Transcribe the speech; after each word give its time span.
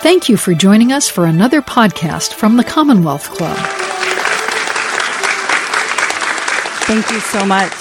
Thank 0.00 0.28
you 0.28 0.36
for 0.36 0.54
joining 0.54 0.92
us 0.92 1.08
for 1.08 1.26
another 1.26 1.60
podcast 1.60 2.32
from 2.32 2.56
the 2.56 2.62
Commonwealth 2.62 3.30
Club. 3.30 3.56
Thank 6.86 7.10
you 7.10 7.18
so 7.18 7.44
much. 7.44 7.72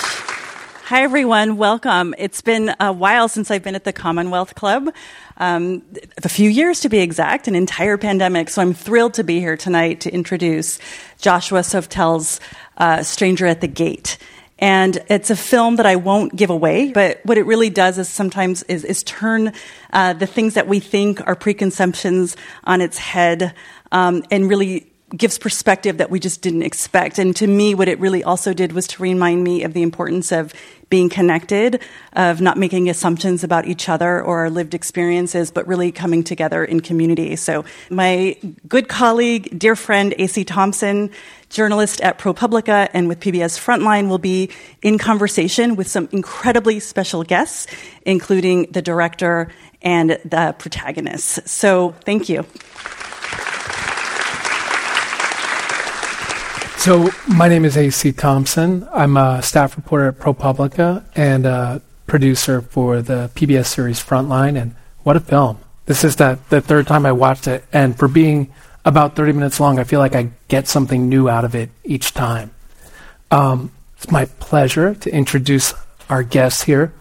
Hi, 0.86 1.04
everyone. 1.04 1.58
Welcome. 1.58 2.16
It's 2.18 2.42
been 2.42 2.74
a 2.80 2.92
while 2.92 3.28
since 3.28 3.52
I've 3.52 3.62
been 3.62 3.76
at 3.76 3.84
the 3.84 3.94
Commonwealth 3.94 4.56
Club, 4.56 4.92
um, 5.38 5.84
a 6.24 6.28
few 6.28 6.50
years 6.50 6.80
to 6.80 6.90
be 6.90 6.98
exact, 6.98 7.48
an 7.48 7.54
entire 7.54 7.98
pandemic. 8.00 8.50
So 8.50 8.64
I'm 8.64 8.74
thrilled 8.74 9.14
to 9.14 9.24
be 9.24 9.40
here 9.40 9.56
tonight 9.56 10.02
to 10.02 10.12
introduce 10.12 10.80
Joshua 11.20 11.60
Seftel's 11.60 12.40
uh, 12.78 13.04
Stranger 13.04 13.46
at 13.46 13.62
the 13.62 13.68
Gate. 13.68 14.18
And 14.60 14.98
it's 15.08 15.30
a 15.30 15.36
film 15.36 15.76
that 15.76 15.86
I 15.86 15.98
won't 15.98 16.36
give 16.36 16.50
away, 16.50 16.92
but 16.92 17.20
what 17.24 17.38
it 17.38 17.46
really 17.46 17.70
does 17.70 17.98
is 17.98 18.10
sometimes 18.10 18.64
is, 18.64 18.84
is 18.84 19.04
turn 19.04 19.54
uh, 19.94 20.14
the 20.14 20.26
things 20.26 20.56
that 20.56 20.68
we 20.68 20.80
think 20.80 21.26
are 21.28 21.36
preconceptions 21.36 22.36
on 22.64 22.82
its 22.82 22.98
head 22.98 23.54
um, 23.92 24.24
and 24.32 24.50
really 24.50 24.92
gives 25.16 25.38
perspective 25.38 26.00
that 26.00 26.10
we 26.10 26.20
just 26.20 26.42
didn't 26.42 26.64
expect. 26.64 27.18
And 27.18 27.36
to 27.38 27.48
me, 27.48 27.76
what 27.76 27.88
it 27.88 28.00
really 28.00 28.24
also 28.24 28.54
did 28.54 28.74
was 28.74 28.88
to 28.88 29.04
remind 29.04 29.44
me 29.44 29.64
of 29.64 29.74
the 29.74 29.82
importance 29.82 30.32
of 30.32 30.54
being 30.90 31.10
connected, 31.10 31.82
of 32.14 32.40
not 32.42 32.58
making 32.58 32.90
assumptions 32.90 33.44
about 33.44 33.68
each 33.68 33.90
other 33.90 34.22
or 34.22 34.40
our 34.40 34.50
lived 34.50 34.74
experiences, 34.74 35.52
but 35.52 35.68
really 35.68 35.92
coming 35.92 36.24
together 36.24 36.64
in 36.64 36.80
community. 36.80 37.36
So 37.36 37.66
my 37.90 38.38
good 38.68 38.88
colleague, 38.88 39.58
dear 39.60 39.76
friend, 39.76 40.14
AC 40.18 40.46
Thompson, 40.46 41.10
journalist 41.50 42.02
at 42.02 42.20
ProPublica 42.20 42.90
and 42.94 43.08
with 43.08 43.20
PBS 43.20 43.58
Frontline 43.58 44.10
will 44.10 44.18
be 44.18 44.50
in 44.82 44.98
conversation 44.98 45.76
with 45.76 45.88
some 45.88 46.10
incredibly 46.12 46.80
special 46.80 47.24
guests, 47.24 47.68
including 48.04 48.68
the 48.72 48.82
director 48.82 49.50
and 49.82 50.12
the 50.26 50.56
protagonists. 50.58 51.52
So 51.52 51.96
thank 52.06 52.30
you. 52.30 52.46
So, 56.78 57.10
my 57.28 57.50
name 57.50 57.66
is 57.66 57.76
AC 57.76 58.14
Thompson. 58.14 58.88
I'm 58.94 59.18
a 59.18 59.42
staff 59.42 59.76
reporter 59.76 60.08
at 60.08 60.20
ProPublica 60.20 61.04
and 61.16 61.46
a 61.46 61.82
producer 62.06 62.62
for 62.62 63.02
the 63.02 63.30
PBS 63.36 63.66
series 63.66 64.02
Frontline. 64.02 64.62
And 64.62 64.74
what 65.04 65.18
a 65.18 65.20
film! 65.20 65.58
This 65.86 66.06
is 66.06 66.16
the, 66.16 66.40
the 66.50 66.62
third 66.62 66.88
time 66.88 67.06
I 67.06 67.12
watched 67.12 67.48
it. 67.48 67.66
And 67.74 67.98
for 67.98 68.08
being 68.08 68.54
about 68.86 69.18
30 69.18 69.34
minutes 69.34 69.60
long, 69.60 69.80
I 69.80 69.84
feel 69.84 70.00
like 70.00 70.16
I 70.16 70.30
get 70.48 70.68
something 70.68 71.10
new 71.10 71.28
out 71.28 71.44
of 71.44 71.56
it 71.56 71.72
each 71.84 72.14
time. 72.14 72.52
Um, 73.32 73.72
it's 73.98 74.10
my 74.10 74.26
pleasure 74.26 74.94
to 74.96 75.14
introduce 75.14 75.74
our 76.10 76.24
guests 76.24 76.64
here. 76.64 76.94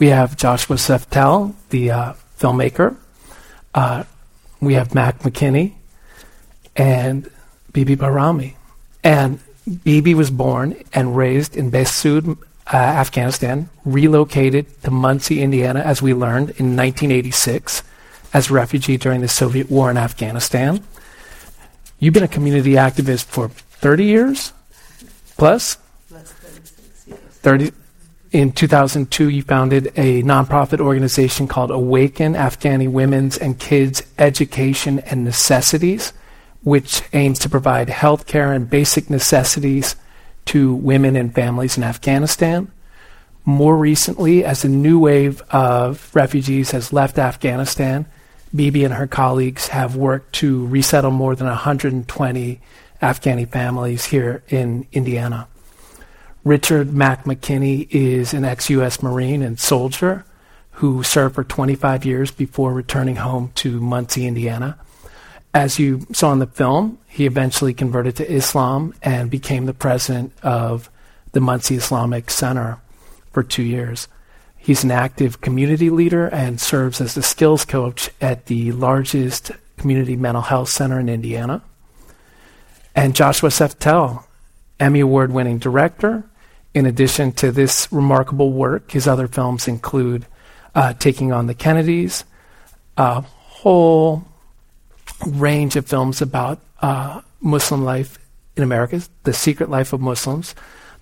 We 0.00 0.08
have 0.08 0.36
Joshua 0.36 0.76
Seftel, 0.76 1.54
the 1.68 1.90
uh, 1.92 2.12
filmmaker. 2.40 2.96
Uh, 3.72 4.04
we 4.60 4.74
have 4.74 4.94
Mac 4.94 5.20
McKinney 5.20 5.74
and 6.74 7.30
Bibi 7.72 7.94
Bahrami. 7.94 8.54
And 9.02 9.40
Bibi 9.84 10.14
was 10.14 10.30
born 10.30 10.76
and 10.92 11.16
raised 11.16 11.56
in 11.56 11.70
Behesud, 11.70 12.38
uh, 12.72 12.76
Afghanistan, 12.76 13.68
relocated 13.84 14.66
to 14.82 14.90
Muncie, 14.90 15.42
Indiana, 15.42 15.80
as 15.80 16.02
we 16.02 16.14
learned, 16.14 16.50
in 16.50 16.76
1986 16.76 17.82
as 18.32 18.50
a 18.50 18.52
refugee 18.52 18.96
during 18.96 19.20
the 19.20 19.28
Soviet 19.28 19.70
war 19.70 19.90
in 19.90 19.96
Afghanistan. 19.96 20.82
You've 21.98 22.14
been 22.14 22.22
a 22.22 22.28
community 22.28 22.72
activist 22.72 23.24
for 23.24 23.48
30 23.48 24.04
years 24.04 24.52
plus? 25.36 25.78
Plus 26.08 26.32
36 26.32 27.08
years. 27.08 27.18
30, 27.42 27.72
in 28.32 28.52
2002, 28.52 29.30
you 29.30 29.42
founded 29.42 29.86
a 29.96 30.22
nonprofit 30.22 30.80
organization 30.80 31.48
called 31.48 31.70
Awaken 31.70 32.34
Afghani 32.34 32.90
Women's 32.90 33.38
and 33.38 33.58
Kids 33.58 34.02
Education 34.18 34.98
and 35.00 35.24
Necessities 35.24 36.12
which 36.62 37.02
aims 37.12 37.38
to 37.40 37.48
provide 37.48 37.88
health 37.88 38.26
care 38.26 38.52
and 38.52 38.68
basic 38.68 39.08
necessities 39.08 39.96
to 40.46 40.74
women 40.74 41.16
and 41.16 41.34
families 41.34 41.76
in 41.76 41.84
Afghanistan. 41.84 42.70
More 43.44 43.76
recently, 43.76 44.44
as 44.44 44.64
a 44.64 44.68
new 44.68 44.98
wave 44.98 45.40
of 45.50 46.14
refugees 46.14 46.72
has 46.72 46.92
left 46.92 47.18
Afghanistan, 47.18 48.06
Bibi 48.54 48.84
and 48.84 48.94
her 48.94 49.06
colleagues 49.06 49.68
have 49.68 49.96
worked 49.96 50.34
to 50.36 50.66
resettle 50.66 51.10
more 51.10 51.34
than 51.34 51.46
120 51.46 52.60
Afghani 53.02 53.48
families 53.48 54.06
here 54.06 54.42
in 54.48 54.86
Indiana. 54.92 55.48
Richard 56.44 56.92
Mac 56.92 57.24
McKinney 57.24 57.88
is 57.90 58.32
an 58.32 58.44
ex 58.44 58.70
US 58.70 59.02
Marine 59.02 59.42
and 59.42 59.58
soldier 59.58 60.24
who 60.72 61.02
served 61.02 61.34
for 61.34 61.44
25 61.44 62.04
years 62.04 62.30
before 62.30 62.72
returning 62.72 63.16
home 63.16 63.50
to 63.56 63.80
Muncie, 63.80 64.26
Indiana. 64.26 64.78
As 65.58 65.76
you 65.76 66.06
saw 66.12 66.30
in 66.30 66.38
the 66.38 66.46
film, 66.46 66.98
he 67.08 67.26
eventually 67.26 67.74
converted 67.74 68.14
to 68.14 68.32
Islam 68.32 68.94
and 69.02 69.28
became 69.28 69.66
the 69.66 69.74
president 69.74 70.32
of 70.40 70.88
the 71.32 71.40
Muncie 71.40 71.74
Islamic 71.74 72.30
Center 72.30 72.78
for 73.32 73.42
two 73.42 73.64
years. 73.64 74.06
He's 74.56 74.84
an 74.84 74.92
active 74.92 75.40
community 75.40 75.90
leader 75.90 76.28
and 76.28 76.60
serves 76.60 77.00
as 77.00 77.16
the 77.16 77.24
skills 77.24 77.64
coach 77.64 78.08
at 78.20 78.46
the 78.46 78.70
largest 78.70 79.50
community 79.78 80.14
mental 80.14 80.42
health 80.42 80.68
center 80.68 81.00
in 81.00 81.08
Indiana. 81.08 81.60
And 82.94 83.16
Joshua 83.16 83.48
Seftel, 83.48 84.22
Emmy 84.78 85.00
Award 85.00 85.32
winning 85.32 85.58
director. 85.58 86.22
In 86.72 86.86
addition 86.86 87.32
to 87.32 87.50
this 87.50 87.88
remarkable 87.90 88.52
work, 88.52 88.92
his 88.92 89.08
other 89.08 89.26
films 89.26 89.66
include 89.66 90.24
uh, 90.76 90.92
Taking 90.92 91.32
on 91.32 91.48
the 91.48 91.54
Kennedys, 91.54 92.22
a 92.96 93.22
whole 93.22 94.24
range 95.26 95.76
of 95.76 95.86
films 95.86 96.22
about 96.22 96.60
uh, 96.80 97.20
Muslim 97.40 97.84
life 97.84 98.18
in 98.56 98.62
America, 98.62 99.00
The 99.24 99.32
Secret 99.32 99.70
Life 99.70 99.92
of 99.92 100.00
Muslims, 100.00 100.54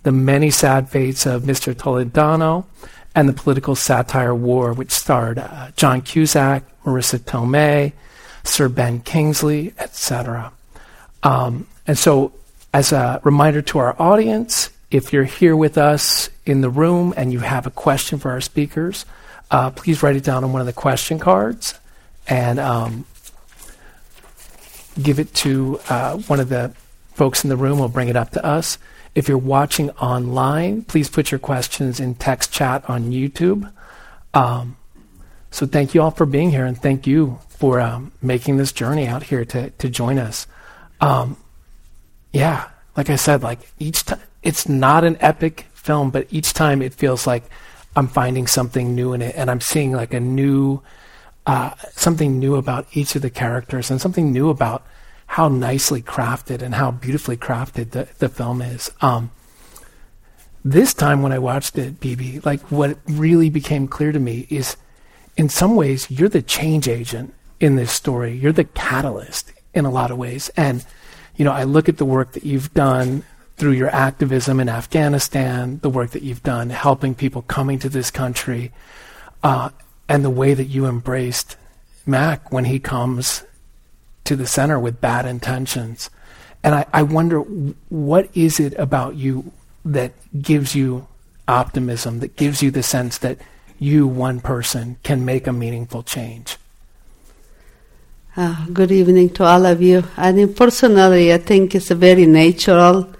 The 0.03 0.13
Many 0.13 0.51
Sad 0.51 0.89
Fates 0.89 1.27
of 1.27 1.43
Mr. 1.43 1.75
Toledano, 1.75 2.67
and 3.15 3.29
the 3.29 3.33
political 3.33 3.75
satire 3.75 4.35
War, 4.35 4.73
which 4.75 4.91
starred 4.91 5.39
uh, 5.39 5.71
John 5.77 6.03
Cusack, 6.03 6.65
Marisa 6.85 7.19
Tomei, 7.19 7.93
Sir 8.45 8.69
Ben 8.69 9.01
Kingsley, 9.01 9.73
etc. 9.79 10.53
Um, 11.23 11.67
and 11.87 11.99
so, 11.99 12.33
as 12.75 12.93
a 12.93 13.21
reminder 13.25 13.63
to 13.63 13.79
our 13.79 14.01
audience, 14.01 14.71
if 14.91 15.13
you're 15.13 15.25
here 15.25 15.57
with 15.57 15.79
us 15.79 16.29
in 16.45 16.61
the 16.61 16.69
room 16.69 17.15
and 17.17 17.33
you 17.33 17.41
have 17.41 17.67
a 17.67 17.71
question 17.71 18.19
for 18.19 18.31
our 18.31 18.41
speakers, 18.41 19.07
uh, 19.51 19.71
please 19.71 20.03
write 20.03 20.17
it 20.17 20.25
down 20.25 20.45
on 20.45 20.53
one 20.53 20.61
of 20.61 20.67
the 20.67 20.73
question 20.73 21.19
cards, 21.19 21.79
and 22.29 22.59
um, 22.61 23.07
give 25.03 25.19
it 25.19 25.33
to 25.35 25.81
uh, 25.89 26.17
one 26.19 26.41
of 26.41 26.49
the 26.49 26.73
folks 27.15 27.45
in 27.45 27.51
the 27.51 27.57
room. 27.57 27.79
We'll 27.79 27.89
bring 27.89 28.09
it 28.09 28.17
up 28.17 28.31
to 28.31 28.45
us. 28.45 28.79
If 29.15 29.29
you're 29.29 29.39
watching 29.39 29.91
online, 29.93 30.83
please 30.83 31.09
put 31.09 31.31
your 31.31 31.39
questions 31.39 32.01
in 32.01 32.15
text 32.15 32.53
chat 32.53 32.89
on 32.89 33.11
YouTube. 33.13 33.73
Um, 34.35 34.77
so 35.51 35.67
thank 35.67 35.95
you 35.95 36.03
all 36.03 36.11
for 36.11 36.27
being 36.27 36.51
here, 36.51 36.67
and 36.67 36.77
thank 36.77 37.07
you 37.07 37.39
for 37.49 37.81
um, 37.81 38.13
making 38.21 38.59
this 38.59 38.73
journey 38.73 39.07
out 39.07 39.23
here 39.23 39.45
to 39.47 39.71
to 39.71 39.89
join 39.89 40.19
us. 40.19 40.47
Um, 41.01 41.39
yeah, 42.33 42.69
like 42.97 43.09
I 43.09 43.17
said, 43.17 43.43
like 43.43 43.61
each 43.79 44.05
time 44.05 44.21
it's 44.43 44.69
not 44.69 45.05
an 45.05 45.17
epic 45.21 45.67
film, 45.73 46.11
but 46.11 46.27
each 46.31 46.53
time 46.53 46.83
it 46.83 46.93
feels 46.93 47.27
like 47.27 47.45
I'm 47.95 48.09
finding 48.09 48.47
something 48.47 48.95
new 48.95 49.15
in 49.15 49.23
it, 49.23 49.35
and 49.35 49.51
I'm 49.51 49.63
seeing 49.63 49.93
like 49.93 50.13
a 50.13 50.21
new 50.21 50.83
uh, 51.47 51.75
something 51.93 52.39
new 52.39 52.57
about 52.57 52.87
each 52.93 53.15
of 53.15 53.23
the 53.23 53.31
characters 53.31 53.91
and 53.91 54.01
something 54.01 54.33
new 54.33 54.51
about 54.51 54.85
how 55.27 55.49
nicely 55.49 56.03
crafted 56.03 56.63
and 56.63 56.75
how 56.75 56.91
beautifully 56.91 57.37
crafted 57.37 57.91
the, 57.91 58.09
the 58.19 58.29
film 58.29 58.61
is. 58.61 58.91
Um, 59.01 59.31
this 60.65 60.93
time 60.93 61.23
when 61.23 61.33
I 61.33 61.39
watched 61.39 61.79
it, 61.79 62.01
Bibi, 62.01 62.41
like 62.41 62.61
what 62.73 62.99
really 63.07 63.51
became 63.51 63.87
clear 63.87 64.13
to 64.13 64.19
me 64.19 64.47
is 64.51 64.77
in 65.37 65.49
some 65.49 65.77
ways 65.77 66.11
you're 66.11 66.29
the 66.29 66.43
change 66.43 66.89
agent 66.89 67.33
in 67.61 67.77
this 67.77 67.93
story. 67.93 68.35
You're 68.37 68.53
the 68.53 68.65
catalyst 68.65 69.53
in 69.75 69.85
a 69.85 69.91
lot 69.91 70.11
of 70.11 70.19
ways. 70.19 70.51
And, 70.57 70.85
you 71.37 71.45
know, 71.45 71.53
I 71.53 71.65
look 71.65 71.89
at 71.89 71.99
the 71.99 72.05
work 72.05 72.33
that 72.33 72.45
you've 72.45 72.73
done 72.75 73.23
through 73.57 73.73
your 73.73 73.89
activism 73.91 74.61
in 74.61 74.69
Afghanistan, 74.69 75.79
the 75.83 75.91
work 75.91 76.11
that 76.11 76.23
you've 76.23 76.43
done 76.43 76.71
helping 76.71 77.15
people 77.15 77.43
coming 77.43 77.79
to 77.79 77.89
this 77.89 78.11
country, 78.11 78.73
uh, 79.43 79.71
and 80.09 80.25
the 80.25 80.31
way 80.31 80.55
that 80.55 80.65
you 80.67 80.87
embraced 80.87 81.57
Mac 82.05 82.53
when 82.53 82.65
he 82.65 82.79
comes 82.79 83.43
to 84.25 84.37
the 84.37 84.47
center 84.47 84.79
with 84.79 85.01
bad 85.01 85.27
intentions. 85.27 86.11
And 86.63 86.75
I, 86.75 86.87
I 86.93 87.03
wonder 87.03 87.41
what 87.41 88.29
is 88.35 88.59
it 88.61 88.75
about 88.79 89.17
you 89.17 89.53
that 89.85 90.13
gives 90.41 90.75
you 90.75 91.07
optimism, 91.49 92.21
that 92.21 92.37
gives 92.37 92.63
you 92.63 92.71
the 92.71 92.83
sense 92.83 93.19
that 93.19 93.39
you, 93.79 94.07
one 94.07 94.41
person, 94.41 94.97
can 95.03 95.25
make 95.25 95.47
a 95.47 95.53
meaningful 95.53 96.03
change? 96.03 96.57
Uh, 98.37 98.67
good 98.73 98.93
evening 98.93 99.31
to 99.31 99.45
all 99.45 99.65
of 99.65 99.81
you. 99.81 100.05
I 100.17 100.33
think 100.33 100.57
personally, 100.57 101.33
I 101.33 101.39
think 101.39 101.75
it's 101.75 101.91
a 101.91 101.95
very 101.95 102.27
natural. 102.27 103.13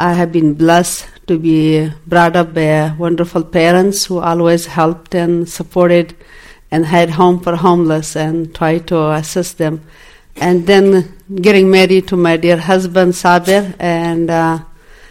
I 0.00 0.12
have 0.12 0.30
been 0.30 0.54
blessed 0.54 1.08
to 1.26 1.40
be 1.40 1.90
brought 2.06 2.36
up 2.36 2.54
by 2.54 2.94
wonderful 2.96 3.42
parents 3.42 4.04
who 4.04 4.20
always 4.20 4.66
helped 4.66 5.12
and 5.12 5.48
supported 5.48 6.14
and 6.70 6.86
had 6.86 7.10
home 7.10 7.40
for 7.40 7.56
homeless 7.56 8.14
and 8.14 8.54
tried 8.54 8.86
to 8.88 9.10
assist 9.10 9.58
them. 9.58 9.82
And 10.36 10.68
then 10.68 11.16
getting 11.34 11.68
married 11.68 12.06
to 12.08 12.16
my 12.16 12.36
dear 12.36 12.58
husband 12.58 13.14
Sabir 13.14 13.74
and 13.80 14.30
uh, 14.30 14.60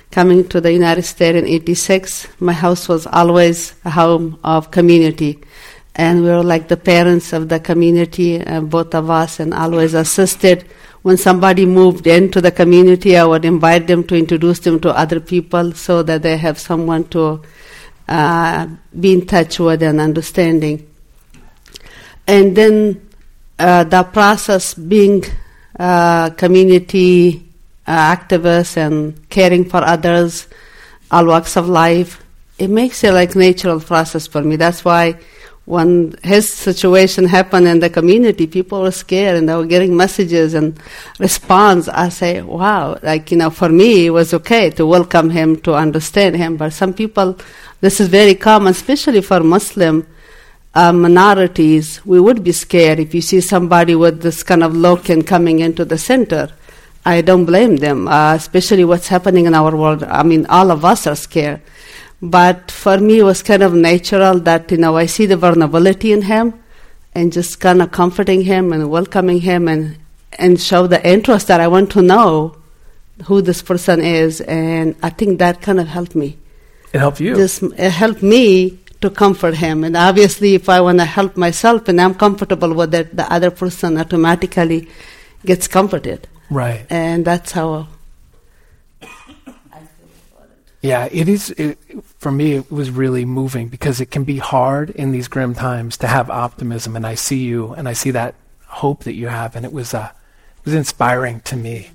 coming 0.09 0.47
to 0.47 0.61
the 0.61 0.71
United 0.71 1.03
States 1.03 1.37
in 1.37 1.45
'86, 1.45 2.29
my 2.39 2.53
house 2.53 2.87
was 2.87 3.05
always 3.07 3.73
a 3.83 3.89
home 3.89 4.39
of 4.41 4.71
community, 4.71 5.43
and 5.95 6.23
we 6.23 6.29
were 6.29 6.43
like 6.43 6.69
the 6.69 6.77
parents 6.77 7.33
of 7.33 7.49
the 7.49 7.59
community, 7.59 8.41
uh, 8.41 8.61
both 8.61 8.95
of 8.95 9.09
us, 9.09 9.41
and 9.41 9.53
always 9.53 9.93
assisted. 9.93 10.65
When 11.07 11.15
somebody 11.15 11.65
moved 11.65 12.05
into 12.05 12.41
the 12.41 12.51
community, 12.51 13.15
I 13.15 13.23
would 13.23 13.45
invite 13.45 13.87
them 13.87 14.03
to 14.07 14.15
introduce 14.17 14.59
them 14.59 14.77
to 14.81 14.89
other 14.89 15.21
people 15.21 15.71
so 15.71 16.03
that 16.03 16.21
they 16.21 16.35
have 16.35 16.59
someone 16.59 17.05
to 17.15 17.43
uh, 18.09 18.67
be 18.99 19.13
in 19.13 19.25
touch 19.25 19.57
with 19.57 19.83
and 19.83 20.01
understanding. 20.01 20.85
And 22.27 22.57
then 22.57 23.09
uh, 23.57 23.85
the 23.85 24.03
process 24.03 24.73
being 24.73 25.23
uh, 25.79 26.31
community 26.31 27.41
uh, 27.87 28.13
activists 28.13 28.75
and 28.75 29.29
caring 29.29 29.63
for 29.63 29.77
others, 29.77 30.47
all 31.09 31.27
walks 31.27 31.55
of 31.55 31.69
life, 31.69 32.21
it 32.59 32.69
makes 32.69 33.01
it 33.05 33.13
like 33.13 33.33
natural 33.33 33.79
process 33.79 34.27
for 34.27 34.41
me. 34.41 34.57
That's 34.57 34.83
why 34.83 35.21
when 35.67 36.15
his 36.23 36.47
situation 36.47 37.25
happened 37.25 37.67
in 37.67 37.81
the 37.81 37.89
community, 37.89 38.47
people 38.47 38.83
were 38.83 38.91
scared 38.91 39.35
and 39.35 39.49
they 39.49 39.53
were 39.53 39.65
getting 39.65 39.97
messages 39.97 40.53
and 40.53 40.79
response. 41.19 41.89
I 41.89 42.07
say, 42.07 42.41
wow, 42.41 42.97
like, 43.03 43.31
you 43.31 43.37
know, 43.37 43.49
for 43.49 43.67
me, 43.67 44.05
it 44.05 44.11
was 44.11 44.33
okay 44.33 44.69
to 44.69 44.85
welcome 44.85 45.29
him, 45.29 45.57
to 45.63 45.73
understand 45.75 46.37
him. 46.37 46.55
But 46.55 46.71
some 46.71 46.93
people, 46.93 47.37
this 47.81 47.99
is 47.99 48.07
very 48.07 48.33
common, 48.33 48.71
especially 48.71 49.19
for 49.19 49.41
Muslim 49.41 50.07
uh, 50.73 50.93
minorities. 50.93 51.99
We 52.05 52.21
would 52.21 52.45
be 52.45 52.53
scared 52.53 52.99
if 52.99 53.13
you 53.13 53.19
see 53.19 53.41
somebody 53.41 53.93
with 53.93 54.21
this 54.21 54.43
kind 54.43 54.63
of 54.63 54.73
look 54.73 55.09
and 55.09 55.27
coming 55.27 55.59
into 55.59 55.83
the 55.83 55.97
center. 55.97 56.49
I 57.05 57.19
don't 57.19 57.43
blame 57.43 57.75
them, 57.75 58.07
uh, 58.07 58.35
especially 58.35 58.85
what's 58.85 59.09
happening 59.09 59.47
in 59.47 59.53
our 59.53 59.75
world. 59.75 60.03
I 60.03 60.23
mean, 60.23 60.45
all 60.45 60.71
of 60.71 60.85
us 60.85 61.05
are 61.07 61.15
scared. 61.17 61.59
But 62.21 62.71
for 62.71 62.97
me, 62.97 63.19
it 63.19 63.23
was 63.23 63.43
kind 63.43 63.61
of 63.61 63.73
natural 63.73 64.39
that, 64.39 64.71
you 64.71 64.77
know, 64.77 64.97
I 64.97 65.05
see 65.05 65.25
the 65.25 65.37
vulnerability 65.37 66.11
in 66.11 66.23
him 66.23 66.53
and 67.13 67.31
just 67.31 67.59
kind 67.59 67.81
of 67.81 67.91
comforting 67.91 68.41
him 68.41 68.73
and 68.73 68.89
welcoming 68.89 69.41
him 69.41 69.67
and, 69.67 69.97
and 70.33 70.59
show 70.59 70.87
the 70.87 71.07
interest 71.07 71.47
that 71.47 71.61
I 71.61 71.67
want 71.67 71.91
to 71.91 72.01
know 72.01 72.57
who 73.25 73.41
this 73.41 73.61
person 73.61 74.01
is. 74.01 74.41
And 74.41 74.95
I 75.03 75.09
think 75.11 75.39
that 75.39 75.61
kind 75.61 75.79
of 75.79 75.87
helped 75.87 76.15
me. 76.15 76.37
It 76.93 76.99
helped 76.99 77.19
you. 77.19 77.35
Just 77.35 77.61
it 77.61 77.91
helped 77.91 78.23
me 78.23 78.79
to 79.01 79.09
comfort 79.11 79.55
him. 79.55 79.83
And 79.83 79.95
obviously, 79.95 80.55
if 80.55 80.69
I 80.69 80.81
want 80.81 80.97
to 80.99 81.05
help 81.05 81.37
myself 81.37 81.87
and 81.87 82.01
I'm 82.01 82.15
comfortable 82.15 82.73
with 82.73 82.95
it, 82.95 83.15
the 83.15 83.31
other 83.31 83.51
person 83.51 83.97
automatically 83.97 84.87
gets 85.45 85.67
comforted. 85.67 86.27
Right. 86.49 86.85
And 86.89 87.25
that's 87.25 87.51
how. 87.51 87.87
Yeah, 90.81 91.09
it 91.11 91.27
is. 91.27 91.49
It, 91.51 91.79
for 92.19 92.31
me, 92.31 92.53
it 92.53 92.71
was 92.71 92.91
really 92.91 93.25
moving 93.25 93.67
because 93.67 93.99
it 93.99 94.11
can 94.11 94.23
be 94.23 94.37
hard 94.37 94.91
in 94.91 95.11
these 95.11 95.27
grim 95.27 95.55
times 95.55 95.97
to 95.97 96.07
have 96.07 96.29
optimism, 96.29 96.95
and 96.95 97.05
I 97.05 97.15
see 97.15 97.39
you, 97.39 97.73
and 97.73 97.89
I 97.89 97.93
see 97.93 98.11
that 98.11 98.35
hope 98.67 99.03
that 99.05 99.13
you 99.13 99.27
have, 99.27 99.55
and 99.55 99.65
it 99.65 99.73
was 99.73 99.93
uh, 99.93 100.11
it 100.59 100.65
was 100.65 100.75
inspiring 100.75 101.41
to 101.41 101.55
me. 101.55 101.89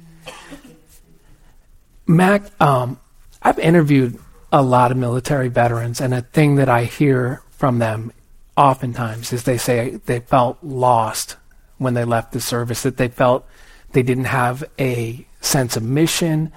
Mac, 2.06 2.42
um, 2.60 2.98
I've 3.40 3.58
interviewed 3.58 4.18
a 4.50 4.62
lot 4.62 4.90
of 4.90 4.96
military 4.96 5.48
veterans, 5.48 6.00
and 6.00 6.12
a 6.12 6.22
thing 6.22 6.56
that 6.56 6.68
I 6.68 6.84
hear 6.84 7.42
from 7.50 7.78
them 7.78 8.12
oftentimes 8.56 9.32
is 9.32 9.44
they 9.44 9.58
say 9.58 10.00
they 10.06 10.20
felt 10.20 10.58
lost 10.62 11.36
when 11.78 11.94
they 11.94 12.04
left 12.04 12.32
the 12.32 12.40
service, 12.40 12.82
that 12.82 12.96
they 12.96 13.08
felt 13.08 13.46
they 13.92 14.02
didn't 14.02 14.24
have 14.24 14.64
a 14.78 15.26
sense 15.40 15.76
of 15.76 15.82
mission, 15.82 16.52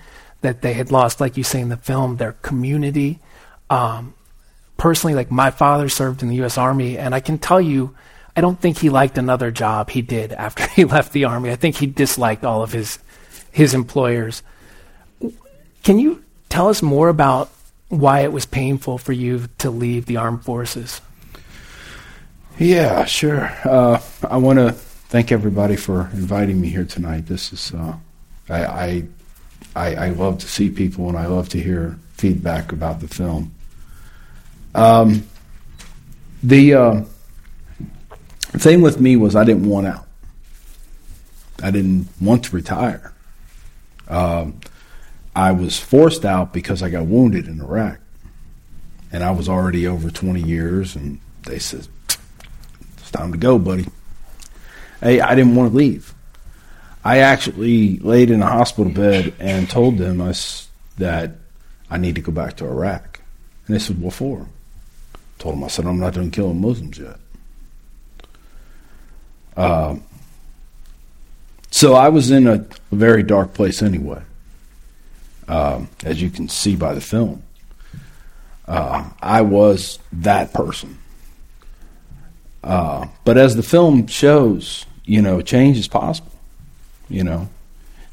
that 0.45 0.61
they 0.61 0.73
had 0.73 0.91
lost, 0.91 1.19
like 1.19 1.37
you 1.37 1.43
say 1.43 1.59
in 1.59 1.69
the 1.69 1.77
film, 1.77 2.17
their 2.17 2.33
community. 2.33 3.19
Um, 3.69 4.13
personally, 4.77 5.15
like 5.15 5.31
my 5.31 5.49
father 5.49 5.89
served 5.89 6.21
in 6.21 6.29
the 6.29 6.35
U.S. 6.37 6.57
Army, 6.57 6.97
and 6.97 7.15
I 7.15 7.19
can 7.19 7.37
tell 7.37 7.59
you, 7.59 7.95
I 8.35 8.41
don't 8.41 8.59
think 8.59 8.77
he 8.77 8.89
liked 8.89 9.17
another 9.17 9.49
job 9.49 9.89
he 9.89 10.01
did 10.01 10.31
after 10.31 10.67
he 10.75 10.85
left 10.85 11.13
the 11.13 11.25
Army. 11.25 11.51
I 11.51 11.55
think 11.55 11.77
he 11.77 11.87
disliked 11.87 12.45
all 12.45 12.63
of 12.63 12.71
his 12.71 12.99
his 13.51 13.73
employers. 13.73 14.43
Can 15.83 15.99
you 15.99 16.23
tell 16.49 16.67
us 16.67 16.81
more 16.81 17.09
about 17.09 17.49
why 17.89 18.21
it 18.21 18.31
was 18.31 18.45
painful 18.45 18.97
for 18.97 19.13
you 19.13 19.47
to 19.59 19.69
leave 19.69 20.05
the 20.05 20.17
armed 20.17 20.43
forces? 20.43 21.01
Yeah, 22.57 23.05
sure. 23.05 23.51
Uh, 23.63 24.01
I 24.29 24.37
want 24.37 24.59
to 24.59 24.71
thank 24.71 25.31
everybody 25.31 25.75
for 25.75 26.09
inviting 26.13 26.59
me 26.59 26.69
here 26.69 26.85
tonight. 26.85 27.27
This 27.27 27.53
is 27.53 27.73
uh, 27.73 27.95
I, 28.49 28.65
I, 28.65 29.03
I 29.75 29.95
I 29.95 30.09
love 30.09 30.39
to 30.39 30.47
see 30.47 30.69
people 30.69 31.09
and 31.09 31.17
I 31.17 31.27
love 31.27 31.49
to 31.49 31.59
hear 31.59 31.99
feedback 32.13 32.71
about 32.71 33.01
the 33.01 33.07
film. 33.07 33.53
Um, 34.73 35.27
the 36.41 36.73
uh, 36.73 37.01
thing 38.57 38.81
with 38.81 38.99
me 38.99 39.15
was 39.15 39.35
I 39.35 39.43
didn't 39.43 39.67
want 39.67 39.87
out. 39.87 40.07
I 41.61 41.71
didn't 41.71 42.07
want 42.21 42.45
to 42.45 42.55
retire. 42.55 43.13
Um, 44.07 44.59
I 45.35 45.51
was 45.51 45.79
forced 45.79 46.25
out 46.25 46.53
because 46.53 46.81
I 46.81 46.89
got 46.89 47.05
wounded 47.05 47.47
in 47.47 47.61
Iraq, 47.61 47.99
and 49.11 49.23
I 49.23 49.31
was 49.31 49.49
already 49.49 49.87
over 49.87 50.09
20 50.09 50.41
years, 50.41 50.95
and 50.95 51.19
they 51.43 51.59
said, 51.59 51.87
"It's 52.97 53.11
time 53.11 53.31
to 53.31 53.37
go, 53.37 53.59
buddy." 53.59 53.87
Hey, 55.01 55.19
I 55.19 55.35
didn't 55.35 55.55
want 55.55 55.71
to 55.71 55.77
leave. 55.77 56.14
I 57.05 57.19
actually 57.19 57.99
laid 57.99 58.31
in 58.31 58.41
a 58.41 58.47
hospital 58.47 58.91
bed 58.91 59.35
and 59.39 59.69
told 59.69 59.99
them 59.99 60.19
I, 60.19 60.33
that 60.97 61.35
I 61.87 61.97
need 61.97 62.15
to 62.15 62.21
go 62.21 62.31
back 62.31 62.57
to 62.57 62.65
Iraq. 62.65 63.21
And 63.67 63.75
they 63.75 63.79
said, 63.79 64.01
What 64.01 64.15
for? 64.15 64.47
told 65.37 65.55
them, 65.55 65.63
I 65.63 65.67
said, 65.67 65.85
I'm 65.85 65.99
not 65.99 66.15
done 66.15 66.31
killing 66.31 66.59
Muslims 66.59 66.97
yet. 66.97 67.17
Uh, 69.55 69.97
so 71.69 71.93
I 71.93 72.09
was 72.09 72.31
in 72.31 72.47
a, 72.47 72.53
a 72.91 72.95
very 72.95 73.21
dark 73.21 73.53
place 73.53 73.83
anyway, 73.83 74.21
um, 75.47 75.89
as 76.03 76.21
you 76.21 76.31
can 76.31 76.49
see 76.49 76.75
by 76.75 76.93
the 76.93 77.01
film. 77.01 77.43
Uh, 78.67 79.09
I 79.21 79.41
was 79.41 79.99
that 80.11 80.53
person. 80.53 80.97
Uh, 82.63 83.07
but 83.25 83.37
as 83.37 83.55
the 83.55 83.63
film 83.63 84.07
shows, 84.07 84.85
you 85.03 85.21
know, 85.21 85.41
change 85.41 85.77
is 85.77 85.87
possible. 85.87 86.31
You 87.09 87.23
know, 87.23 87.49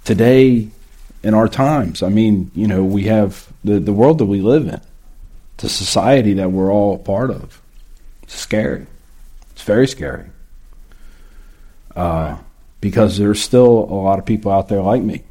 today 0.05 0.69
in 1.23 1.35
our 1.35 1.49
times, 1.49 2.03
I 2.03 2.09
mean, 2.09 2.51
you 2.55 2.67
know, 2.67 2.85
we 2.85 3.05
have 3.05 3.49
the, 3.65 3.79
the 3.81 3.93
world 3.93 4.19
that 4.19 4.27
we 4.27 4.41
live 4.41 4.67
in, 4.69 4.81
the 5.59 5.69
society 5.69 6.35
that 6.35 6.51
we're 6.51 6.73
all 6.73 6.97
a 6.97 6.99
part 6.99 7.31
of. 7.31 7.63
It's 8.23 8.35
scary. 8.35 8.87
It's 9.53 9.63
very 9.63 9.87
scary. 9.87 10.27
Uh, 11.95 12.37
because 12.81 13.19
there's 13.19 13.41
still 13.41 13.69
a 13.69 13.95
lot 13.95 14.19
of 14.19 14.27
people 14.27 14.51
out 14.51 14.69
there 14.69 14.83
like 14.83 15.03
me. 15.03 15.23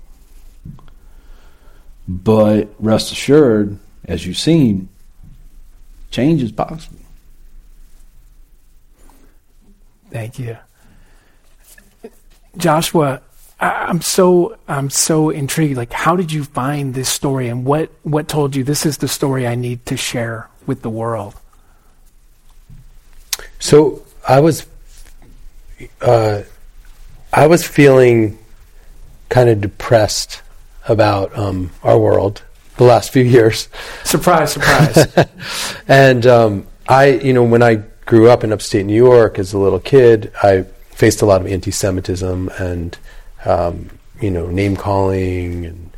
But 2.07 2.69
rest 2.79 3.11
assured, 3.11 3.77
as 4.05 4.25
you've 4.25 4.37
seen, 4.37 4.89
change 6.09 6.41
is 6.41 6.51
possible. 6.51 6.99
Thank 10.11 10.39
you. 10.39 10.57
Joshua, 12.57 13.21
I'm 13.61 14.01
so 14.01 14.57
I'm 14.67 14.89
so 14.89 15.29
intrigued. 15.29 15.77
Like, 15.77 15.93
how 15.93 16.15
did 16.15 16.31
you 16.31 16.43
find 16.43 16.95
this 16.95 17.09
story, 17.09 17.47
and 17.47 17.63
what 17.63 17.91
what 18.01 18.27
told 18.27 18.55
you 18.55 18.63
this 18.63 18.87
is 18.87 18.97
the 18.97 19.07
story 19.07 19.45
I 19.45 19.53
need 19.53 19.85
to 19.85 19.95
share 19.95 20.49
with 20.65 20.81
the 20.81 20.89
world? 20.89 21.35
So 23.59 24.03
I 24.27 24.39
was, 24.39 24.65
uh, 26.01 26.41
I 27.31 27.45
was 27.45 27.65
feeling 27.65 28.39
kind 29.29 29.47
of 29.49 29.61
depressed 29.61 30.41
about 30.87 31.37
um, 31.37 31.69
our 31.83 31.99
world 31.99 32.41
the 32.77 32.83
last 32.85 33.13
few 33.13 33.23
years. 33.23 33.69
Surprise, 34.03 34.53
surprise. 34.53 35.27
and 35.87 36.25
um, 36.25 36.67
I, 36.89 37.11
you 37.11 37.33
know, 37.33 37.43
when 37.43 37.61
I 37.61 37.75
grew 38.07 38.29
up 38.31 38.43
in 38.43 38.51
upstate 38.51 38.87
New 38.87 38.95
York 38.95 39.37
as 39.37 39.53
a 39.53 39.59
little 39.59 39.79
kid, 39.79 40.31
I 40.41 40.63
faced 40.89 41.21
a 41.21 41.27
lot 41.27 41.41
of 41.41 41.47
anti-Semitism 41.47 42.49
and 42.57 42.97
um, 43.45 43.89
you 44.19 44.31
know 44.31 44.47
name 44.47 44.75
calling 44.75 45.65
and 45.65 45.91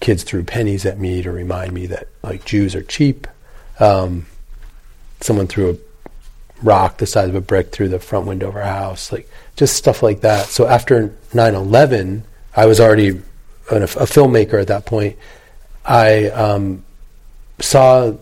kids 0.00 0.22
threw 0.22 0.42
pennies 0.42 0.86
at 0.86 0.98
me 0.98 1.22
to 1.22 1.30
remind 1.30 1.72
me 1.72 1.86
that 1.86 2.08
like 2.22 2.44
Jews 2.44 2.74
are 2.74 2.82
cheap. 2.82 3.26
Um, 3.78 4.26
someone 5.20 5.46
threw 5.46 5.70
a 5.70 5.76
rock 6.62 6.98
the 6.98 7.06
size 7.06 7.28
of 7.28 7.34
a 7.34 7.40
brick 7.40 7.72
through 7.72 7.88
the 7.88 7.98
front 7.98 8.26
window 8.26 8.48
of 8.48 8.56
our 8.56 8.62
house, 8.62 9.12
like 9.12 9.28
just 9.56 9.76
stuff 9.76 10.02
like 10.02 10.20
that. 10.20 10.46
So 10.46 10.66
after 10.66 11.08
9/11, 11.32 12.22
I 12.54 12.66
was 12.66 12.80
already 12.80 13.20
a, 13.70 13.76
a 13.76 14.06
filmmaker 14.06 14.60
at 14.60 14.68
that 14.68 14.86
point. 14.86 15.16
I 15.84 16.26
um, 16.26 16.84
saw 17.58 18.12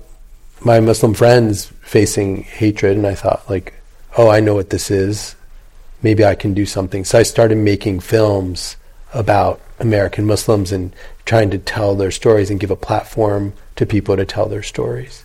my 0.61 0.81
Muslim 0.81 1.15
friends 1.15 1.67
facing 1.83 2.43
hatred, 2.43 2.97
and 2.97 3.07
I 3.07 3.15
thought 3.15 3.49
like, 3.49 3.75
oh, 4.17 4.29
I 4.29 4.41
know 4.41 4.55
what 4.55 4.71
this 4.71 4.91
is. 4.91 5.35
Maybe 6.03 6.25
I 6.25 6.35
can 6.35 6.55
do 6.55 6.67
something. 6.67 7.05
So 7.05 7.19
I 7.19 7.23
started 7.23 7.59
making 7.59 8.01
films 8.01 8.77
about 9.13 9.61
American 9.81 10.27
Muslims 10.27 10.73
and 10.73 10.95
trying 11.25 11.51
to 11.51 11.59
tell 11.59 11.95
their 11.95 12.11
stories 12.11 12.51
and 12.51 12.61
give 12.61 12.71
a 12.71 12.77
platform 12.77 13.53
to 13.77 13.87
people 13.87 14.17
to 14.17 14.25
tell 14.25 14.49
their 14.49 14.63
stories. 14.63 15.25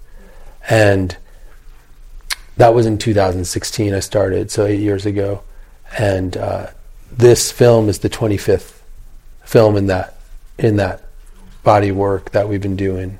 And 0.69 1.15
that 2.57 2.73
was 2.73 2.85
in 2.85 2.97
2016. 2.97 3.93
I 3.93 3.99
started, 3.99 4.51
so 4.51 4.65
eight 4.65 4.79
years 4.79 5.05
ago. 5.05 5.43
And 5.97 6.37
uh, 6.37 6.67
this 7.11 7.51
film 7.51 7.89
is 7.89 7.99
the 7.99 8.09
25th 8.09 8.79
film 9.43 9.75
in 9.75 9.87
that 9.87 10.17
in 10.57 10.77
that 10.77 11.03
body 11.63 11.91
work 11.91 12.31
that 12.31 12.47
we've 12.47 12.61
been 12.61 12.75
doing. 12.75 13.19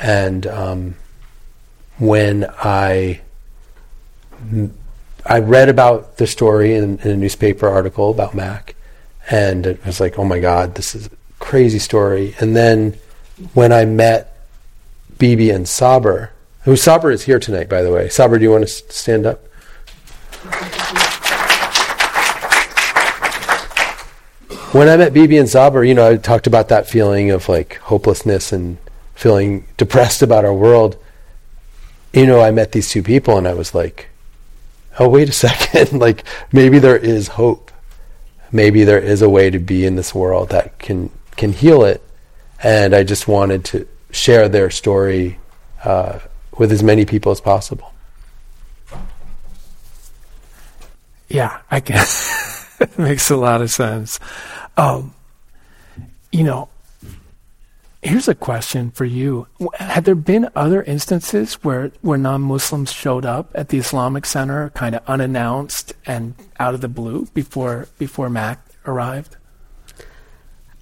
And 0.00 0.46
um, 0.46 0.96
when 1.98 2.46
I 2.58 3.20
I 5.26 5.38
read 5.38 5.68
about 5.68 6.16
the 6.16 6.26
story 6.26 6.74
in, 6.74 6.98
in, 7.00 7.10
a 7.10 7.16
newspaper 7.16 7.68
article 7.68 8.10
about 8.10 8.34
Mac, 8.34 8.74
and 9.30 9.66
it 9.66 9.84
was 9.84 10.00
like, 10.00 10.18
oh 10.18 10.24
my 10.24 10.40
god, 10.40 10.74
this 10.74 10.94
is 10.94 11.06
a 11.06 11.10
crazy 11.38 11.78
story. 11.78 12.34
And 12.40 12.56
then 12.56 12.96
when 13.54 13.72
I 13.72 13.84
met 13.84 14.36
Bibi 15.18 15.50
and 15.50 15.68
Saber, 15.68 16.32
who 16.62 16.76
Saber 16.76 17.10
is 17.10 17.24
here 17.24 17.38
tonight, 17.38 17.68
by 17.68 17.82
the 17.82 17.92
way. 17.92 18.08
Saber, 18.08 18.38
do 18.38 18.44
you 18.44 18.50
want 18.50 18.66
to 18.66 18.92
stand 18.92 19.26
up? 19.26 19.46
when 24.72 24.88
I 24.88 24.96
met 24.96 25.12
Bibi 25.12 25.36
and 25.36 25.48
Saber, 25.48 25.84
you 25.84 25.94
know, 25.94 26.08
I 26.08 26.16
talked 26.16 26.46
about 26.46 26.68
that 26.68 26.88
feeling 26.88 27.30
of 27.30 27.48
like 27.48 27.76
hopelessness 27.78 28.52
and 28.52 28.78
feeling 29.14 29.66
depressed 29.76 30.22
about 30.22 30.44
our 30.44 30.54
world. 30.54 30.96
You 32.12 32.26
know, 32.26 32.40
I 32.40 32.50
met 32.50 32.72
these 32.72 32.88
two 32.88 33.02
people 33.02 33.36
and 33.36 33.48
I 33.48 33.54
was 33.54 33.74
like, 33.74 34.08
oh, 35.00 35.08
wait 35.08 35.28
a 35.28 35.32
second. 35.48 35.98
like, 35.98 36.24
maybe 36.52 36.78
there 36.78 36.96
is 36.96 37.26
hope. 37.28 37.72
Maybe 38.52 38.84
there 38.84 38.98
is 38.98 39.22
a 39.22 39.28
way 39.28 39.50
to 39.50 39.58
be 39.58 39.84
in 39.86 39.96
this 39.96 40.14
world 40.14 40.50
that 40.50 40.78
can, 40.78 41.10
can 41.36 41.52
heal 41.52 41.84
it. 41.84 42.02
And 42.62 42.94
I 42.94 43.02
just 43.02 43.26
wanted 43.26 43.64
to 43.66 43.88
share 44.10 44.48
their 44.48 44.70
story 44.70 45.38
uh, 45.84 46.18
with 46.56 46.70
as 46.70 46.82
many 46.82 47.04
people 47.06 47.32
as 47.32 47.40
possible. 47.40 47.92
Yeah, 51.28 51.60
I 51.70 51.80
guess 51.80 52.76
it 52.80 52.98
makes 52.98 53.30
a 53.30 53.36
lot 53.36 53.62
of 53.62 53.70
sense. 53.70 54.18
Um, 54.76 55.14
you 56.32 56.42
know, 56.42 56.68
here's 58.02 58.28
a 58.28 58.34
question 58.34 58.90
for 58.90 59.04
you: 59.04 59.46
Had 59.74 60.04
there 60.04 60.14
been 60.14 60.48
other 60.54 60.82
instances 60.82 61.54
where 61.64 61.92
where 62.00 62.18
non-Muslims 62.18 62.92
showed 62.92 63.24
up 63.24 63.50
at 63.54 63.68
the 63.68 63.78
Islamic 63.78 64.26
Center, 64.26 64.70
kind 64.70 64.94
of 64.94 65.02
unannounced 65.06 65.92
and 66.06 66.34
out 66.58 66.74
of 66.74 66.80
the 66.80 66.88
blue 66.88 67.26
before 67.34 67.88
before 67.98 68.30
Mac 68.30 68.64
arrived? 68.86 69.36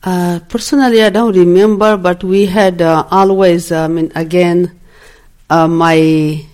Uh, 0.03 0.39
personally, 0.49 1.03
I 1.03 1.11
don't 1.11 1.35
remember, 1.35 1.97
but 1.97 2.23
we 2.23 2.47
had 2.47 2.81
uh, 2.81 3.07
always. 3.11 3.73
I 3.73 3.89
mean, 3.89 4.13
again, 4.15 4.79
uh, 5.51 5.67
my 5.67 6.47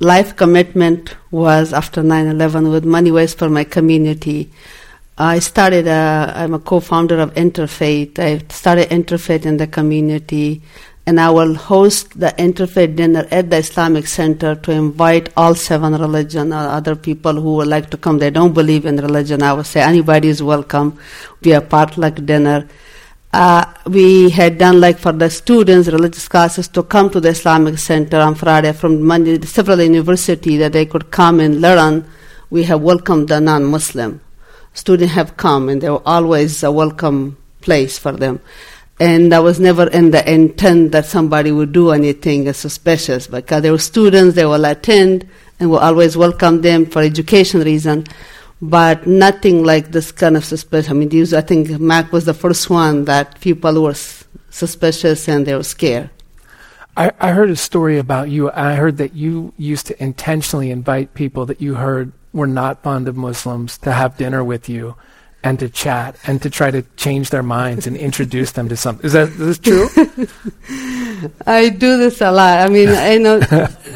life 0.00 0.34
commitment 0.34 1.14
was 1.30 1.72
after 1.72 2.02
9/11 2.02 2.72
with 2.72 2.84
money 2.84 3.12
ways 3.12 3.34
for 3.34 3.48
my 3.48 3.64
community. 3.64 4.50
I 5.22 5.38
started, 5.40 5.86
uh, 5.86 6.32
I'm 6.34 6.54
a 6.54 6.58
co-founder 6.58 7.18
of 7.18 7.34
Interfaith. 7.34 8.18
I 8.18 8.42
started 8.48 8.88
Interfaith 8.88 9.44
in 9.44 9.58
the 9.58 9.66
community 9.66 10.62
and 11.04 11.20
I 11.20 11.28
will 11.28 11.54
host 11.56 12.18
the 12.18 12.28
Interfaith 12.38 12.96
dinner 12.96 13.26
at 13.30 13.50
the 13.50 13.58
Islamic 13.58 14.06
Center 14.06 14.54
to 14.54 14.70
invite 14.72 15.28
all 15.36 15.54
seven 15.54 15.92
religion 15.92 16.54
or 16.54 16.68
other 16.68 16.96
people 16.96 17.34
who 17.34 17.56
would 17.56 17.66
like 17.66 17.90
to 17.90 17.98
come. 17.98 18.16
They 18.16 18.30
don't 18.30 18.54
believe 18.54 18.86
in 18.86 18.96
religion. 18.96 19.42
I 19.42 19.52
would 19.52 19.66
say 19.66 19.82
anybody 19.82 20.28
is 20.28 20.42
welcome. 20.42 20.98
We 21.44 21.50
have 21.50 21.68
potluck 21.68 22.14
dinner. 22.24 22.66
Uh, 23.30 23.66
we 23.88 24.30
had 24.30 24.56
done 24.56 24.80
like 24.80 24.98
for 24.98 25.12
the 25.12 25.28
students 25.28 25.90
religious 25.90 26.28
classes 26.28 26.66
to 26.68 26.82
come 26.82 27.10
to 27.10 27.20
the 27.20 27.28
Islamic 27.28 27.76
Center 27.76 28.20
on 28.20 28.36
Friday 28.36 28.72
from 28.72 29.02
Monday, 29.02 29.38
several 29.42 29.82
university 29.82 30.56
that 30.56 30.72
they 30.72 30.86
could 30.86 31.10
come 31.10 31.40
and 31.40 31.60
learn. 31.60 32.06
We 32.48 32.62
have 32.62 32.80
welcomed 32.80 33.28
the 33.28 33.38
non-Muslim 33.38 34.22
students 34.74 35.14
have 35.14 35.36
come 35.36 35.68
and 35.68 35.80
they 35.80 35.90
were 35.90 36.02
always 36.06 36.62
a 36.62 36.70
welcome 36.70 37.36
place 37.60 37.98
for 37.98 38.12
them. 38.12 38.40
And 38.98 39.32
I 39.32 39.40
was 39.40 39.58
never 39.58 39.88
in 39.88 40.10
the 40.10 40.30
intent 40.30 40.92
that 40.92 41.06
somebody 41.06 41.50
would 41.52 41.72
do 41.72 41.90
anything 41.90 42.52
suspicious 42.52 43.26
because 43.26 43.62
they 43.62 43.70
were 43.70 43.78
students, 43.78 44.36
they 44.36 44.44
will 44.44 44.64
attend 44.66 45.26
and 45.58 45.70
will 45.70 45.78
always 45.78 46.16
welcome 46.16 46.60
them 46.60 46.86
for 46.86 47.00
education 47.02 47.60
reason. 47.62 48.04
But 48.60 49.06
nothing 49.06 49.64
like 49.64 49.90
this 49.90 50.12
kind 50.12 50.36
of 50.36 50.44
suspicious. 50.44 50.90
I 50.90 50.92
mean, 50.92 51.08
these, 51.08 51.32
I 51.32 51.40
think 51.40 51.80
Mac 51.80 52.12
was 52.12 52.26
the 52.26 52.34
first 52.34 52.68
one 52.68 53.06
that 53.06 53.40
people 53.40 53.82
were 53.82 53.94
suspicious 54.50 55.28
and 55.28 55.46
they 55.46 55.54
were 55.54 55.62
scared. 55.62 56.10
I, 56.94 57.12
I 57.18 57.30
heard 57.30 57.48
a 57.48 57.56
story 57.56 57.96
about 57.96 58.28
you. 58.28 58.50
I 58.50 58.74
heard 58.74 58.98
that 58.98 59.14
you 59.14 59.54
used 59.56 59.86
to 59.86 60.02
intentionally 60.02 60.70
invite 60.70 61.14
people 61.14 61.46
that 61.46 61.62
you 61.62 61.74
heard 61.76 62.12
were 62.32 62.46
not 62.46 62.82
fond 62.82 63.08
of 63.08 63.16
Muslims 63.16 63.78
to 63.78 63.92
have 63.92 64.16
dinner 64.16 64.42
with 64.44 64.68
you 64.68 64.96
and 65.42 65.58
to 65.58 65.68
chat 65.68 66.16
and 66.26 66.42
to 66.42 66.50
try 66.50 66.70
to 66.70 66.82
change 66.96 67.30
their 67.30 67.42
minds 67.42 67.86
and 67.86 67.96
introduce 67.96 68.52
them 68.52 68.68
to 68.68 68.76
something. 68.76 69.06
Is 69.06 69.14
that 69.14 69.28
is 69.28 69.38
this 69.38 69.58
true? 69.58 69.88
I 71.46 71.70
do 71.70 71.96
this 71.96 72.20
a 72.20 72.30
lot. 72.30 72.58
I 72.58 72.68
mean, 72.68 72.88
I 72.88 73.16
know, 73.16 73.40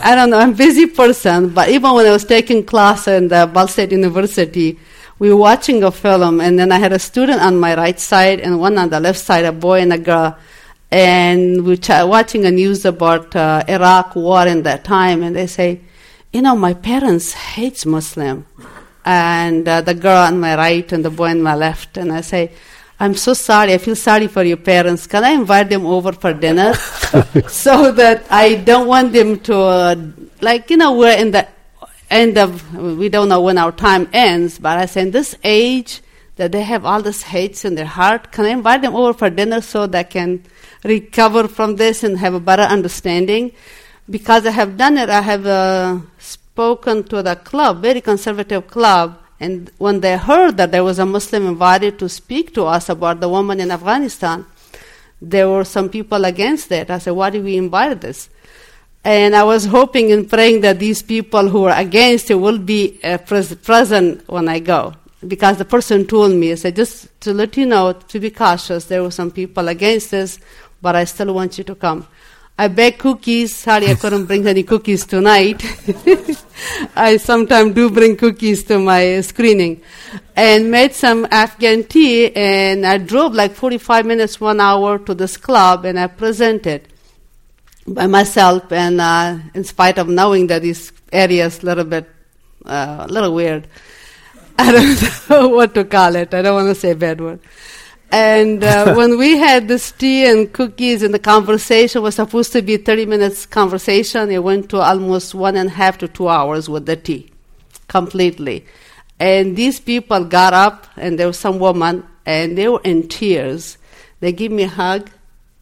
I 0.02 0.14
don't 0.14 0.30
know. 0.30 0.38
I'm 0.38 0.52
a 0.52 0.56
busy 0.56 0.86
person, 0.86 1.50
but 1.50 1.68
even 1.68 1.92
when 1.92 2.06
I 2.06 2.10
was 2.10 2.24
taking 2.24 2.64
class 2.64 3.06
in 3.08 3.28
the 3.28 3.46
Ball 3.52 3.68
State 3.68 3.92
University, 3.92 4.78
we 5.18 5.30
were 5.30 5.36
watching 5.36 5.84
a 5.84 5.90
film, 5.90 6.40
and 6.40 6.58
then 6.58 6.72
I 6.72 6.78
had 6.78 6.92
a 6.92 6.98
student 6.98 7.40
on 7.40 7.58
my 7.58 7.76
right 7.76 8.00
side 8.00 8.40
and 8.40 8.58
one 8.58 8.78
on 8.78 8.88
the 8.90 9.00
left 9.00 9.18
side, 9.18 9.44
a 9.44 9.52
boy 9.52 9.80
and 9.80 9.92
a 9.92 9.98
girl, 9.98 10.36
and 10.90 11.64
we 11.64 11.76
were 11.76 12.06
watching 12.06 12.46
a 12.46 12.50
news 12.50 12.84
about 12.84 13.36
uh, 13.36 13.62
Iraq 13.68 14.16
war 14.16 14.46
in 14.46 14.62
that 14.62 14.84
time, 14.84 15.22
and 15.22 15.36
they 15.36 15.46
say 15.46 15.80
you 16.34 16.42
know, 16.42 16.56
my 16.56 16.74
parents 16.74 17.32
hates 17.32 17.86
Muslim. 17.86 18.44
And 19.04 19.68
uh, 19.68 19.82
the 19.82 19.94
girl 19.94 20.16
on 20.16 20.40
my 20.40 20.56
right 20.56 20.90
and 20.90 21.04
the 21.04 21.10
boy 21.10 21.30
on 21.30 21.40
my 21.42 21.54
left. 21.54 21.96
And 21.96 22.10
I 22.10 22.22
say, 22.22 22.50
I'm 22.98 23.14
so 23.14 23.34
sorry. 23.34 23.72
I 23.72 23.78
feel 23.78 23.94
sorry 23.94 24.26
for 24.26 24.42
your 24.42 24.56
parents. 24.56 25.06
Can 25.06 25.22
I 25.22 25.30
invite 25.30 25.68
them 25.68 25.86
over 25.86 26.12
for 26.12 26.32
dinner? 26.32 26.74
so 27.48 27.92
that 27.92 28.26
I 28.30 28.56
don't 28.56 28.88
want 28.88 29.12
them 29.12 29.38
to, 29.40 29.56
uh, 29.56 29.94
like, 30.40 30.70
you 30.70 30.76
know, 30.76 30.96
we're 30.96 31.16
in 31.16 31.30
the 31.30 31.46
end 32.10 32.36
of, 32.36 32.74
we 32.74 33.08
don't 33.08 33.28
know 33.28 33.40
when 33.40 33.56
our 33.56 33.70
time 33.70 34.08
ends, 34.12 34.58
but 34.58 34.78
I 34.78 34.86
say, 34.86 35.02
in 35.02 35.12
this 35.12 35.36
age 35.44 36.00
that 36.34 36.50
they 36.50 36.62
have 36.62 36.84
all 36.84 37.00
this 37.00 37.22
hates 37.22 37.64
in 37.64 37.76
their 37.76 37.86
heart, 37.86 38.32
can 38.32 38.44
I 38.44 38.48
invite 38.48 38.82
them 38.82 38.96
over 38.96 39.12
for 39.12 39.30
dinner 39.30 39.60
so 39.60 39.86
they 39.86 40.02
can 40.02 40.42
recover 40.82 41.46
from 41.46 41.76
this 41.76 42.02
and 42.02 42.18
have 42.18 42.34
a 42.34 42.40
better 42.40 42.62
understanding? 42.62 43.52
because 44.08 44.46
I 44.46 44.50
have 44.50 44.76
done 44.76 44.98
it, 44.98 45.08
I 45.08 45.20
have 45.20 45.46
uh, 45.46 45.98
spoken 46.54 47.02
to 47.02 47.20
the 47.20 47.34
club, 47.34 47.82
very 47.82 48.00
conservative 48.00 48.68
club, 48.68 49.18
and 49.40 49.72
when 49.78 49.98
they 49.98 50.16
heard 50.16 50.56
that 50.56 50.70
there 50.70 50.84
was 50.84 51.00
a 51.00 51.04
Muslim 51.04 51.48
invited 51.48 51.98
to 51.98 52.08
speak 52.08 52.54
to 52.54 52.64
us 52.64 52.88
about 52.88 53.18
the 53.18 53.28
woman 53.28 53.58
in 53.58 53.72
Afghanistan, 53.72 54.46
there 55.20 55.48
were 55.48 55.64
some 55.64 55.88
people 55.88 56.24
against 56.24 56.70
it. 56.70 56.90
I 56.90 56.98
said, 56.98 57.10
why 57.10 57.30
did 57.30 57.42
we 57.42 57.56
invite 57.56 58.00
this? 58.00 58.30
And 59.02 59.34
I 59.34 59.42
was 59.42 59.66
hoping 59.66 60.12
and 60.12 60.30
praying 60.30 60.60
that 60.60 60.78
these 60.78 61.02
people 61.02 61.48
who 61.48 61.64
are 61.64 61.76
against 61.76 62.30
it 62.30 62.36
will 62.36 62.58
be 62.58 63.00
uh, 63.02 63.18
pres- 63.18 63.56
present 63.56 64.22
when 64.28 64.48
I 64.48 64.60
go. 64.60 64.94
Because 65.26 65.58
the 65.58 65.64
person 65.64 66.06
told 66.06 66.32
me, 66.34 66.52
I 66.52 66.54
said, 66.54 66.76
just 66.76 67.08
to 67.22 67.34
let 67.34 67.56
you 67.56 67.66
know, 67.66 67.94
to 67.94 68.20
be 68.20 68.30
cautious, 68.30 68.84
there 68.84 69.02
were 69.02 69.10
some 69.10 69.32
people 69.32 69.66
against 69.66 70.12
this, 70.12 70.38
but 70.80 70.94
I 70.94 71.02
still 71.02 71.34
want 71.34 71.58
you 71.58 71.64
to 71.64 71.74
come. 71.74 72.06
I 72.56 72.68
bake 72.68 73.00
cookies. 73.00 73.56
Sorry, 73.56 73.88
I 73.88 73.94
couldn't 73.94 74.26
bring 74.26 74.46
any 74.46 74.62
cookies 74.62 75.04
tonight. 75.04 75.60
I 76.96 77.16
sometimes 77.16 77.74
do 77.74 77.90
bring 77.90 78.16
cookies 78.16 78.62
to 78.64 78.78
my 78.78 79.20
screening. 79.22 79.82
And 80.36 80.70
made 80.70 80.94
some 80.94 81.26
Afghan 81.32 81.82
tea, 81.82 82.34
and 82.34 82.86
I 82.86 82.98
drove 82.98 83.34
like 83.34 83.54
45 83.54 84.06
minutes, 84.06 84.40
one 84.40 84.60
hour 84.60 84.98
to 85.00 85.14
this 85.14 85.36
club, 85.36 85.84
and 85.84 85.98
I 85.98 86.06
presented 86.06 86.86
by 87.88 88.06
myself. 88.06 88.70
And 88.70 89.00
uh, 89.00 89.38
in 89.52 89.64
spite 89.64 89.98
of 89.98 90.08
knowing 90.08 90.46
that 90.46 90.62
this 90.62 90.92
area 91.12 91.46
is 91.46 91.60
a 91.60 91.66
little 91.66 91.84
bit, 91.84 92.08
uh, 92.64 93.06
a 93.08 93.12
little 93.12 93.34
weird, 93.34 93.66
I 94.58 94.70
don't 94.70 95.28
know 95.28 95.48
what 95.56 95.74
to 95.74 95.84
call 95.84 96.14
it. 96.14 96.32
I 96.32 96.42
don't 96.42 96.54
want 96.54 96.68
to 96.68 96.80
say 96.80 96.94
bad 96.94 97.20
word. 97.20 97.40
And 98.14 98.62
uh, 98.62 98.94
when 98.98 99.18
we 99.18 99.38
had 99.38 99.66
this 99.66 99.90
tea 99.90 100.24
and 100.24 100.52
cookies 100.52 101.02
and 101.02 101.12
the 101.12 101.18
conversation 101.18 102.00
was 102.00 102.14
supposed 102.14 102.52
to 102.52 102.62
be 102.62 102.76
30 102.76 103.06
minutes 103.06 103.44
conversation, 103.44 104.30
it 104.30 104.44
went 104.44 104.70
to 104.70 104.78
almost 104.80 105.34
one 105.34 105.56
and 105.56 105.68
a 105.68 105.72
half 105.72 105.98
to 105.98 106.06
two 106.06 106.28
hours 106.28 106.68
with 106.68 106.86
the 106.86 106.94
tea, 106.94 107.28
completely. 107.88 108.66
And 109.18 109.56
these 109.56 109.80
people 109.80 110.24
got 110.26 110.52
up, 110.54 110.86
and 110.96 111.18
there 111.18 111.26
was 111.26 111.40
some 111.40 111.58
woman, 111.58 112.06
and 112.24 112.56
they 112.56 112.68
were 112.68 112.80
in 112.84 113.08
tears. 113.08 113.78
They 114.20 114.30
give 114.30 114.52
me 114.52 114.62
a 114.62 114.68
hug, 114.68 115.10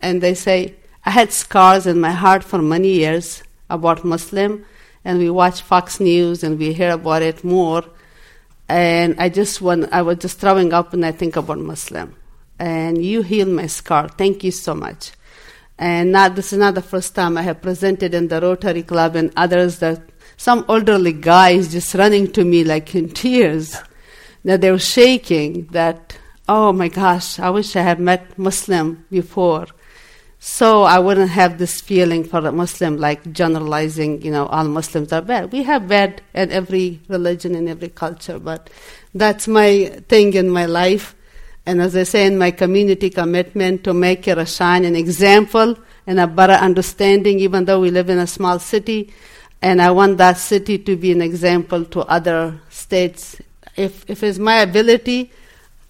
and 0.02 0.20
they 0.20 0.34
say, 0.34 0.74
I 1.06 1.10
had 1.10 1.32
scars 1.32 1.86
in 1.86 2.02
my 2.02 2.12
heart 2.12 2.44
for 2.44 2.60
many 2.60 2.88
years 2.88 3.42
about 3.70 4.04
Muslim, 4.04 4.66
and 5.06 5.18
we 5.18 5.30
watch 5.30 5.62
Fox 5.62 6.00
News 6.00 6.44
and 6.44 6.58
we 6.58 6.74
hear 6.74 6.90
about 6.90 7.22
it 7.22 7.42
more. 7.44 7.82
And 8.68 9.18
I 9.18 9.30
just 9.30 9.62
want, 9.62 9.90
I 9.90 10.02
was 10.02 10.18
just 10.18 10.38
throwing 10.38 10.74
up 10.74 10.92
when 10.92 11.02
I 11.02 11.12
think 11.12 11.36
about 11.36 11.58
Muslim. 11.58 12.14
And 12.62 13.04
you 13.04 13.22
healed 13.22 13.48
my 13.48 13.66
scar. 13.66 14.08
Thank 14.08 14.44
you 14.44 14.52
so 14.52 14.72
much. 14.74 15.12
And 15.78 16.12
not, 16.12 16.36
this 16.36 16.52
is 16.52 16.60
not 16.60 16.74
the 16.74 16.82
first 16.82 17.14
time 17.14 17.36
I 17.36 17.42
have 17.42 17.60
presented 17.60 18.14
in 18.14 18.28
the 18.28 18.40
Rotary 18.40 18.84
Club 18.84 19.16
and 19.16 19.32
others 19.36 19.80
that 19.80 20.00
some 20.36 20.64
elderly 20.68 21.12
guys 21.12 21.72
just 21.72 21.94
running 21.94 22.30
to 22.32 22.44
me 22.44 22.62
like 22.62 22.94
in 22.94 23.08
tears 23.08 23.76
that 24.44 24.60
they 24.60 24.70
were 24.70 24.78
shaking 24.78 25.66
that, 25.78 26.16
oh 26.48 26.72
my 26.72 26.88
gosh, 26.88 27.40
I 27.40 27.50
wish 27.50 27.74
I 27.74 27.82
had 27.82 27.98
met 27.98 28.38
Muslim 28.38 29.04
before 29.10 29.66
so 30.44 30.82
I 30.82 30.98
wouldn't 30.98 31.30
have 31.30 31.58
this 31.58 31.80
feeling 31.80 32.24
for 32.24 32.38
a 32.38 32.50
Muslim 32.50 32.96
like 32.96 33.32
generalizing, 33.32 34.22
you 34.22 34.32
know, 34.32 34.46
all 34.46 34.64
Muslims 34.64 35.12
are 35.12 35.22
bad. 35.22 35.52
We 35.52 35.62
have 35.62 35.86
bad 35.86 36.20
in 36.34 36.50
every 36.50 37.00
religion 37.06 37.54
and 37.54 37.68
every 37.68 37.90
culture, 37.90 38.40
but 38.40 38.68
that's 39.14 39.46
my 39.46 40.02
thing 40.08 40.34
in 40.34 40.50
my 40.50 40.66
life. 40.66 41.14
And 41.64 41.80
as 41.80 41.94
I 41.94 42.02
say 42.02 42.26
in 42.26 42.38
my 42.38 42.50
community 42.50 43.10
commitment 43.10 43.84
to 43.84 43.94
make 43.94 44.24
Rashan 44.24 44.84
an 44.84 44.96
example 44.96 45.78
and 46.06 46.18
a 46.18 46.26
better 46.26 46.54
understanding, 46.54 47.38
even 47.38 47.64
though 47.64 47.80
we 47.80 47.90
live 47.90 48.10
in 48.10 48.18
a 48.18 48.26
small 48.26 48.58
city, 48.58 49.12
and 49.60 49.80
I 49.80 49.92
want 49.92 50.18
that 50.18 50.38
city 50.38 50.78
to 50.78 50.96
be 50.96 51.12
an 51.12 51.22
example 51.22 51.84
to 51.84 52.00
other 52.00 52.60
states. 52.68 53.36
If, 53.76 54.04
if 54.10 54.24
it's 54.24 54.38
my 54.38 54.56
ability, 54.56 55.30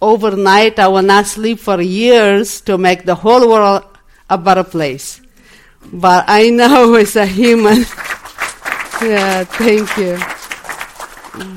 overnight 0.01 0.79
I 0.79 0.89
will 0.89 1.03
not 1.03 1.27
sleep 1.27 1.59
for 1.59 1.81
years 1.81 2.61
to 2.63 2.77
make 2.77 3.07
the 3.07 3.15
whole 3.15 3.49
world 3.49 3.85
a 4.29 4.37
better 4.37 4.65
place. 4.65 5.23
But 5.91 6.27
I 6.29 6.51
know 6.51 6.95
it's 6.97 7.17
a 7.17 7.25
human. 7.25 7.79
yeah, 9.01 9.45
thank 9.45 9.97
you. 9.97 10.19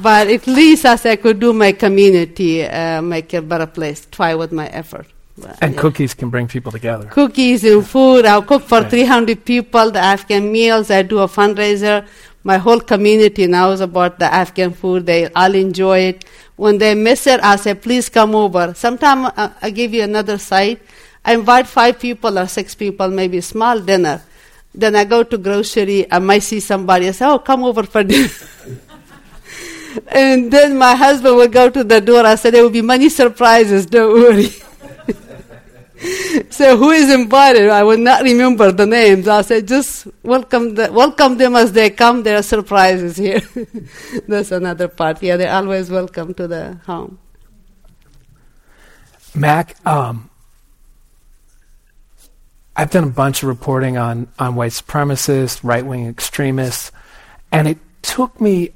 But 0.01 0.27
at 0.29 0.47
least 0.47 0.85
as 0.85 1.05
I 1.05 1.17
could 1.17 1.39
do 1.39 1.51
my 1.51 1.73
community, 1.73 2.63
uh, 2.63 3.01
make 3.01 3.33
a 3.33 3.41
better 3.41 3.65
place, 3.65 4.07
try 4.09 4.33
with 4.35 4.51
my 4.51 4.67
effort. 4.67 5.07
But, 5.37 5.57
And 5.61 5.73
yeah. 5.73 5.81
cookies 5.81 6.13
can 6.13 6.29
bring 6.29 6.47
people 6.47 6.71
together. 6.71 7.05
Cookies 7.07 7.65
and 7.65 7.85
food. 7.85 8.25
I'll 8.25 8.41
cook 8.41 8.63
for 8.63 8.81
Yeah. 8.81 8.89
300 8.89 9.43
people, 9.43 9.91
the 9.91 9.99
Afghan 9.99 10.49
meals. 10.51 10.89
I 10.89 11.01
do 11.01 11.19
a 11.19 11.27
fundraiser. 11.27 12.05
My 12.43 12.57
whole 12.57 12.79
community 12.79 13.47
knows 13.47 13.81
about 13.81 14.17
the 14.19 14.33
Afghan 14.33 14.71
food. 14.71 15.05
They 15.05 15.27
all 15.33 15.53
enjoy 15.53 15.99
it. 15.99 16.25
When 16.55 16.77
they 16.77 16.95
miss 16.95 17.27
it, 17.27 17.41
I 17.43 17.57
say, 17.57 17.73
please 17.73 18.07
come 18.07 18.33
over. 18.33 18.73
Sometime 18.75 19.25
uh, 19.25 19.49
I 19.61 19.71
give 19.71 19.93
you 19.93 20.03
another 20.03 20.37
site. 20.37 20.79
I 21.25 21.33
invite 21.33 21.67
five 21.67 21.99
people 21.99 22.39
or 22.39 22.47
six 22.47 22.73
people, 22.75 23.09
maybe 23.09 23.39
a 23.39 23.41
small 23.41 23.79
dinner. 23.81 24.21
Then 24.73 24.95
I 24.95 25.03
go 25.03 25.23
to 25.23 25.37
grocery. 25.37 26.05
I 26.09 26.19
might 26.19 26.43
see 26.43 26.59
somebody. 26.61 27.07
I 27.09 27.11
say, 27.11 27.25
oh, 27.25 27.39
come 27.39 27.63
over 27.65 27.83
for 27.83 28.03
dinner. 28.03 28.29
and 30.07 30.51
then 30.51 30.77
my 30.77 30.95
husband 30.95 31.35
would 31.37 31.51
go 31.51 31.69
to 31.69 31.83
the 31.83 32.01
door. 32.01 32.25
I 32.25 32.35
said, 32.35 32.53
there 32.53 32.63
will 32.63 32.69
be 32.69 32.81
many 32.81 33.09
surprises. 33.09 33.85
Don't 33.85 34.13
worry. 34.13 34.49
so 36.49 36.77
who 36.77 36.91
is 36.91 37.13
invited? 37.13 37.69
I 37.69 37.83
will 37.83 37.97
not 37.97 38.23
remember 38.23 38.71
the 38.71 38.85
names. 38.85 39.27
I 39.27 39.41
said, 39.41 39.67
just 39.67 40.07
welcome, 40.23 40.75
the, 40.75 40.91
welcome 40.91 41.37
them 41.37 41.55
as 41.55 41.71
they 41.71 41.89
come. 41.89 42.23
There 42.23 42.37
are 42.37 42.43
surprises 42.43 43.17
here. 43.17 43.41
That's 44.27 44.51
another 44.51 44.87
part. 44.87 45.21
Yeah, 45.21 45.37
they're 45.37 45.53
always 45.53 45.89
welcome 45.89 46.33
to 46.35 46.47
the 46.47 46.79
home. 46.85 47.19
Mac, 49.33 49.75
um, 49.85 50.29
I've 52.75 52.91
done 52.91 53.05
a 53.05 53.09
bunch 53.09 53.43
of 53.43 53.49
reporting 53.49 53.97
on, 53.97 54.27
on 54.37 54.55
white 54.55 54.71
supremacists, 54.71 55.61
right 55.63 55.85
wing 55.85 56.07
extremists, 56.07 56.91
and 57.51 57.67
it 57.67 57.77
took 58.01 58.39
me 58.39 58.71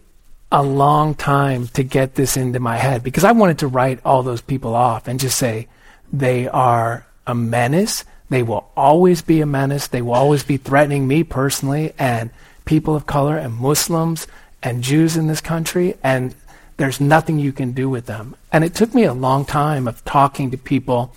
a 0.51 0.63
long 0.63 1.13
time 1.13 1.67
to 1.67 1.83
get 1.83 2.15
this 2.15 2.35
into 2.35 2.59
my 2.59 2.77
head 2.77 3.03
because 3.03 3.23
I 3.23 3.33
wanted 3.33 3.59
to 3.59 3.67
write 3.67 3.99
all 4.03 4.23
those 4.23 4.41
people 4.41 4.75
off 4.75 5.07
and 5.07 5.19
just 5.19 5.37
say 5.37 5.67
they 6.12 6.47
are 6.47 7.05
a 7.27 7.35
menace. 7.35 8.03
They 8.29 8.43
will 8.43 8.69
always 8.75 9.21
be 9.21 9.41
a 9.41 9.45
menace. 9.45 9.88
They 9.88 10.01
will 10.01 10.13
always 10.13 10.43
be 10.43 10.57
threatening 10.57 11.07
me 11.07 11.23
personally 11.23 11.93
and 11.99 12.31
people 12.65 12.95
of 12.95 13.05
color 13.05 13.38
and 13.38 13.53
Muslims 13.53 14.27
and 14.63 14.83
Jews 14.83 15.15
in 15.15 15.27
this 15.27 15.41
country. 15.41 15.95
And 16.03 16.33
there's 16.77 16.99
nothing 16.99 17.38
you 17.38 17.51
can 17.51 17.73
do 17.73 17.89
with 17.89 18.07
them. 18.07 18.35
And 18.51 18.63
it 18.63 18.73
took 18.73 18.95
me 18.95 19.03
a 19.03 19.13
long 19.13 19.45
time 19.45 19.88
of 19.88 20.03
talking 20.05 20.49
to 20.51 20.57
people 20.57 21.13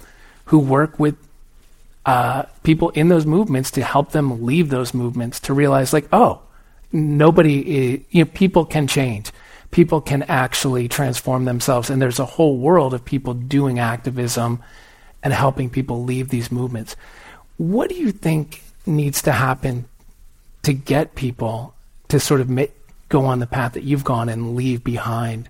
who 0.47 0.59
work 0.59 0.99
with 0.99 1.17
uh, 2.05 2.43
people 2.65 2.91
in 2.91 3.09
those 3.09 3.25
movements 3.25 3.71
to 3.71 3.83
help 3.83 4.11
them 4.11 4.45
leave 4.45 4.69
those 4.69 4.93
movements 4.93 5.39
to 5.41 5.55
realize, 5.55 5.93
like, 5.93 6.09
oh, 6.13 6.43
nobody, 6.93 7.59
i 7.61 8.05
you 8.11 8.25
know, 8.25 8.31
people 8.33 8.65
can 8.65 8.87
change. 8.87 9.33
People 9.71 10.01
can 10.01 10.23
actually 10.25 10.89
transform 10.89 11.45
themselves. 11.45 11.91
And 11.91 12.01
there's 12.01 12.19
a 12.19 12.27
whole 12.27 12.59
world 12.59 12.95
of 12.95 13.05
people 13.05 13.35
doing 13.35 13.79
activism 13.79 14.63
and 15.23 15.33
helping 15.33 15.71
people 15.71 16.05
leave 16.05 16.29
these 16.29 16.53
movements. 16.53 16.97
What 17.57 17.89
do 17.89 17.95
you 17.95 18.13
think 18.13 18.63
needs 18.87 19.23
to 19.23 19.33
happen 19.33 19.87
to 20.63 20.73
get 20.73 21.15
people 21.15 21.75
to 22.09 22.21
sort 22.21 22.41
of 22.41 22.51
ma- 22.51 22.65
go 23.09 23.25
on 23.25 23.39
the 23.39 23.47
path 23.47 23.73
that 23.73 23.85
you've 23.85 24.05
gone 24.05 24.29
and 24.29 24.57
leave 24.57 24.85
behind 24.85 25.49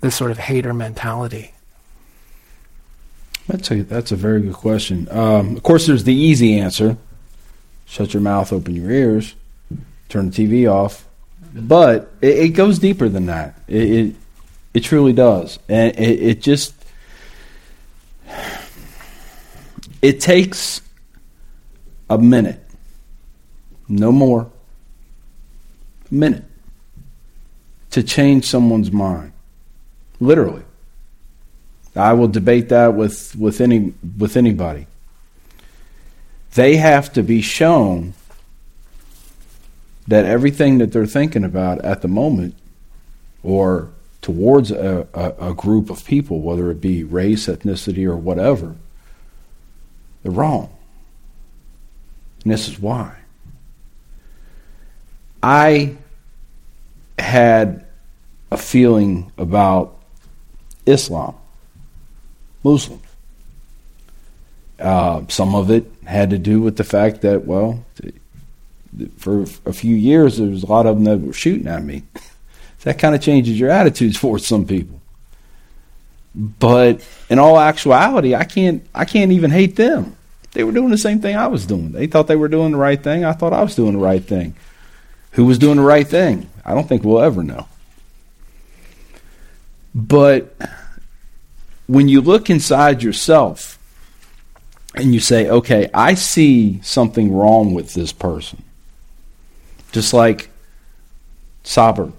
this 0.00 0.14
sort 0.14 0.30
of 0.30 0.38
hater 0.38 0.74
mentality? 0.74 1.52
That's 3.48 3.70
a 3.70 3.82
that's 3.82 4.10
a 4.10 4.16
very 4.16 4.40
good 4.40 4.54
question. 4.54 5.08
Um, 5.10 5.56
of 5.56 5.62
course, 5.62 5.86
there's 5.86 6.04
the 6.04 6.14
easy 6.14 6.58
answer: 6.58 6.96
shut 7.84 8.12
your 8.12 8.20
mouth, 8.20 8.52
open 8.52 8.74
your 8.74 8.90
ears, 8.90 9.34
turn 10.16 10.30
the 10.30 10.46
TV 10.48 10.70
off. 10.70 11.06
But 11.54 12.12
it, 12.20 12.38
it 12.38 12.48
goes 12.50 12.78
deeper 12.78 13.08
than 13.08 13.26
that. 13.26 13.58
It, 13.68 13.90
it 13.90 14.14
it 14.74 14.80
truly 14.80 15.12
does, 15.12 15.58
and 15.68 15.98
it, 15.98 16.22
it 16.22 16.42
just 16.42 16.74
it 20.02 20.20
takes 20.20 20.82
a 22.10 22.18
minute, 22.18 22.60
no 23.88 24.12
more, 24.12 24.50
a 26.10 26.14
minute, 26.14 26.44
to 27.90 28.02
change 28.02 28.44
someone's 28.44 28.92
mind. 28.92 29.32
Literally. 30.20 30.62
I 31.94 32.12
will 32.12 32.28
debate 32.28 32.68
that 32.68 32.92
with, 32.94 33.34
with 33.36 33.62
any 33.62 33.94
with 34.18 34.36
anybody. 34.36 34.86
They 36.54 36.76
have 36.76 37.10
to 37.14 37.22
be 37.22 37.40
shown 37.40 38.12
that 40.08 40.24
everything 40.24 40.78
that 40.78 40.92
they're 40.92 41.06
thinking 41.06 41.44
about 41.44 41.84
at 41.84 42.02
the 42.02 42.08
moment 42.08 42.54
or 43.42 43.90
towards 44.22 44.70
a, 44.70 45.06
a, 45.14 45.50
a 45.50 45.54
group 45.54 45.90
of 45.90 46.04
people, 46.04 46.40
whether 46.40 46.70
it 46.70 46.80
be 46.80 47.04
race, 47.04 47.46
ethnicity, 47.46 48.04
or 48.04 48.16
whatever, 48.16 48.76
they're 50.22 50.32
wrong. 50.32 50.68
And 52.42 52.52
this 52.52 52.68
is 52.68 52.78
why. 52.78 53.16
I 55.42 55.96
had 57.18 57.86
a 58.50 58.56
feeling 58.56 59.30
about 59.38 59.96
Islam. 60.86 61.34
Muslims. 62.64 63.02
Uh, 64.78 65.22
some 65.28 65.54
of 65.54 65.70
it 65.70 65.90
had 66.04 66.30
to 66.30 66.38
do 66.38 66.60
with 66.60 66.76
the 66.76 66.84
fact 66.84 67.22
that, 67.22 67.46
well, 67.46 67.84
for 69.18 69.42
a 69.64 69.72
few 69.72 69.94
years 69.94 70.38
there 70.38 70.48
was 70.48 70.62
a 70.62 70.66
lot 70.66 70.86
of 70.86 70.96
them 70.96 71.04
that 71.04 71.26
were 71.26 71.32
shooting 71.32 71.66
at 71.66 71.82
me. 71.82 72.02
that 72.82 72.98
kind 72.98 73.14
of 73.14 73.20
changes 73.20 73.58
your 73.58 73.70
attitudes 73.70 74.20
towards 74.20 74.46
some 74.46 74.64
people. 74.64 75.00
But 76.36 77.06
in 77.28 77.38
all 77.38 77.58
actuality, 77.58 78.34
I 78.34 78.44
can't 78.44 78.86
I 78.94 79.04
can't 79.04 79.32
even 79.32 79.50
hate 79.50 79.76
them. 79.76 80.16
They 80.52 80.64
were 80.64 80.72
doing 80.72 80.90
the 80.90 80.98
same 80.98 81.20
thing 81.20 81.36
I 81.36 81.48
was 81.48 81.66
doing. 81.66 81.92
They 81.92 82.06
thought 82.06 82.28
they 82.28 82.36
were 82.36 82.48
doing 82.48 82.72
the 82.72 82.78
right 82.78 83.02
thing. 83.02 83.24
I 83.24 83.32
thought 83.32 83.52
I 83.52 83.62
was 83.62 83.74
doing 83.74 83.94
the 83.94 83.98
right 83.98 84.22
thing. 84.22 84.54
Who 85.32 85.44
was 85.46 85.58
doing 85.58 85.76
the 85.76 85.82
right 85.82 86.06
thing? 86.06 86.48
I 86.64 86.74
don't 86.74 86.88
think 86.88 87.04
we'll 87.04 87.20
ever 87.20 87.42
know. 87.42 87.66
But 89.94 90.56
when 91.86 92.08
you 92.08 92.20
look 92.20 92.50
inside 92.50 93.02
yourself 93.02 93.78
and 94.94 95.12
you 95.12 95.20
say, 95.20 95.48
okay, 95.48 95.90
I 95.92 96.14
see 96.14 96.80
something 96.82 97.34
wrong 97.34 97.74
with 97.74 97.94
this 97.94 98.12
person, 98.12 98.62
just 99.92 100.12
like 100.12 100.50
Saber 101.64 102.12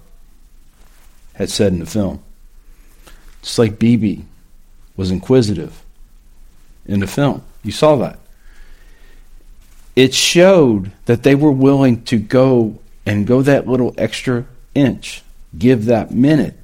had 1.34 1.50
said 1.50 1.72
in 1.72 1.80
the 1.80 1.86
film, 1.86 2.22
just 3.42 3.58
like 3.58 3.78
Bibi 3.78 4.24
was 4.96 5.10
inquisitive 5.10 5.82
in 6.86 7.00
the 7.00 7.06
film. 7.06 7.42
You 7.62 7.72
saw 7.72 7.96
that. 7.96 8.18
It 9.94 10.14
showed 10.14 10.92
that 11.06 11.22
they 11.22 11.34
were 11.34 11.52
willing 11.52 12.02
to 12.04 12.18
go 12.18 12.78
and 13.04 13.26
go 13.26 13.42
that 13.42 13.66
little 13.66 13.94
extra 13.98 14.44
inch, 14.74 15.22
give 15.56 15.86
that 15.86 16.10
minute 16.10 16.58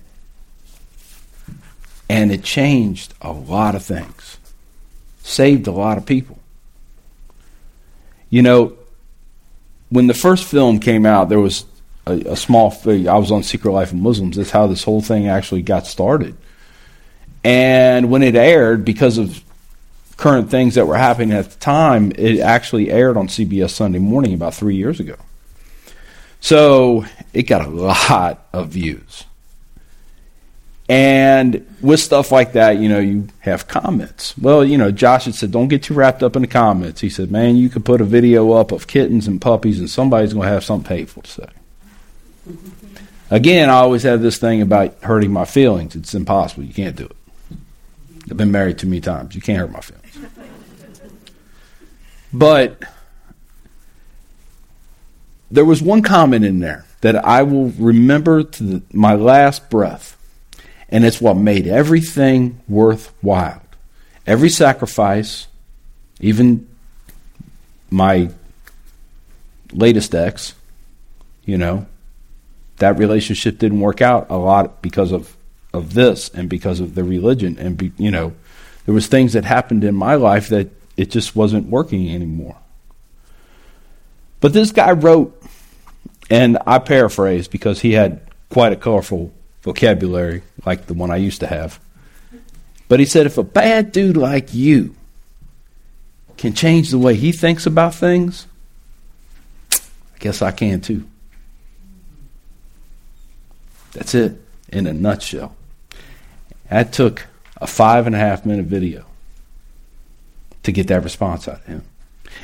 and 2.09 2.31
it 2.31 2.43
changed 2.43 3.14
a 3.21 3.33
lot 3.33 3.75
of 3.75 3.85
things, 3.85 4.38
saved 5.23 5.67
a 5.67 5.73
lot 5.73 5.99
of 5.99 6.07
people. 6.07 6.38
You 8.31 8.43
know, 8.43 8.77
when 9.94 10.09
the 10.09 10.14
first 10.14 10.44
film 10.44 10.80
came 10.80 11.07
out, 11.07 11.28
there 11.28 11.38
was 11.38 11.64
a, 12.04 12.14
a 12.33 12.37
small. 12.37 12.76
I 12.85 13.16
was 13.16 13.30
on 13.30 13.44
Secret 13.44 13.70
Life 13.70 13.92
of 13.92 13.98
Muslims. 13.98 14.37
That's 14.37 14.50
how 14.50 14.66
this 14.66 14.83
whole 14.83 15.00
thing 15.00 15.28
actually 15.28 15.62
got 15.62 15.87
started. 15.87 16.37
And 17.44 18.11
when 18.11 18.24
it 18.24 18.35
aired, 18.35 18.85
because 18.85 19.18
of 19.18 19.40
current 20.16 20.50
things 20.50 20.74
that 20.74 20.88
were 20.88 20.96
happening 20.96 21.30
at 21.33 21.48
the 21.48 21.59
time, 21.61 22.12
it 22.16 22.40
actually 22.40 22.90
aired 22.90 23.16
on 23.16 23.28
CBS 23.28 23.70
Sunday 23.70 24.00
Morning 24.00 24.35
about 24.35 24.54
three 24.54 24.74
years 24.74 24.98
ago. 24.98 25.14
So 26.40 27.04
it 27.33 27.44
got 27.44 27.64
a 27.64 27.70
lot 27.70 28.48
of 28.52 28.70
views. 28.70 29.24
And 30.88 31.66
with 31.81 32.01
stuff 32.01 32.31
like 32.31 32.53
that, 32.53 32.79
you 32.79 32.90
know, 32.90 32.99
you 32.99 33.29
have 33.40 33.66
comments. 33.68 34.37
Well, 34.37 34.64
you 34.64 34.77
know, 34.77 34.90
Josh 34.90 35.25
had 35.25 35.35
said, 35.35 35.51
don't 35.51 35.68
get 35.68 35.85
too 35.85 35.94
wrapped 35.94 36.23
up 36.23 36.37
in 36.37 36.42
the 36.42 36.49
comments. 36.49 37.01
He 37.01 37.09
said, 37.09 37.31
man, 37.31 37.57
you 37.57 37.70
could 37.70 37.87
put 37.87 38.03
a 38.03 38.05
video 38.05 38.53
up 38.53 38.70
of 38.70 38.87
kittens 38.87 39.27
and 39.27 39.40
puppies, 39.40 39.81
and 39.81 39.88
somebody's 39.88 40.35
going 40.35 40.47
to 40.47 40.53
have 40.53 40.62
something 40.62 40.87
painful 40.87 41.23
to 41.23 41.31
say. 41.31 41.49
Mm-hmm. 42.49 43.35
Again, 43.35 43.70
I 43.70 43.75
always 43.75 44.03
have 44.03 44.20
this 44.20 44.37
thing 44.37 44.61
about 44.61 45.03
hurting 45.03 45.33
my 45.33 45.47
feelings. 45.47 45.97
It's 45.97 46.14
impossible. 46.14 46.64
You 46.64 46.75
can't 46.75 46.97
do 46.97 47.07
it. 47.07 47.16
I've 48.31 48.37
been 48.37 48.53
married 48.53 48.79
too 48.79 48.87
many 48.87 49.01
times. 49.01 49.35
You 49.35 49.40
can't 49.40 49.59
hurt 49.59 49.73
my 49.73 49.81
feelings. 49.81 50.29
But 52.33 52.83
there 55.51 55.64
was 55.64 55.81
one 55.81 56.03
comment 56.03 56.44
in 56.44 56.61
there 56.61 56.85
that 57.01 57.25
I 57.25 57.42
will 57.42 57.70
remember 57.70 58.42
to 58.42 58.62
the, 58.62 58.83
my 58.92 59.14
last 59.14 59.70
breath. 59.70 60.13
And 60.88 61.05
it's 61.05 61.20
what 61.20 61.37
made 61.37 61.66
everything 61.66 62.61
worthwhile. 62.68 63.62
Every 64.27 64.51
sacrifice, 64.51 65.47
even 66.20 66.68
my 67.90 68.31
latest 69.73 70.14
ex, 70.14 70.55
you 71.44 71.59
know, 71.59 71.87
that 72.79 72.99
relationship 72.99 73.59
didn't 73.59 73.81
work 73.81 74.01
out 74.01 74.27
a 74.31 74.37
lot 74.37 74.83
because 74.83 75.12
of, 75.12 75.37
of 75.73 75.94
this 75.94 76.29
and 76.31 76.49
because 76.49 76.81
of 76.81 76.94
the 76.94 77.05
religion. 77.05 77.59
And, 77.59 77.77
be, 77.77 77.92
you 77.97 78.11
know, 78.11 78.35
there 78.87 78.94
was 78.94 79.07
things 79.07 79.33
that 79.35 79.44
happened 79.44 79.85
in 79.85 79.94
my 79.94 80.14
life 80.14 80.49
that 80.49 80.70
it 80.97 81.11
just 81.11 81.35
wasn't 81.35 81.68
working 81.68 82.11
anymore. 82.11 82.57
But 84.40 84.53
this 84.53 84.73
guy 84.73 84.92
wrote, 84.92 85.40
and 86.31 86.59
I 86.66 86.79
paraphrase 86.79 87.49
because 87.49 87.81
he 87.81 87.92
had 87.92 88.20
quite 88.51 88.73
a 88.73 88.77
colorful 88.77 89.33
vocabulary 89.64 90.42
like 90.66 90.87
the 90.87 90.94
one 90.94 91.11
I 91.11 91.16
used 91.16 91.40
to 91.40 91.46
have. 91.46 91.81
But 92.87 93.00
he 93.00 93.07
said, 93.07 93.27
if 93.27 93.38
a 93.38 93.42
bad 93.42 93.92
dude 93.92 94.16
like 94.16 94.53
you 94.53 94.94
can 96.37 96.53
change 96.53 96.90
the 96.90 96.98
way 96.98 97.14
he 97.14 97.33
thinks 97.33 97.64
about 97.64 97.94
things, 97.94 98.46
I 99.72 100.18
guess 100.20 100.42
I 100.42 100.50
can 100.53 100.83
too. 100.83 101.09
That's 103.92 104.14
it 104.14 104.38
in 104.68 104.87
a 104.87 104.92
nutshell. 104.92 105.57
That 106.68 106.92
took 106.92 107.27
a 107.57 107.66
five 107.66 108.07
and 108.07 108.14
a 108.14 108.18
half 108.18 108.44
minute 108.44 108.66
video 108.66 109.07
to 110.64 110.72
get 110.72 110.88
that 110.88 111.05
response 111.05 111.48
out 111.48 111.61
of 111.61 111.66
him. 111.66 111.85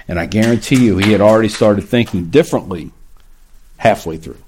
And 0.09 0.19
I 0.19 0.25
guarantee 0.25 0.85
you, 0.85 0.97
he 0.99 1.13
had 1.13 1.21
already 1.21 1.49
started 1.49 1.83
thinking 1.83 2.31
differently 2.31 2.93
halfway 3.77 4.17
through. 4.17 4.39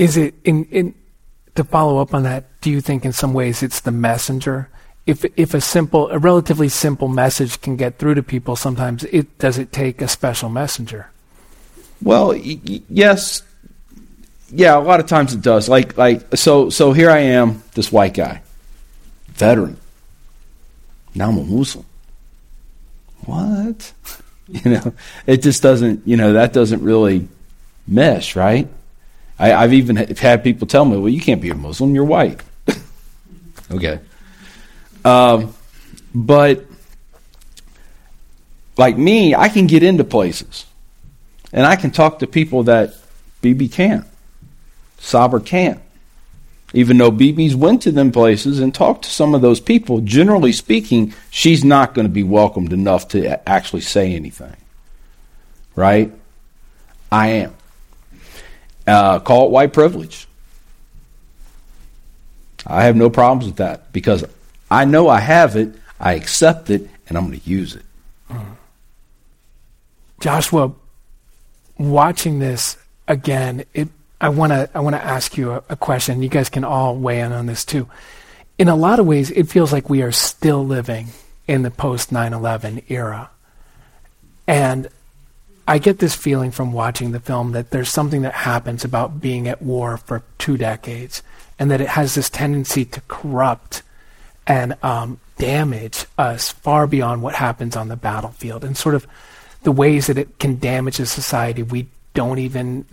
Is 0.00 0.16
it 0.16 0.34
in, 0.44 0.64
in 0.70 0.94
to 1.56 1.62
follow 1.62 1.98
up 1.98 2.14
on 2.14 2.22
that? 2.22 2.44
Do 2.62 2.70
you 2.70 2.80
think 2.80 3.04
in 3.04 3.12
some 3.12 3.34
ways 3.34 3.62
it's 3.62 3.80
the 3.80 3.90
messenger? 3.90 4.70
If 5.06 5.26
if 5.36 5.52
a 5.52 5.60
simple, 5.60 6.08
a 6.10 6.18
relatively 6.18 6.70
simple 6.70 7.06
message 7.06 7.60
can 7.60 7.76
get 7.76 7.98
through 7.98 8.14
to 8.14 8.22
people, 8.22 8.56
sometimes 8.56 9.04
it 9.04 9.36
does 9.38 9.58
it 9.58 9.72
take 9.72 10.00
a 10.00 10.08
special 10.08 10.48
messenger? 10.48 11.10
Well, 12.02 12.28
y- 12.28 12.58
y- 12.66 12.80
yes, 12.88 13.42
yeah. 14.48 14.78
A 14.78 14.80
lot 14.80 15.00
of 15.00 15.06
times 15.06 15.34
it 15.34 15.42
does. 15.42 15.68
Like 15.68 15.98
like 15.98 16.34
so 16.34 16.70
so 16.70 16.94
here 16.94 17.10
I 17.10 17.18
am, 17.18 17.62
this 17.74 17.92
white 17.92 18.14
guy, 18.14 18.40
veteran. 19.34 19.76
Now 21.14 21.28
I'm 21.28 21.36
a 21.36 21.44
Muslim. 21.44 21.84
What? 23.26 23.92
You 24.52 24.68
know, 24.72 24.92
it 25.28 25.42
just 25.42 25.62
doesn't. 25.62 26.08
You 26.08 26.16
know, 26.16 26.32
that 26.32 26.52
doesn't 26.52 26.82
really 26.82 27.28
mesh, 27.86 28.34
right? 28.34 28.66
I, 29.40 29.54
I've 29.54 29.72
even 29.72 29.96
had 29.96 30.44
people 30.44 30.68
tell 30.68 30.84
me, 30.84 30.98
"Well, 30.98 31.08
you 31.08 31.20
can't 31.20 31.40
be 31.40 31.48
a 31.48 31.54
Muslim. 31.54 31.94
You're 31.94 32.04
white." 32.04 32.42
okay, 33.70 33.98
um, 35.04 35.54
but 36.14 36.66
like 38.76 38.98
me, 38.98 39.34
I 39.34 39.48
can 39.48 39.66
get 39.66 39.82
into 39.82 40.04
places, 40.04 40.66
and 41.52 41.66
I 41.66 41.76
can 41.76 41.90
talk 41.90 42.18
to 42.18 42.26
people 42.26 42.64
that 42.64 42.94
Bibi 43.40 43.68
can't, 43.68 44.04
Saber 44.98 45.40
can't. 45.40 45.80
Even 46.72 46.98
though 46.98 47.10
Bibi's 47.10 47.56
went 47.56 47.82
to 47.82 47.90
them 47.90 48.12
places 48.12 48.60
and 48.60 48.72
talked 48.72 49.04
to 49.04 49.10
some 49.10 49.34
of 49.34 49.40
those 49.40 49.58
people, 49.58 50.02
generally 50.02 50.52
speaking, 50.52 51.12
she's 51.30 51.64
not 51.64 51.94
going 51.94 52.06
to 52.06 52.12
be 52.12 52.22
welcomed 52.22 52.72
enough 52.72 53.08
to 53.08 53.48
actually 53.48 53.80
say 53.80 54.14
anything. 54.14 54.56
Right? 55.74 56.12
I 57.10 57.28
am. 57.28 57.56
Uh, 58.86 59.20
call 59.20 59.46
it 59.46 59.50
white 59.50 59.72
privilege. 59.72 60.26
I 62.66 62.84
have 62.84 62.96
no 62.96 63.10
problems 63.10 63.46
with 63.46 63.56
that 63.56 63.92
because 63.92 64.24
I 64.70 64.84
know 64.84 65.08
I 65.08 65.20
have 65.20 65.56
it, 65.56 65.74
I 65.98 66.14
accept 66.14 66.70
it, 66.70 66.88
and 67.08 67.16
I'm 67.16 67.26
going 67.26 67.40
to 67.40 67.50
use 67.50 67.74
it. 67.74 67.84
Joshua, 70.20 70.72
watching 71.78 72.38
this 72.38 72.76
again, 73.08 73.64
it 73.72 73.88
I 74.20 74.28
want 74.28 74.52
to 74.52 74.68
I 74.74 74.80
want 74.80 74.96
to 74.96 75.02
ask 75.02 75.38
you 75.38 75.52
a, 75.52 75.62
a, 75.70 75.76
question. 75.76 76.22
You 76.22 76.28
guys 76.28 76.50
can 76.50 76.62
all 76.62 76.96
weigh 76.96 77.20
in 77.20 77.32
on 77.32 77.46
this 77.46 77.64
too. 77.64 77.88
In 78.58 78.68
a 78.68 78.76
lot 78.76 79.00
of 79.00 79.06
ways, 79.06 79.30
it 79.30 79.48
feels 79.48 79.72
like 79.72 79.88
we 79.88 80.02
are 80.02 80.12
still 80.12 80.64
living 80.64 81.08
in 81.48 81.62
the 81.62 81.70
post 81.70 82.10
9/11 82.10 82.84
era, 82.90 83.30
and 84.46 84.88
I 85.70 85.78
get 85.78 86.00
this 86.00 86.16
feeling 86.16 86.50
from 86.50 86.72
watching 86.72 87.12
the 87.12 87.20
film 87.20 87.52
that 87.52 87.70
there's 87.70 87.90
something 87.90 88.22
that 88.22 88.34
happens 88.34 88.84
about 88.84 89.20
being 89.20 89.46
at 89.46 89.62
war 89.62 89.98
for 89.98 90.24
two 90.36 90.56
decades, 90.56 91.22
and 91.60 91.70
that 91.70 91.80
it 91.80 91.90
has 91.90 92.16
this 92.16 92.28
tendency 92.28 92.84
to 92.86 93.00
corrupt 93.06 93.84
and 94.48 94.74
um, 94.82 95.20
damage 95.38 96.06
us 96.18 96.50
far 96.50 96.88
beyond 96.88 97.22
what 97.22 97.36
happens 97.36 97.76
on 97.76 97.86
the 97.86 97.94
battlefield, 97.94 98.64
and 98.64 98.76
sort 98.76 98.96
of 98.96 99.06
the 99.62 99.70
ways 99.70 100.08
that 100.08 100.18
it 100.18 100.40
can 100.40 100.58
damage 100.58 100.98
a 100.98 101.06
society 101.06 101.62
we 101.62 101.86
don't 102.14 102.40
even 102.40 102.84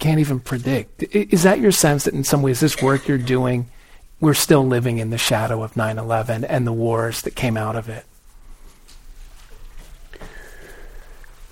can't 0.00 0.18
even 0.18 0.40
predict. 0.40 1.04
Is 1.14 1.44
that 1.44 1.60
your 1.60 1.70
sense 1.70 2.02
that 2.02 2.14
in 2.14 2.24
some 2.24 2.42
ways 2.42 2.58
this 2.58 2.82
work 2.82 3.06
you're 3.06 3.16
doing, 3.16 3.70
we're 4.18 4.34
still 4.34 4.66
living 4.66 4.98
in 4.98 5.10
the 5.10 5.18
shadow 5.18 5.62
of 5.62 5.76
9/11 5.76 6.44
and 6.48 6.66
the 6.66 6.72
wars 6.72 7.22
that 7.22 7.36
came 7.36 7.56
out 7.56 7.76
of 7.76 7.88
it? 7.88 8.04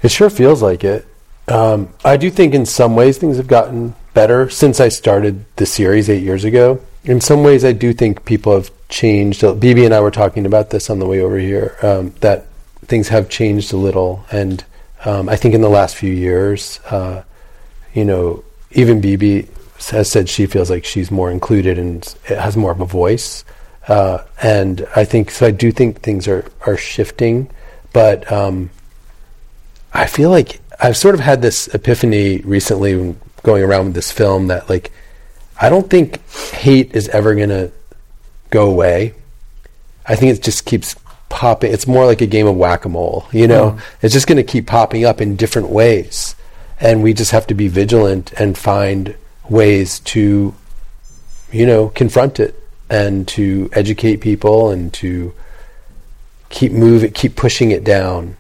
It 0.03 0.11
sure 0.11 0.31
feels 0.31 0.63
like 0.63 0.85
it. 0.85 1.07
Um, 1.49 1.89
I 2.05 2.17
do 2.17 2.31
think 2.31 2.55
in 2.55 2.67
some 2.67 2.95
ways 2.97 3.19
things 3.19 3.37
have 3.37 3.47
gotten 3.47 3.95
better 4.15 4.49
since 4.51 4.81
I 4.81 4.89
started 4.89 5.45
the 5.57 5.67
series 5.67 6.09
eight 6.11 6.23
years 6.23 6.45
ago. 6.45 6.81
In 7.05 7.21
some 7.21 7.43
ways, 7.43 7.65
I 7.65 7.73
do 7.73 7.93
think 7.93 8.25
people 8.25 8.55
have 8.55 8.71
changed. 8.89 9.41
Bibi 9.59 9.85
and 9.85 9.95
I 9.95 10.01
were 10.01 10.11
talking 10.11 10.47
about 10.47 10.71
this 10.71 10.89
on 10.89 10.99
the 10.99 11.07
way 11.07 11.21
over 11.21 11.39
here. 11.39 11.77
Um, 11.83 12.15
that 12.21 12.47
things 12.83 13.09
have 13.09 13.29
changed 13.29 13.73
a 13.73 13.77
little, 13.77 14.25
and 14.31 14.65
um, 15.05 15.29
I 15.29 15.37
think 15.37 15.55
in 15.55 15.63
the 15.63 15.69
last 15.69 15.97
few 15.97 16.13
years, 16.13 16.79
uh, 16.91 17.25
you 17.93 18.05
know, 18.05 18.45
even 18.71 19.01
Bibi 19.01 19.49
has 19.91 20.11
said 20.11 20.29
she 20.29 20.47
feels 20.47 20.71
like 20.71 20.85
she's 20.85 21.11
more 21.11 21.31
included 21.31 21.77
and 21.77 22.05
has 22.27 22.57
more 22.57 22.71
of 22.71 22.81
a 22.81 22.87
voice. 22.87 23.45
Uh, 23.89 24.19
and 24.41 24.87
I 24.95 25.05
think 25.05 25.33
so. 25.33 25.47
I 25.47 25.51
do 25.51 25.73
think 25.73 26.03
things 26.03 26.29
are 26.29 26.45
are 26.67 26.77
shifting, 26.77 27.51
but 27.93 28.31
um, 28.31 28.71
I 29.93 30.07
feel 30.07 30.31
like 30.31 30.61
I've 30.81 30.97
sort 30.97 31.15
of 31.15 31.21
had 31.21 31.43
this 31.43 31.69
epiphany 31.75 32.39
recently 32.39 33.17
going 33.43 33.63
around 33.63 33.87
with 33.87 33.95
this 33.95 34.11
film 34.11 34.49
that 34.49 34.69
like 34.69 34.91
I 35.61 35.69
don't 35.69 35.89
think 35.89 36.27
hate 36.53 36.95
is 36.95 37.09
ever 37.09 37.35
gonna 37.35 37.71
go 38.51 38.71
away. 38.71 39.15
I 40.07 40.17
think 40.17 40.37
it 40.37 40.43
just 40.43 40.65
keeps 40.65 40.97
popping. 41.33 41.73
It's 41.73 41.87
more 41.87 42.07
like 42.07 42.21
a 42.21 42.27
game 42.27 42.47
of 42.47 42.57
whack 42.57 42.85
a 42.85 42.89
mole. 42.89 43.27
You 43.33 43.49
know, 43.49 43.73
mm. 43.73 43.81
it's 44.03 44.13
just 44.13 44.27
going 44.27 44.37
to 44.37 44.45
keep 44.45 44.67
popping 44.67 45.05
up 45.05 45.21
in 45.21 45.35
different 45.35 45.71
ways, 45.71 46.37
and 46.79 47.03
we 47.03 47.15
just 47.15 47.31
have 47.33 47.47
to 47.49 47.55
be 47.55 47.69
vigilant 47.69 48.33
and 48.35 48.57
find 48.57 49.17
ways 49.49 49.99
to, 50.01 50.55
you 51.51 51.67
know, 51.67 51.89
confront 51.89 52.39
it 52.39 52.59
and 52.91 53.27
to 53.29 53.71
educate 53.73 54.19
people 54.19 54.71
and 54.71 54.93
to 54.95 55.33
keep 56.51 56.71
moving, 56.73 57.11
keep 57.13 57.35
pushing 57.35 57.71
it 57.71 57.83
down. 57.83 58.37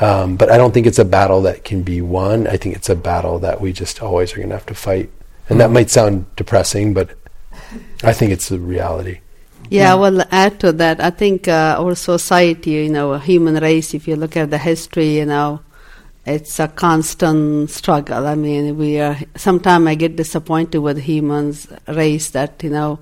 Um, 0.00 0.36
but 0.36 0.50
I 0.50 0.56
don't 0.56 0.72
think 0.72 0.86
it's 0.86 0.98
a 0.98 1.04
battle 1.04 1.42
that 1.42 1.64
can 1.64 1.82
be 1.82 2.00
won. 2.00 2.46
I 2.46 2.56
think 2.56 2.74
it's 2.74 2.88
a 2.88 2.96
battle 2.96 3.38
that 3.40 3.60
we 3.60 3.72
just 3.72 4.02
always 4.02 4.32
are 4.32 4.36
going 4.36 4.48
to 4.48 4.54
have 4.54 4.66
to 4.66 4.74
fight. 4.74 5.10
And 5.48 5.60
that 5.60 5.70
might 5.70 5.90
sound 5.90 6.24
depressing, 6.36 6.94
but 6.94 7.10
I 8.02 8.12
think 8.12 8.32
it's 8.32 8.48
the 8.48 8.58
reality. 8.58 9.20
Yeah, 9.68 9.92
I 9.92 9.94
will 9.96 10.22
add 10.30 10.58
to 10.60 10.72
that. 10.72 11.00
I 11.00 11.10
think 11.10 11.46
uh, 11.46 11.76
our 11.78 11.94
society, 11.94 12.70
you 12.70 12.88
know, 12.88 13.18
human 13.18 13.56
race, 13.56 13.94
if 13.94 14.08
you 14.08 14.16
look 14.16 14.36
at 14.36 14.50
the 14.50 14.58
history, 14.58 15.18
you 15.18 15.26
know, 15.26 15.60
it's 16.26 16.58
a 16.58 16.68
constant 16.68 17.70
struggle. 17.70 18.26
I 18.26 18.34
mean, 18.34 18.76
we 18.76 19.00
are. 19.00 19.18
Sometimes 19.36 19.86
I 19.86 19.94
get 19.94 20.16
disappointed 20.16 20.78
with 20.78 20.98
humans 20.98 21.68
race 21.88 22.30
that 22.30 22.62
you 22.62 22.70
know 22.70 22.98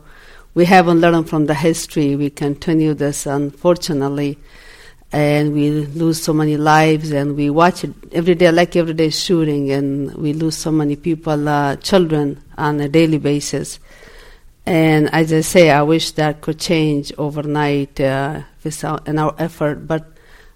we 0.55 0.67
haven't 0.67 1.01
learned 1.01 1.29
from 1.29 1.47
the 1.47 1.55
history. 1.55 2.17
We 2.17 2.31
continue 2.31 2.95
this, 2.95 3.27
unfortunately, 3.27 4.39
and 5.13 5.55
we 5.55 5.71
lose 5.71 6.23
so 6.23 6.33
many 6.33 6.57
lives. 6.57 7.13
And 7.13 7.37
we 7.37 7.51
watch 7.51 7.85
it 7.85 7.93
every 8.13 8.35
day, 8.35 8.51
like 8.53 8.77
every 8.77 8.95
day 8.95 9.11
shooting, 9.11 9.71
and 9.71 10.15
we 10.15 10.33
lose 10.33 10.57
so 10.57 10.71
many 10.71 10.97
people, 10.97 11.49
uh, 11.49 11.77
children, 11.77 12.43
on 12.57 12.81
a 12.81 12.89
daily 12.89 13.19
basis. 13.19 13.79
And 14.67 15.09
as 15.15 15.33
I 15.33 15.41
say, 15.41 15.71
I 15.71 15.83
wish 15.83 16.11
that 16.13 16.43
could 16.43 16.61
change 16.61 17.11
overnight 17.17 17.99
uh, 18.01 18.43
in 19.07 19.19
our 19.19 19.35
effort, 19.39 19.87
but 19.87 20.05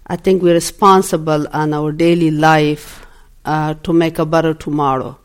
I 0.05 0.17
think 0.17 0.43
we're 0.43 0.53
responsible 0.53 1.47
on 1.51 1.73
our 1.73 1.91
daily 1.91 2.29
life 2.29 3.07
uh, 3.43 3.73
to 3.73 3.91
make 3.91 4.19
a 4.19 4.25
better 4.25 4.53
tomorrow 4.53 5.17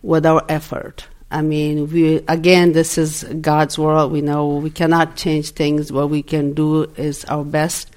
with 0.00 0.24
our 0.24 0.42
effort. 0.48 1.06
I 1.30 1.42
mean, 1.42 1.90
we 1.90 2.16
again, 2.28 2.72
this 2.72 2.96
is 2.96 3.24
God's 3.24 3.78
world. 3.78 4.12
We 4.12 4.22
know 4.22 4.56
we 4.56 4.70
cannot 4.70 5.16
change 5.16 5.50
things. 5.50 5.92
What 5.92 6.08
we 6.08 6.22
can 6.22 6.54
do 6.54 6.84
is 6.96 7.24
our 7.26 7.44
best 7.44 7.90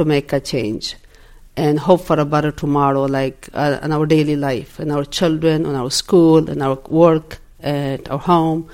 to 0.00 0.04
make 0.06 0.32
a 0.32 0.40
change 0.40 0.96
and 1.56 1.78
hope 1.78 2.00
for 2.08 2.18
a 2.18 2.24
better 2.24 2.50
tomorrow, 2.50 3.04
like 3.04 3.48
uh, 3.52 3.78
in 3.82 3.92
our 3.92 4.06
daily 4.06 4.36
life, 4.36 4.80
in 4.80 4.90
our 4.90 5.04
children, 5.04 5.66
in 5.66 5.74
our 5.74 5.90
school, 5.90 6.48
in 6.48 6.62
our 6.62 6.78
work, 6.88 7.38
at 7.62 8.10
our 8.10 8.18
home, 8.18 8.68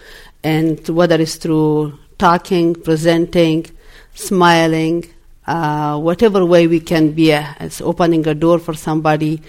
and 0.45 0.89
whether 0.89 1.21
it's 1.21 1.37
through 1.37 1.99
talking, 2.19 2.75
presenting, 2.75 3.67
smiling, 4.15 5.05
uh, 5.47 5.99
whatever 5.99 6.45
way 6.45 6.67
we 6.69 6.79
can 6.79 7.11
be, 7.13 7.33
as 7.33 7.81
opening 7.81 8.25
a 8.29 8.35
door 8.35 8.59
for 8.61 8.75
somebody 8.75 9.43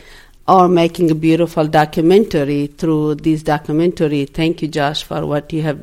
or 0.47 0.67
making 0.67 1.11
a 1.11 1.15
beautiful 1.15 1.67
documentary 1.67 2.67
through 2.67 3.15
this 3.15 3.43
documentary. 3.43 4.25
Thank 4.25 4.61
you, 4.63 4.67
Josh, 4.67 5.03
for 5.03 5.25
what 5.25 5.53
you 5.53 5.61
have 5.61 5.79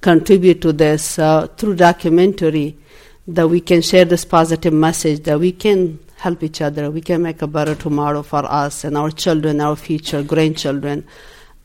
contributed 0.00 0.62
to 0.62 0.72
this 0.72 1.18
uh, 1.18 1.48
through 1.56 1.76
documentary 1.76 2.76
that 3.26 3.48
we 3.48 3.60
can 3.60 3.82
share 3.82 4.04
this 4.04 4.24
positive 4.24 4.72
message 4.72 5.22
that 5.24 5.38
we 5.40 5.52
can 5.52 5.98
help 6.16 6.42
each 6.42 6.60
other. 6.60 6.90
We 6.90 7.00
can 7.00 7.22
make 7.22 7.42
a 7.42 7.46
better 7.46 7.74
tomorrow 7.74 8.22
for 8.22 8.44
us 8.44 8.84
and 8.84 8.96
our 8.96 9.10
children, 9.10 9.60
our 9.60 9.76
future 9.76 10.22
grandchildren. 10.22 11.06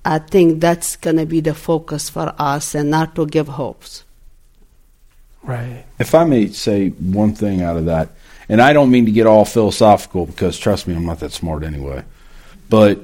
I 0.06 0.20
think 0.20 0.62
that's 0.62 0.96
going 0.96 1.18
to 1.18 1.26
be 1.26 1.42
the 1.42 1.54
focus 1.54 2.10
for 2.10 2.34
us 2.40 2.76
and 2.76 2.90
not 2.90 3.16
to 3.16 3.26
give 3.26 3.48
hopes. 3.48 4.04
Right. 5.44 5.86
If 6.00 6.16
I 6.16 6.24
may 6.24 6.48
say 6.48 6.90
one 6.90 7.34
thing 7.34 7.62
out 7.62 7.78
of 7.78 7.86
that, 7.86 8.10
and 8.48 8.62
I 8.62 8.74
don't 8.74 8.90
mean 8.90 9.06
to 9.06 9.12
get 9.12 9.28
all 9.28 9.46
philosophical 9.46 10.26
because 10.26 10.58
trust 10.58 10.88
me, 10.88 10.96
I'm 10.96 11.06
not 11.06 11.20
that 11.20 11.32
smart 11.32 11.64
anyway, 11.64 12.04
but 12.70 13.00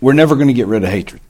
we're 0.00 0.14
never 0.14 0.34
going 0.34 0.48
to 0.48 0.54
get 0.54 0.66
rid 0.66 0.84
of 0.84 0.90
hatred. 0.90 1.20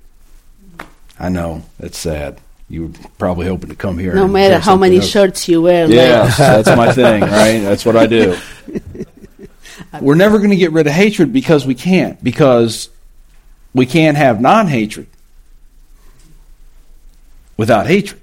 I 1.19 1.29
know 1.29 1.63
that's 1.79 1.99
sad. 1.99 2.41
You 2.75 2.87
were 2.89 3.09
probably 3.19 3.47
hoping 3.47 3.71
to 3.71 3.77
come 3.77 3.99
here. 3.99 4.15
No 4.15 4.27
matter 4.27 4.59
how 4.59 4.77
many 4.77 4.97
else. 4.97 5.07
shirts 5.07 5.49
you 5.49 5.63
wear. 5.63 5.89
Yes, 5.89 6.37
that's 6.37 6.69
my 6.77 6.93
thing, 6.93 7.23
right? 7.23 7.61
That's 7.61 7.85
what 7.85 7.97
I 7.97 8.07
do. 8.07 8.37
We're 10.01 10.17
never 10.17 10.39
going 10.39 10.51
to 10.51 10.57
get 10.57 10.73
rid 10.73 10.89
of 10.89 10.93
hatred 10.93 11.33
because 11.33 11.65
we 11.65 11.77
can't, 11.77 12.23
because 12.23 12.89
we 13.73 13.87
can't 13.87 14.17
have 14.17 14.41
non 14.41 14.67
hatred 14.67 15.07
without 17.57 17.87
hatred. 17.87 18.21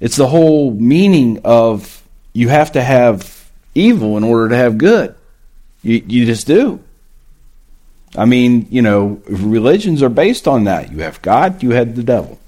It's 0.00 0.16
the 0.16 0.26
whole 0.26 0.72
meaning 0.72 1.42
of 1.44 2.02
you 2.32 2.48
have 2.48 2.72
to 2.72 2.82
have 2.82 3.48
evil 3.76 4.16
in 4.16 4.24
order 4.24 4.48
to 4.48 4.56
have 4.56 4.78
good. 4.78 5.14
You, 5.84 6.02
you 6.08 6.26
just 6.26 6.48
do. 6.48 6.80
I 8.16 8.24
mean, 8.24 8.66
you 8.70 8.82
know, 8.82 9.22
religions 9.28 10.02
are 10.02 10.08
based 10.08 10.48
on 10.48 10.64
that. 10.64 10.90
You 10.90 10.98
have 10.98 11.22
God, 11.22 11.62
you 11.62 11.70
have 11.70 11.94
the 11.94 12.02
devil. 12.02 12.40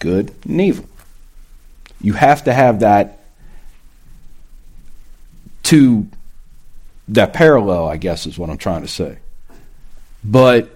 Good 0.00 0.34
and 0.44 0.60
evil. 0.60 0.86
You 2.00 2.14
have 2.14 2.44
to 2.44 2.52
have 2.52 2.80
that 2.80 3.20
to 5.64 6.08
that 7.08 7.32
parallel, 7.32 7.86
I 7.86 7.96
guess, 7.96 8.26
is 8.26 8.38
what 8.38 8.50
I'm 8.50 8.58
trying 8.58 8.82
to 8.82 8.88
say. 8.88 9.18
But 10.24 10.70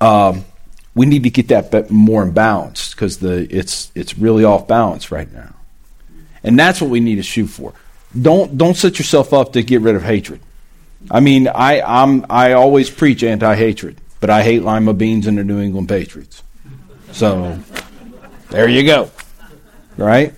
um, 0.00 0.44
we 0.94 1.06
need 1.06 1.24
to 1.24 1.30
get 1.30 1.48
that 1.48 1.90
more 1.90 2.22
in 2.22 2.32
balance 2.32 2.92
because 2.92 3.18
the 3.18 3.46
it's 3.54 3.92
it's 3.94 4.18
really 4.18 4.44
off 4.44 4.66
balance 4.66 5.10
right 5.10 5.30
now, 5.32 5.54
and 6.42 6.58
that's 6.58 6.80
what 6.80 6.90
we 6.90 7.00
need 7.00 7.16
to 7.16 7.22
shoot 7.22 7.46
for. 7.46 7.72
Don't 8.20 8.56
don't 8.56 8.76
set 8.76 8.98
yourself 8.98 9.32
up 9.32 9.52
to 9.52 9.62
get 9.62 9.80
rid 9.80 9.96
of 9.96 10.02
hatred. 10.02 10.40
I 11.10 11.20
mean, 11.20 11.48
I 11.48 11.80
I'm 11.82 12.24
I 12.30 12.52
always 12.52 12.90
preach 12.90 13.22
anti-hatred, 13.22 14.00
but 14.20 14.30
I 14.30 14.42
hate 14.42 14.62
lima 14.62 14.94
beans 14.94 15.26
and 15.26 15.36
the 15.36 15.44
New 15.44 15.60
England 15.60 15.88
Patriots. 15.88 16.42
So 17.12 17.58
there 18.54 18.68
you 18.68 18.84
go, 18.84 19.10
right? 19.96 20.32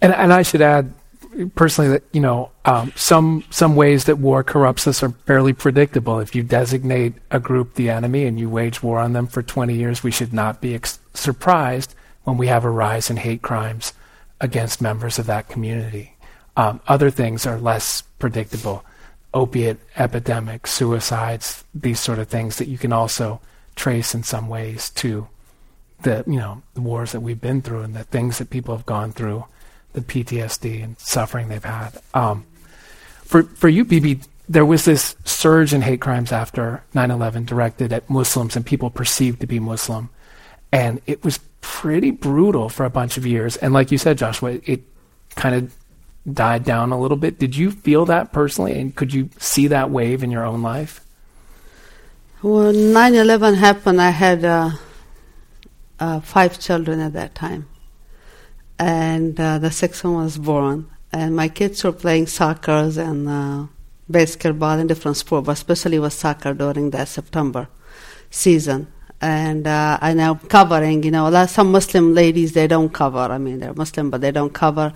And 0.00 0.12
and 0.12 0.32
I 0.32 0.42
should 0.42 0.60
add 0.60 0.92
personally 1.54 1.90
that 1.90 2.02
you 2.12 2.20
know 2.20 2.50
um, 2.64 2.92
some 2.96 3.44
some 3.50 3.76
ways 3.76 4.04
that 4.04 4.16
war 4.16 4.42
corrupts 4.42 4.88
us 4.88 5.02
are 5.02 5.10
fairly 5.10 5.52
predictable. 5.52 6.18
If 6.18 6.34
you 6.34 6.42
designate 6.42 7.14
a 7.30 7.38
group 7.38 7.74
the 7.74 7.88
enemy 7.90 8.24
and 8.26 8.38
you 8.38 8.50
wage 8.50 8.82
war 8.82 8.98
on 8.98 9.12
them 9.12 9.28
for 9.28 9.42
20 9.42 9.74
years, 9.74 10.02
we 10.02 10.10
should 10.10 10.32
not 10.32 10.60
be 10.60 10.74
ex- 10.74 10.98
surprised 11.14 11.94
when 12.24 12.36
we 12.36 12.48
have 12.48 12.64
a 12.64 12.70
rise 12.70 13.08
in 13.08 13.18
hate 13.18 13.42
crimes 13.42 13.92
against 14.40 14.82
members 14.82 15.20
of 15.20 15.26
that 15.26 15.48
community. 15.48 16.16
Um, 16.56 16.80
other 16.88 17.10
things 17.10 17.46
are 17.46 17.60
less 17.60 18.02
predictable: 18.18 18.84
opiate 19.32 19.78
epidemics, 19.96 20.72
suicides, 20.72 21.62
these 21.72 22.00
sort 22.00 22.18
of 22.18 22.26
things 22.26 22.56
that 22.56 22.66
you 22.66 22.76
can 22.76 22.92
also 22.92 23.40
trace 23.76 24.14
in 24.14 24.24
some 24.24 24.48
ways 24.48 24.90
to 24.90 25.28
the 26.04 26.24
you 26.26 26.38
know 26.38 26.62
the 26.74 26.80
wars 26.80 27.12
that 27.12 27.20
we've 27.20 27.40
been 27.40 27.60
through 27.60 27.82
and 27.82 27.94
the 27.94 28.04
things 28.04 28.38
that 28.38 28.50
people 28.50 28.76
have 28.76 28.86
gone 28.86 29.12
through 29.12 29.44
the 29.92 30.00
PTSD 30.00 30.82
and 30.82 30.98
suffering 30.98 31.48
they've 31.48 31.64
had. 31.64 32.00
Um, 32.14 32.46
for 33.22 33.42
for 33.42 33.68
you, 33.68 33.84
Bibi, 33.84 34.20
there 34.48 34.64
was 34.64 34.84
this 34.84 35.16
surge 35.24 35.74
in 35.74 35.82
hate 35.82 36.00
crimes 36.00 36.30
after 36.30 36.84
9/11 36.94 37.46
directed 37.46 37.92
at 37.92 38.08
Muslims 38.08 38.56
and 38.56 38.64
people 38.64 38.90
perceived 38.90 39.40
to 39.40 39.46
be 39.46 39.58
Muslim, 39.58 40.10
and 40.70 41.00
it 41.06 41.24
was 41.24 41.40
pretty 41.60 42.10
brutal 42.10 42.68
for 42.68 42.84
a 42.84 42.90
bunch 42.90 43.16
of 43.16 43.26
years. 43.26 43.56
And 43.56 43.72
like 43.72 43.90
you 43.90 43.98
said, 43.98 44.18
Joshua, 44.18 44.60
it, 44.64 44.82
kind 45.34 45.54
of 45.54 45.74
died 46.32 46.64
down 46.64 46.92
a 46.92 46.98
little 46.98 47.16
bit. 47.16 47.38
Did 47.38 47.56
you 47.56 47.70
feel 47.70 48.04
that 48.06 48.32
personally, 48.32 48.78
and 48.78 48.94
could 48.94 49.12
you 49.12 49.30
see 49.38 49.66
that 49.68 49.90
wave 49.90 50.22
in 50.22 50.30
your 50.30 50.44
own 50.44 50.62
life? 50.62 51.00
When 52.40 52.92
9/11 52.92 53.56
happened, 53.56 54.00
I 54.00 54.10
had 54.10 54.44
uh, 54.44 54.70
uh, 56.00 56.20
five 56.20 56.58
children 56.58 57.00
at 57.00 57.12
that 57.12 57.34
time 57.34 57.68
and 58.78 59.38
uh, 59.38 59.58
the 59.58 59.70
sixth 59.70 60.04
one 60.04 60.24
was 60.24 60.38
born. 60.38 60.90
And 61.12 61.36
my 61.36 61.48
kids 61.48 61.84
were 61.84 61.92
playing 61.92 62.26
soccer 62.26 62.90
and 62.96 63.28
uh, 63.28 63.66
basketball 64.08 64.78
and 64.78 64.88
different 64.88 65.16
sports, 65.16 65.46
but 65.46 65.52
especially 65.52 65.98
was 65.98 66.14
soccer 66.14 66.54
during 66.54 66.90
that 66.90 67.08
September 67.08 67.68
season. 68.30 68.92
And 69.20 69.66
uh, 69.66 69.98
I 70.00 70.12
now 70.12 70.34
covering, 70.34 71.04
you 71.04 71.12
know, 71.12 71.28
a 71.28 71.30
lot, 71.30 71.50
some 71.50 71.70
Muslim 71.70 72.14
ladies 72.14 72.52
they 72.52 72.66
don't 72.66 72.92
cover. 72.92 73.18
I 73.18 73.38
mean, 73.38 73.60
they're 73.60 73.72
Muslim, 73.72 74.10
but 74.10 74.20
they 74.20 74.32
don't 74.32 74.52
cover. 74.52 74.92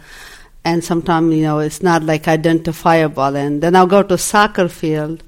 And 0.65 0.83
sometimes, 0.83 1.35
you 1.35 1.43
know, 1.43 1.61
it's 1.61 1.83
not 1.83 2.03
like 2.03 2.27
identifiable. 2.27 3.37
And 3.37 3.63
then 3.63 3.77
I'll 3.77 3.87
go 3.87 4.03
to 4.03 4.19
soccer 4.19 4.69
field 4.69 5.23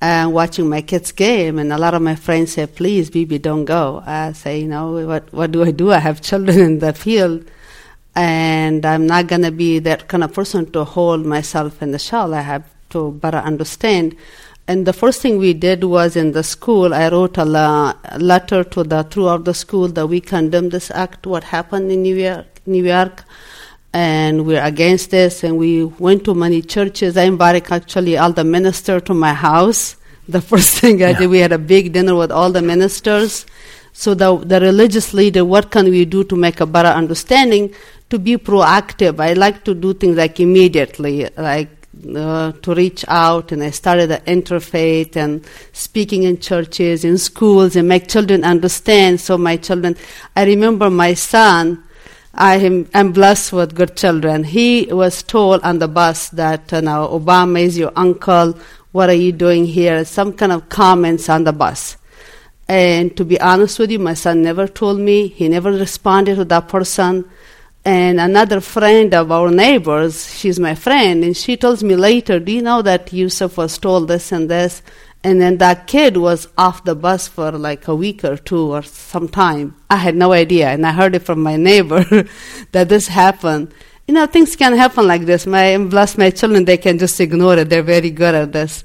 and 0.00 0.32
watching 0.32 0.68
my 0.68 0.80
kids 0.80 1.12
game 1.12 1.58
and 1.58 1.72
a 1.72 1.78
lot 1.78 1.94
of 1.94 2.02
my 2.02 2.14
friends 2.14 2.52
say 2.52 2.66
please 2.66 3.10
Bibi 3.10 3.38
don't 3.38 3.64
go 3.64 4.02
i 4.06 4.32
say 4.32 4.60
you 4.60 4.68
know 4.68 5.06
what 5.06 5.32
what 5.32 5.50
do 5.50 5.64
i 5.64 5.70
do 5.70 5.90
i 5.92 5.98
have 5.98 6.20
children 6.20 6.60
in 6.60 6.78
the 6.78 6.92
field 6.92 7.44
and 8.18 8.84
I'm 8.84 9.06
not 9.06 9.28
going 9.28 9.42
to 9.42 9.52
be 9.52 9.78
that 9.78 10.08
kind 10.08 10.24
of 10.24 10.32
person 10.32 10.70
to 10.72 10.82
hold 10.84 11.24
myself 11.24 11.80
in 11.80 11.92
the 11.92 12.00
shell. 12.00 12.34
I 12.34 12.40
have 12.40 12.64
to 12.90 13.12
better 13.12 13.38
understand. 13.38 14.16
And 14.66 14.86
the 14.86 14.92
first 14.92 15.22
thing 15.22 15.38
we 15.38 15.54
did 15.54 15.84
was 15.84 16.16
in 16.16 16.32
the 16.32 16.42
school, 16.42 16.92
I 16.92 17.08
wrote 17.10 17.38
a 17.38 17.44
la- 17.44 17.94
letter 18.18 18.64
to 18.64 18.82
the 18.82 19.04
throughout 19.04 19.44
the 19.44 19.54
school 19.54 19.86
that 19.88 20.08
we 20.08 20.20
condemn 20.20 20.70
this 20.70 20.90
act, 20.90 21.28
what 21.28 21.44
happened 21.44 21.92
in 21.92 22.02
New 22.02 22.16
York, 22.16 22.60
New 22.66 22.84
York, 22.84 23.24
and 23.92 24.46
we're 24.46 24.62
against 24.62 25.10
this. 25.10 25.44
And 25.44 25.58
we 25.58 25.84
went 25.84 26.24
to 26.24 26.34
many 26.34 26.62
churches. 26.62 27.16
I 27.16 27.24
invited 27.24 27.70
actually 27.70 28.16
all 28.16 28.32
the 28.32 28.44
ministers 28.44 29.02
to 29.04 29.14
my 29.14 29.34
house. 29.34 29.96
The 30.28 30.42
first 30.42 30.78
thing 30.78 31.02
I 31.02 31.12
yeah. 31.12 31.18
did, 31.20 31.30
we 31.30 31.38
had 31.38 31.52
a 31.52 31.58
big 31.58 31.94
dinner 31.94 32.14
with 32.14 32.30
all 32.30 32.52
the 32.52 32.60
ministers. 32.60 33.46
So 33.94 34.12
the 34.12 34.36
the 34.36 34.60
religious 34.60 35.14
leader, 35.14 35.42
what 35.42 35.70
can 35.70 35.86
we 35.88 36.04
do 36.04 36.22
to 36.24 36.36
make 36.36 36.60
a 36.60 36.66
better 36.66 36.90
understanding? 36.90 37.72
to 38.10 38.18
be 38.18 38.36
proactive. 38.36 39.20
I 39.20 39.34
like 39.34 39.64
to 39.64 39.74
do 39.74 39.94
things 39.94 40.16
like 40.16 40.40
immediately, 40.40 41.28
like 41.36 41.68
uh, 42.16 42.52
to 42.52 42.74
reach 42.74 43.04
out, 43.08 43.52
and 43.52 43.62
I 43.62 43.70
started 43.70 44.08
the 44.08 44.18
interfaith 44.18 45.16
and 45.16 45.44
speaking 45.72 46.22
in 46.22 46.38
churches, 46.38 47.04
in 47.04 47.18
schools, 47.18 47.76
and 47.76 47.88
make 47.88 48.08
children 48.08 48.44
understand. 48.44 49.20
So 49.20 49.36
my 49.36 49.56
children, 49.56 49.96
I 50.34 50.44
remember 50.44 50.90
my 50.90 51.14
son. 51.14 51.84
I 52.40 52.58
am 52.58 52.88
I'm 52.94 53.10
blessed 53.10 53.52
with 53.52 53.74
good 53.74 53.96
children. 53.96 54.44
He 54.44 54.86
was 54.92 55.24
told 55.24 55.60
on 55.62 55.80
the 55.80 55.88
bus 55.88 56.28
that 56.28 56.72
uh, 56.72 56.80
now 56.80 57.08
Osama 57.08 57.60
is 57.60 57.76
your 57.76 57.90
uncle. 57.96 58.56
What 58.92 59.10
are 59.10 59.20
you 59.26 59.32
doing 59.32 59.64
here? 59.64 60.04
Some 60.04 60.34
kind 60.34 60.52
of 60.52 60.68
comments 60.68 61.28
on 61.28 61.42
the 61.42 61.52
bus. 61.52 61.96
And 62.68 63.16
to 63.16 63.24
be 63.24 63.40
honest 63.40 63.80
with 63.80 63.90
you, 63.90 63.98
my 63.98 64.14
son 64.14 64.42
never 64.42 64.68
told 64.68 65.00
me. 65.00 65.26
He 65.26 65.48
never 65.48 65.72
responded 65.72 66.36
to 66.36 66.44
that 66.44 66.68
person. 66.68 67.28
And 67.84 68.20
another 68.20 68.60
friend 68.60 69.12
of 69.14 69.32
our 69.32 69.50
neighbors, 69.50 70.32
she's 70.32 70.60
my 70.60 70.76
friend, 70.76 71.24
and 71.24 71.36
she 71.36 71.56
tells 71.56 71.82
me 71.82 71.96
later, 71.96 72.38
Do 72.38 72.52
you 72.52 72.62
know 72.62 72.82
that 72.82 73.12
Yusuf 73.12 73.56
was 73.56 73.78
told 73.78 74.06
this 74.06 74.30
and 74.30 74.48
this? 74.48 74.80
And 75.24 75.40
then 75.40 75.58
that 75.58 75.86
kid 75.86 76.16
was 76.16 76.46
off 76.56 76.84
the 76.84 76.94
bus 76.94 77.26
for 77.26 77.50
like 77.50 77.88
a 77.88 77.94
week 77.94 78.24
or 78.24 78.36
two 78.36 78.72
or 78.72 78.82
some 78.82 79.28
time. 79.28 79.74
I 79.90 79.96
had 79.96 80.14
no 80.14 80.32
idea, 80.32 80.68
and 80.68 80.86
I 80.86 80.92
heard 80.92 81.14
it 81.14 81.24
from 81.24 81.42
my 81.42 81.56
neighbor 81.56 82.04
that 82.72 82.88
this 82.88 83.08
happened. 83.08 83.74
You 84.06 84.14
know, 84.14 84.26
things 84.26 84.54
can 84.56 84.76
happen 84.76 85.06
like 85.06 85.22
this. 85.22 85.46
My 85.46 85.76
bless 85.76 86.16
my 86.16 86.30
children; 86.30 86.64
they 86.64 86.76
can 86.76 86.98
just 86.98 87.20
ignore 87.20 87.58
it. 87.58 87.68
They're 87.68 87.82
very 87.82 88.10
good 88.10 88.34
at 88.34 88.52
this, 88.52 88.84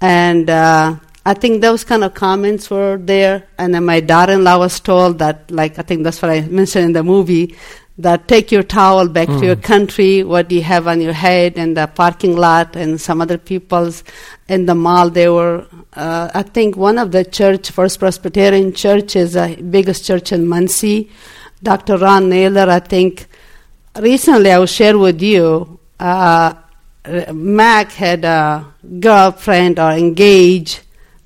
and 0.00 0.50
uh, 0.50 0.96
I 1.24 1.34
think 1.34 1.62
those 1.62 1.84
kind 1.84 2.02
of 2.02 2.14
comments 2.14 2.68
were 2.68 2.98
there. 3.00 3.46
And 3.56 3.74
then 3.74 3.84
my 3.84 4.00
daughter-in-law 4.00 4.58
was 4.58 4.80
told 4.80 5.20
that, 5.20 5.50
like 5.50 5.78
I 5.78 5.82
think 5.82 6.02
that's 6.02 6.20
what 6.20 6.32
I 6.32 6.40
mentioned 6.42 6.86
in 6.86 6.92
the 6.92 7.04
movie, 7.04 7.56
that 7.98 8.26
take 8.26 8.50
your 8.50 8.62
towel 8.62 9.08
back 9.08 9.28
mm. 9.28 9.38
to 9.40 9.46
your 9.46 9.56
mm. 9.56 9.62
country, 9.62 10.22
what 10.24 10.50
you 10.50 10.62
have 10.62 10.86
on 10.88 11.00
your 11.00 11.12
head, 11.12 11.58
in 11.58 11.74
the 11.74 11.86
parking 11.86 12.36
lot, 12.36 12.74
and 12.74 13.00
some 13.00 13.20
other 13.20 13.38
people's 13.38 14.02
in 14.48 14.66
the 14.66 14.74
mall. 14.74 15.10
They 15.10 15.28
were, 15.28 15.66
uh, 15.92 16.30
I 16.32 16.42
think, 16.42 16.76
one 16.76 16.98
of 16.98 17.12
the 17.12 17.24
church, 17.24 17.70
First 17.70 17.98
Presbyterian 17.98 18.72
Church, 18.72 19.14
is 19.14 19.34
the 19.34 19.62
biggest 19.70 20.06
church 20.06 20.32
in 20.32 20.48
Muncie. 20.48 21.10
Dr. 21.62 21.98
Ron 21.98 22.28
Naylor, 22.28 22.68
I 22.68 22.80
think, 22.80 23.26
recently 23.98 24.50
I 24.50 24.58
will 24.58 24.66
share 24.66 24.98
with 24.98 25.20
you, 25.20 25.78
uh, 26.00 26.54
Mac 27.32 27.92
had 27.92 28.24
a 28.24 28.66
girlfriend 29.00 29.78
or 29.78 29.92
engaged, 29.92 30.80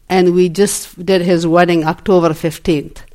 and 0.09 0.35
we 0.35 0.49
just 0.49 1.05
did 1.05 1.23
his 1.23 1.47
wedding 1.47 1.85
October 1.85 2.31
15th 2.31 3.06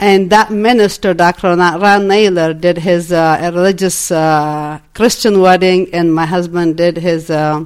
and 0.00 0.30
that 0.30 0.50
minister, 0.50 1.12
Dr. 1.12 1.54
Ron 1.56 2.08
Naylor, 2.08 2.54
did 2.54 2.78
his 2.78 3.12
uh, 3.12 3.50
religious 3.52 4.10
uh, 4.10 4.80
Christian 4.94 5.40
wedding, 5.42 5.92
and 5.92 6.14
my 6.14 6.24
husband 6.24 6.78
did 6.78 6.96
his 6.96 7.28
uh, 7.28 7.64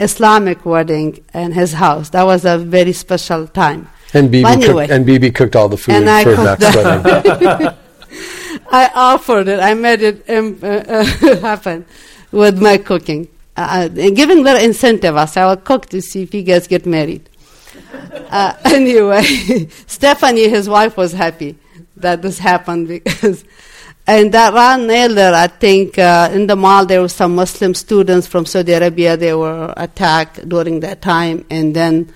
Islamic 0.00 0.66
wedding 0.66 1.24
in 1.32 1.52
his 1.52 1.72
house. 1.74 2.10
That 2.10 2.24
was 2.24 2.44
a 2.44 2.58
very 2.58 2.92
special 2.92 3.46
time. 3.46 3.88
And 4.12 4.32
Bibi, 4.32 4.48
anyway, 4.48 4.84
cooked, 4.86 4.92
and 4.92 5.06
Bibi 5.06 5.30
cooked 5.30 5.54
all 5.54 5.68
the 5.68 5.76
food 5.76 5.94
and 5.94 6.10
I 6.10 6.24
for 6.24 6.36
Mac's 6.36 6.74
wedding. 6.74 7.76
I 8.72 8.90
offered 8.92 9.46
it. 9.46 9.60
I 9.60 9.74
made 9.74 10.02
it 10.02 10.28
um, 10.28 10.58
uh, 10.60 10.66
uh, 10.88 11.04
happen 11.40 11.86
with 12.32 12.60
my 12.60 12.78
cooking. 12.78 13.28
Uh, 13.56 13.86
giving 13.86 14.42
little 14.42 14.60
incentive, 14.60 15.14
I 15.14 15.26
said, 15.26 15.44
I 15.44 15.46
will 15.50 15.56
cook 15.56 15.86
to 15.90 16.02
see 16.02 16.22
if 16.22 16.34
you 16.34 16.42
guys 16.42 16.66
get 16.66 16.84
married. 16.84 17.29
Uh, 18.30 18.54
anyway, 18.66 19.24
Stephanie, 19.88 20.48
his 20.48 20.68
wife, 20.68 20.96
was 20.96 21.12
happy 21.12 21.58
that 21.96 22.22
this 22.22 22.38
happened 22.38 22.86
because. 22.86 23.44
And 24.06 24.32
that 24.32 24.54
Ron 24.54 24.86
Naylor, 24.86 25.32
I 25.34 25.46
think 25.46 25.98
uh, 25.98 26.30
in 26.32 26.46
the 26.46 26.56
mall 26.56 26.84
there 26.86 27.00
were 27.00 27.08
some 27.08 27.34
Muslim 27.34 27.74
students 27.74 28.26
from 28.26 28.46
Saudi 28.46 28.72
Arabia. 28.72 29.16
They 29.16 29.34
were 29.34 29.72
attacked 29.76 30.48
during 30.48 30.80
that 30.80 31.00
time, 31.00 31.44
and 31.50 31.76
then 31.76 32.12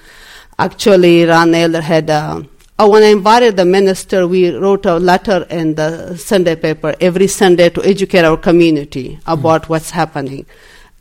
actually 0.59 1.25
Ron 1.25 1.51
Naylor 1.51 1.81
had. 1.81 2.11
Uh, 2.11 2.43
oh, 2.79 2.91
when 2.91 3.03
I 3.03 3.09
invited 3.09 3.57
the 3.57 3.65
minister, 3.65 4.27
we 4.27 4.51
wrote 4.51 4.87
a 4.87 4.97
letter 4.97 5.47
in 5.51 5.75
the 5.75 6.17
Sunday 6.17 6.57
paper 6.57 6.95
every 7.01 7.29
Sunday 7.29 7.71
to 7.71 7.85
educate 7.85 8.25
our 8.25 8.39
community 8.39 9.21
about 9.27 9.63
mm-hmm. 9.63 9.73
what's 9.73 9.91
happening 9.91 10.47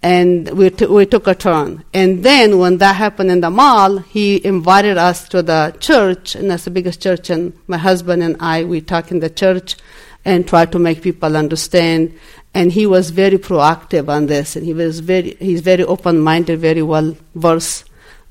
and 0.03 0.49
we, 0.49 0.69
t- 0.69 0.85
we 0.85 1.05
took 1.05 1.27
a 1.27 1.33
turn. 1.33 1.85
And 1.93 2.23
then 2.23 2.59
when 2.59 2.77
that 2.79 2.97
happened 2.97 3.31
in 3.31 3.39
the 3.39 3.49
mall, 3.49 3.99
he 3.99 4.45
invited 4.45 4.97
us 4.97 5.29
to 5.29 5.41
the 5.41 5.75
church, 5.79 6.35
and 6.35 6.51
that's 6.51 6.65
the 6.65 6.71
biggest 6.71 7.01
church, 7.01 7.29
and 7.29 7.53
my 7.67 7.77
husband 7.77 8.21
and 8.21 8.35
I, 8.41 8.65
we 8.65 8.81
talk 8.81 9.11
in 9.11 9.21
the 9.21 9.29
church 9.29 9.77
and 10.25 10.45
try 10.45 10.65
to 10.65 10.77
make 10.77 11.01
people 11.01 11.37
understand. 11.37 12.13
And 12.53 12.73
he 12.73 12.85
was 12.85 13.11
very 13.11 13.37
proactive 13.37 14.09
on 14.09 14.25
this, 14.27 14.57
and 14.57 14.65
he 14.65 14.73
was 14.73 14.99
very, 14.99 15.35
he's 15.39 15.61
very 15.61 15.83
open-minded, 15.83 16.59
very 16.59 16.81
well 16.81 17.15
versed 17.33 17.89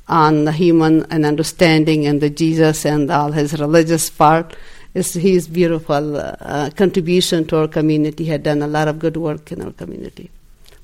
on 0.08 0.44
the 0.44 0.52
human 0.52 1.06
and 1.10 1.24
understanding 1.24 2.06
and 2.06 2.20
the 2.20 2.28
Jesus 2.28 2.84
and 2.84 3.10
all 3.10 3.32
his 3.32 3.58
religious 3.58 4.10
part. 4.10 4.54
It's 4.94 5.14
his 5.14 5.48
beautiful 5.48 6.18
uh, 6.18 6.68
contribution 6.76 7.46
to 7.46 7.60
our 7.60 7.68
community. 7.68 8.24
He 8.24 8.30
had 8.30 8.42
done 8.42 8.60
a 8.60 8.66
lot 8.66 8.88
of 8.88 8.98
good 8.98 9.16
work 9.16 9.50
in 9.52 9.62
our 9.62 9.72
community 9.72 10.30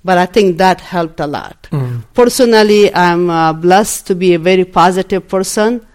but 0.08 0.16
I 0.16 0.24
think 0.24 0.56
that 0.56 0.80
helped 0.80 1.20
a 1.20 1.26
lot. 1.26 1.68
Mm. 1.70 2.02
Personally, 2.14 2.90
I'm 2.94 3.28
uh, 3.28 3.52
blessed 3.52 4.06
to 4.06 4.14
be 4.14 4.32
a 4.32 4.38
very 4.38 4.64
positive 4.64 5.28
person, 5.28 5.86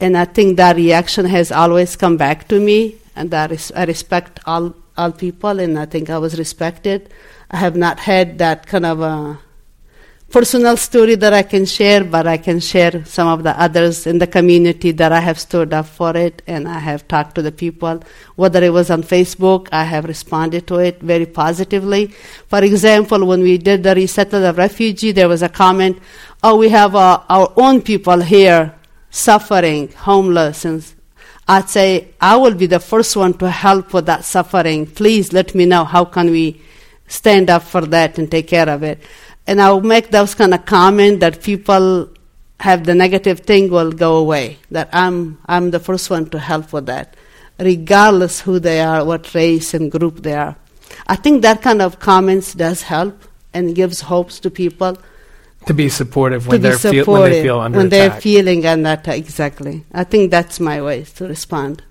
and 0.00 0.18
I 0.18 0.24
think 0.24 0.56
that 0.56 0.74
reaction 0.74 1.24
has 1.26 1.52
always 1.52 1.94
come 1.94 2.16
back 2.16 2.48
to 2.48 2.58
me, 2.58 2.96
and 3.14 3.30
that 3.30 3.52
is, 3.52 3.70
I 3.76 3.84
respect 3.84 4.40
all, 4.44 4.74
all 4.98 5.12
people, 5.12 5.60
and 5.60 5.78
I 5.78 5.86
think 5.86 6.10
I 6.10 6.18
was 6.18 6.36
respected. 6.36 7.10
I 7.48 7.58
have 7.58 7.76
not 7.76 8.00
had 8.00 8.38
that 8.38 8.66
kind 8.66 8.86
of 8.86 9.00
a 9.00 9.38
personal 10.34 10.76
story 10.76 11.14
that 11.14 11.32
I 11.32 11.44
can 11.44 11.64
share, 11.64 12.02
but 12.02 12.26
I 12.26 12.38
can 12.38 12.58
share 12.58 13.04
some 13.04 13.28
of 13.28 13.44
the 13.44 13.54
others 13.66 14.04
in 14.04 14.18
the 14.18 14.26
community 14.26 14.90
that 14.90 15.12
I 15.12 15.20
have 15.20 15.38
stood 15.38 15.72
up 15.72 15.86
for 15.86 16.16
it 16.16 16.42
and 16.48 16.66
I 16.66 16.80
have 16.80 17.06
talked 17.06 17.36
to 17.36 17.42
the 17.42 17.52
people. 17.52 18.02
Whether 18.34 18.60
it 18.64 18.72
was 18.72 18.90
on 18.90 19.04
Facebook, 19.04 19.68
I 19.70 19.84
have 19.84 20.06
responded 20.06 20.66
to 20.66 20.80
it 20.80 21.00
very 21.00 21.26
positively. 21.26 22.08
For 22.48 22.64
example, 22.64 23.24
when 23.24 23.42
we 23.42 23.58
did 23.58 23.84
the 23.84 23.94
resettlement 23.94 24.50
of 24.50 24.58
refugee, 24.58 25.12
there 25.12 25.28
was 25.28 25.42
a 25.42 25.48
comment, 25.48 26.00
oh, 26.42 26.56
we 26.56 26.68
have 26.70 26.96
uh, 26.96 27.20
our 27.28 27.52
own 27.56 27.80
people 27.80 28.20
here 28.20 28.74
suffering, 29.10 29.92
homeless, 29.92 30.64
and 30.64 30.84
I'd 31.46 31.68
say, 31.68 32.08
I 32.20 32.34
will 32.38 32.54
be 32.54 32.66
the 32.66 32.80
first 32.80 33.14
one 33.14 33.34
to 33.34 33.48
help 33.48 33.94
with 33.94 34.06
that 34.06 34.24
suffering. 34.24 34.86
Please 34.86 35.32
let 35.32 35.54
me 35.54 35.64
know 35.64 35.84
how 35.84 36.04
can 36.04 36.32
we 36.32 36.60
stand 37.06 37.50
up 37.50 37.62
for 37.62 37.82
that 37.82 38.18
and 38.18 38.28
take 38.28 38.48
care 38.48 38.68
of 38.68 38.82
it 38.82 38.98
and 39.46 39.60
I'll 39.60 39.80
make 39.80 40.10
those 40.10 40.34
kind 40.34 40.54
of 40.54 40.64
comment 40.64 41.20
that 41.20 41.42
people 41.42 42.08
have 42.60 42.84
the 42.84 42.94
negative 42.94 43.40
thing 43.40 43.70
will 43.70 43.92
go 43.92 44.16
away. 44.16 44.58
That 44.70 44.88
I'm 44.92 45.38
I'm 45.46 45.70
the 45.70 45.80
first 45.80 46.10
one 46.10 46.26
to 46.30 46.38
help 46.38 46.72
with 46.72 46.86
that, 46.86 47.16
regardless 47.58 48.40
who 48.40 48.58
they 48.58 48.80
are, 48.80 49.04
what 49.04 49.34
race 49.34 49.74
and 49.74 49.90
group 49.90 50.22
they 50.22 50.34
are. 50.34 50.56
I 51.06 51.16
think 51.16 51.42
that 51.42 51.62
kind 51.62 51.82
of 51.82 51.98
comments 51.98 52.54
does 52.54 52.82
help 52.82 53.24
and 53.52 53.74
gives 53.74 54.02
hopes 54.02 54.40
to 54.40 54.50
people. 54.50 54.96
To 55.66 55.74
be 55.74 55.88
supportive 55.88 56.46
when, 56.46 56.60
they're 56.60 56.76
supportive, 56.76 57.04
feel, 57.06 57.12
when 57.14 57.30
they 57.30 57.42
feel 57.42 57.60
under 57.60 57.78
when 57.78 57.86
attack. 57.86 58.12
they're 58.12 58.20
feeling 58.20 58.66
under 58.66 58.92
attack. 58.92 59.18
Exactly. 59.18 59.84
I 59.92 60.04
think 60.04 60.30
that's 60.30 60.60
my 60.60 60.82
way 60.82 61.04
to 61.16 61.26
respond. 61.26 61.82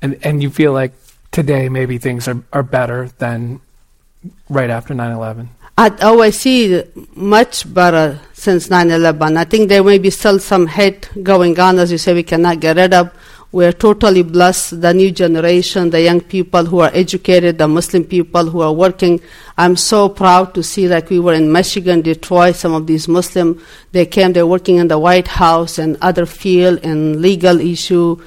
And 0.00 0.18
and 0.22 0.42
you 0.42 0.50
feel 0.50 0.72
like 0.72 0.92
today 1.30 1.68
maybe 1.68 1.98
things 1.98 2.28
are, 2.28 2.42
are 2.52 2.62
better 2.62 3.08
than 3.18 3.60
right 4.48 4.70
after 4.70 4.94
9-11 4.94 5.48
I, 5.76 5.90
oh, 6.02 6.20
I 6.20 6.30
see 6.30 6.82
much 7.14 7.72
better 7.72 8.20
since 8.34 8.68
9-11. 8.68 9.36
I 9.36 9.44
think 9.44 9.68
there 9.68 9.82
may 9.82 9.98
be 9.98 10.10
still 10.10 10.38
some 10.38 10.66
hate 10.66 11.08
going 11.22 11.58
on, 11.58 11.78
as 11.78 11.90
you 11.90 11.98
say, 11.98 12.12
we 12.12 12.22
cannot 12.22 12.60
get 12.60 12.76
rid 12.76 12.92
of. 12.92 13.10
We're 13.52 13.72
totally 13.72 14.22
blessed, 14.22 14.80
the 14.80 14.94
new 14.94 15.10
generation, 15.10 15.90
the 15.90 16.00
young 16.00 16.20
people 16.20 16.64
who 16.64 16.80
are 16.80 16.90
educated, 16.94 17.58
the 17.58 17.68
Muslim 17.68 18.04
people 18.04 18.46
who 18.46 18.62
are 18.62 18.72
working. 18.72 19.20
I'm 19.58 19.76
so 19.76 20.08
proud 20.08 20.54
to 20.54 20.62
see 20.62 20.88
like 20.88 21.10
we 21.10 21.18
were 21.18 21.34
in 21.34 21.52
Michigan, 21.52 22.00
Detroit, 22.00 22.56
some 22.56 22.72
of 22.72 22.86
these 22.86 23.08
Muslim, 23.08 23.62
they 23.92 24.06
came, 24.06 24.32
they're 24.32 24.46
working 24.46 24.76
in 24.76 24.88
the 24.88 24.98
White 24.98 25.28
House 25.28 25.78
and 25.78 25.98
other 26.00 26.24
field 26.24 26.80
and 26.82 27.20
legal 27.20 27.60
issue. 27.60 28.22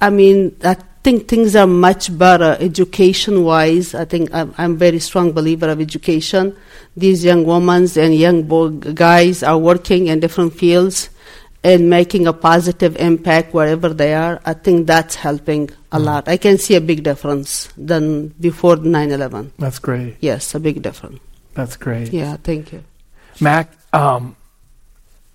I 0.00 0.10
mean, 0.10 0.56
I 0.64 0.76
think 1.04 1.28
things 1.28 1.54
are 1.54 1.66
much 1.66 2.16
better 2.16 2.56
education 2.58 3.44
wise. 3.44 3.94
I 3.94 4.04
think 4.06 4.34
I'm, 4.34 4.54
I'm 4.58 4.72
a 4.72 4.76
very 4.76 4.98
strong 4.98 5.32
believer 5.32 5.68
of 5.68 5.80
education 5.80 6.56
these 6.96 7.24
young 7.24 7.44
women 7.44 7.88
and 7.96 8.14
young 8.14 8.44
boy, 8.44 8.70
guys 8.70 9.42
are 9.42 9.58
working 9.58 10.06
in 10.06 10.20
different 10.20 10.54
fields 10.54 11.10
and 11.62 11.88
making 11.88 12.26
a 12.26 12.32
positive 12.32 12.96
impact 12.96 13.54
wherever 13.54 13.88
they 13.88 14.12
are, 14.12 14.40
I 14.44 14.52
think 14.52 14.86
that's 14.86 15.14
helping 15.14 15.70
a 15.90 15.98
mm. 15.98 16.04
lot. 16.04 16.28
I 16.28 16.36
can 16.36 16.58
see 16.58 16.74
a 16.74 16.80
big 16.80 17.02
difference 17.02 17.68
than 17.76 18.28
before 18.28 18.76
9/11. 18.76 19.52
That's 19.58 19.78
great. 19.78 20.16
Yes, 20.20 20.54
a 20.54 20.60
big 20.60 20.82
difference. 20.82 21.20
That's 21.54 21.76
great. 21.76 22.12
Yeah, 22.12 22.36
thank 22.36 22.72
you. 22.72 22.84
Mac, 23.40 23.72
um, 23.92 24.36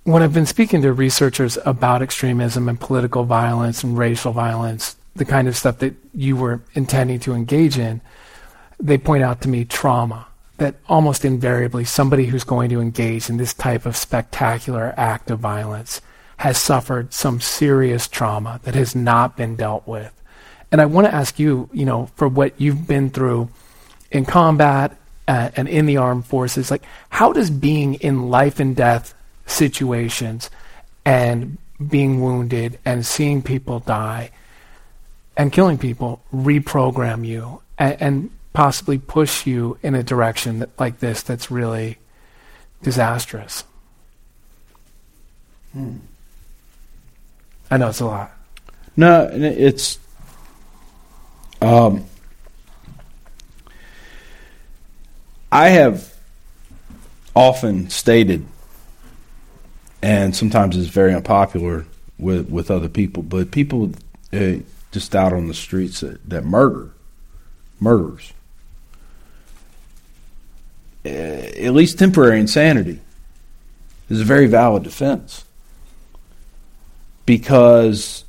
when 0.03 0.22
I've 0.22 0.34
been 0.34 0.45
speaking 0.45 0.84
to 0.84 0.93
researchers 0.93 1.57
about 1.65 2.01
extremism 2.01 2.70
and 2.70 2.80
political 2.80 3.24
violence 3.24 3.84
and 3.84 3.97
racial 3.97 4.32
violence, 4.32 4.95
the 5.20 5.26
kind 5.26 5.47
of 5.47 5.55
stuff 5.55 5.78
that 5.80 5.93
you 6.15 6.36
were 6.36 6.61
intending 6.74 7.20
to 7.20 7.34
engage 7.34 7.78
in, 7.78 8.01
they 8.80 8.97
point 8.97 9.24
out 9.24 9.41
to 9.41 9.49
me 9.49 9.65
trauma 9.65 10.26
that 10.57 10.76
almost 10.88 11.24
invariably 11.24 11.86
somebody 11.86 12.26
who's 12.26 12.43
going 12.43 12.70
to 12.70 12.82
engage 12.82 13.30
in 13.30 13.38
this 13.38 13.53
type 13.53 13.86
of 13.86 13.95
spectacular 13.95 14.93
act 14.97 15.30
of 15.30 15.39
violence 15.39 16.01
has 16.38 16.57
suffered 16.57 17.13
some 17.13 17.39
serious 17.39 18.07
trauma 18.07 18.59
that 18.63 18.76
has 18.76 18.95
not 18.95 19.38
been 19.38 19.55
dealt 19.55 19.86
with. 19.88 20.13
And 20.72 20.80
I 20.82 20.86
want 20.86 21.07
to 21.07 21.13
ask 21.13 21.39
you, 21.39 21.70
you 21.74 21.86
know, 21.86 22.09
for 22.15 22.28
what 22.28 22.59
you've 22.59 22.88
been 22.88 23.09
through 23.09 23.49
in 24.11 24.26
combat 24.26 24.95
uh, 25.28 25.51
and 25.55 25.67
in 25.67 25.86
the 25.86 25.97
armed 25.97 26.26
forces, 26.26 26.72
like 26.72 26.84
how 27.09 27.34
does 27.34 27.49
being 27.49 27.95
in 27.95 28.30
life 28.30 28.59
and 28.59 28.76
death 28.76 29.13
situations 29.45 30.49
and 31.05 31.57
being 31.86 32.22
wounded 32.22 32.80
and 32.86 33.05
seeing 33.05 33.41
people 33.41 33.80
die 33.80 34.32
and 35.39 35.53
killing 35.53 35.77
people 35.77 36.21
reprogram 36.33 37.25
you 37.25 37.61
and, 37.77 38.01
and 38.01 38.29
possibly 38.51 38.97
push 38.97 39.47
you 39.47 39.77
in 39.81 39.95
a 39.95 40.03
direction 40.03 40.59
that, 40.59 40.77
like 40.77 40.99
this 40.99 41.23
that's 41.23 41.49
really 41.49 41.97
disastrous? 42.83 43.63
Hmm. 45.71 45.95
I 47.71 47.77
know 47.77 47.87
it's 47.87 48.01
a 48.01 48.05
lot. 48.05 48.31
No, 48.97 49.29
it's 49.31 49.97
um, 51.61 52.03
I 55.53 55.69
have 55.69 56.13
often 57.33 57.89
stated, 57.89 58.45
and 60.01 60.35
sometimes 60.35 60.75
it's 60.75 60.89
very 60.89 61.13
unpopular 61.13 61.85
with 62.17 62.49
with 62.49 62.69
other 62.69 62.89
people, 62.89 63.23
but 63.23 63.51
people 63.51 63.91
uh, 64.33 64.55
just 64.91 65.15
out 65.15 65.33
on 65.33 65.47
the 65.47 65.53
streets 65.53 65.99
that, 66.01 66.27
that 66.29 66.43
murder, 66.43 66.91
murderers, 67.79 68.33
uh, 71.05 71.09
at 71.09 71.73
least 71.73 71.99
temporary 71.99 72.39
insanity 72.39 72.99
is 74.09 74.21
a 74.21 74.25
very 74.25 74.47
valid 74.47 74.83
defense. 74.83 75.45
Because 77.25 78.25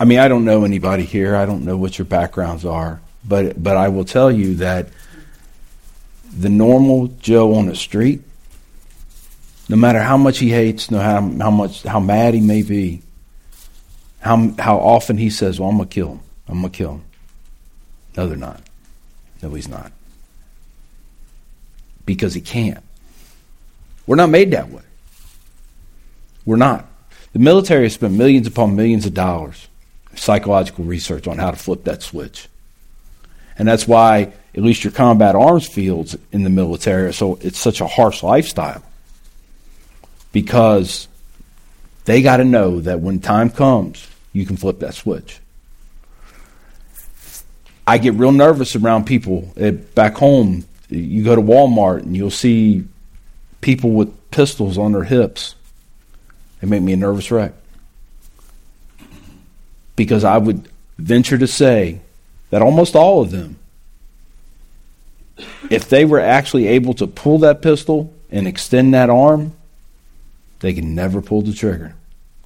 I 0.00 0.04
mean, 0.04 0.18
I 0.18 0.28
don't 0.28 0.44
know 0.44 0.64
anybody 0.64 1.04
here. 1.04 1.34
I 1.34 1.44
don't 1.44 1.64
know 1.64 1.76
what 1.76 1.98
your 1.98 2.04
backgrounds 2.04 2.64
are, 2.64 3.00
but 3.24 3.60
but 3.62 3.76
I 3.76 3.88
will 3.88 4.04
tell 4.04 4.30
you 4.30 4.54
that 4.56 4.88
the 6.32 6.48
normal 6.48 7.08
Joe 7.20 7.54
on 7.54 7.66
the 7.66 7.74
street, 7.74 8.22
no 9.68 9.76
matter 9.76 10.00
how 10.00 10.16
much 10.16 10.38
he 10.38 10.50
hates, 10.50 10.90
no 10.90 11.00
how 11.00 11.20
how 11.40 11.50
much 11.50 11.82
how 11.82 11.98
mad 11.98 12.34
he 12.34 12.40
may 12.40 12.62
be, 12.62 13.02
how 14.20 14.52
how 14.58 14.78
often 14.78 15.18
he 15.18 15.30
says, 15.30 15.60
"Well, 15.60 15.68
I'm 15.68 15.76
gonna 15.76 15.88
kill 15.88 16.08
him. 16.12 16.20
I'm 16.48 16.60
gonna 16.60 16.70
kill 16.70 16.92
him." 16.92 17.04
No, 18.16 18.26
they're 18.26 18.36
not. 18.36 18.60
No, 19.42 19.50
he's 19.50 19.68
not, 19.68 19.92
because 22.04 22.34
he 22.34 22.40
can't. 22.40 22.82
We're 24.06 24.16
not 24.16 24.30
made 24.30 24.50
that 24.50 24.70
way. 24.70 24.82
We're 26.44 26.56
not. 26.56 26.86
The 27.34 27.38
military 27.38 27.84
has 27.84 27.92
spent 27.92 28.14
millions 28.14 28.46
upon 28.46 28.74
millions 28.74 29.04
of 29.06 29.14
dollars 29.14 29.68
of 30.12 30.18
psychological 30.18 30.84
research 30.84 31.28
on 31.28 31.38
how 31.38 31.50
to 31.50 31.56
flip 31.56 31.84
that 31.84 32.02
switch. 32.02 32.48
And 33.58 33.68
that's 33.68 33.86
why 33.86 34.32
at 34.54 34.62
least 34.62 34.82
your 34.82 34.92
combat 34.92 35.34
arms 35.34 35.66
fields 35.66 36.16
in 36.32 36.42
the 36.42 36.50
military 36.50 37.12
so 37.12 37.38
it's 37.42 37.58
such 37.58 37.80
a 37.80 37.86
harsh 37.86 38.22
lifestyle. 38.22 38.82
Because 40.32 41.06
they 42.08 42.22
got 42.22 42.38
to 42.38 42.44
know 42.44 42.80
that 42.80 43.00
when 43.00 43.20
time 43.20 43.50
comes, 43.50 44.08
you 44.32 44.46
can 44.46 44.56
flip 44.56 44.78
that 44.78 44.94
switch. 44.94 45.40
I 47.86 47.98
get 47.98 48.14
real 48.14 48.32
nervous 48.32 48.74
around 48.74 49.04
people 49.04 49.52
at, 49.58 49.94
back 49.94 50.14
home. 50.14 50.64
You 50.88 51.22
go 51.22 51.36
to 51.36 51.42
Walmart 51.42 52.04
and 52.04 52.16
you'll 52.16 52.30
see 52.30 52.86
people 53.60 53.90
with 53.90 54.30
pistols 54.30 54.78
on 54.78 54.92
their 54.92 55.04
hips. 55.04 55.54
They 56.62 56.66
make 56.66 56.80
me 56.80 56.94
a 56.94 56.96
nervous 56.96 57.30
wreck 57.30 57.52
because 59.94 60.24
I 60.24 60.38
would 60.38 60.66
venture 60.96 61.36
to 61.36 61.46
say 61.46 62.00
that 62.48 62.62
almost 62.62 62.96
all 62.96 63.20
of 63.20 63.32
them, 63.32 63.58
if 65.68 65.90
they 65.90 66.06
were 66.06 66.20
actually 66.20 66.68
able 66.68 66.94
to 66.94 67.06
pull 67.06 67.36
that 67.40 67.60
pistol 67.60 68.14
and 68.30 68.48
extend 68.48 68.94
that 68.94 69.10
arm, 69.10 69.52
they 70.60 70.72
can 70.72 70.94
never 70.94 71.20
pull 71.20 71.42
the 71.42 71.52
trigger. 71.52 71.94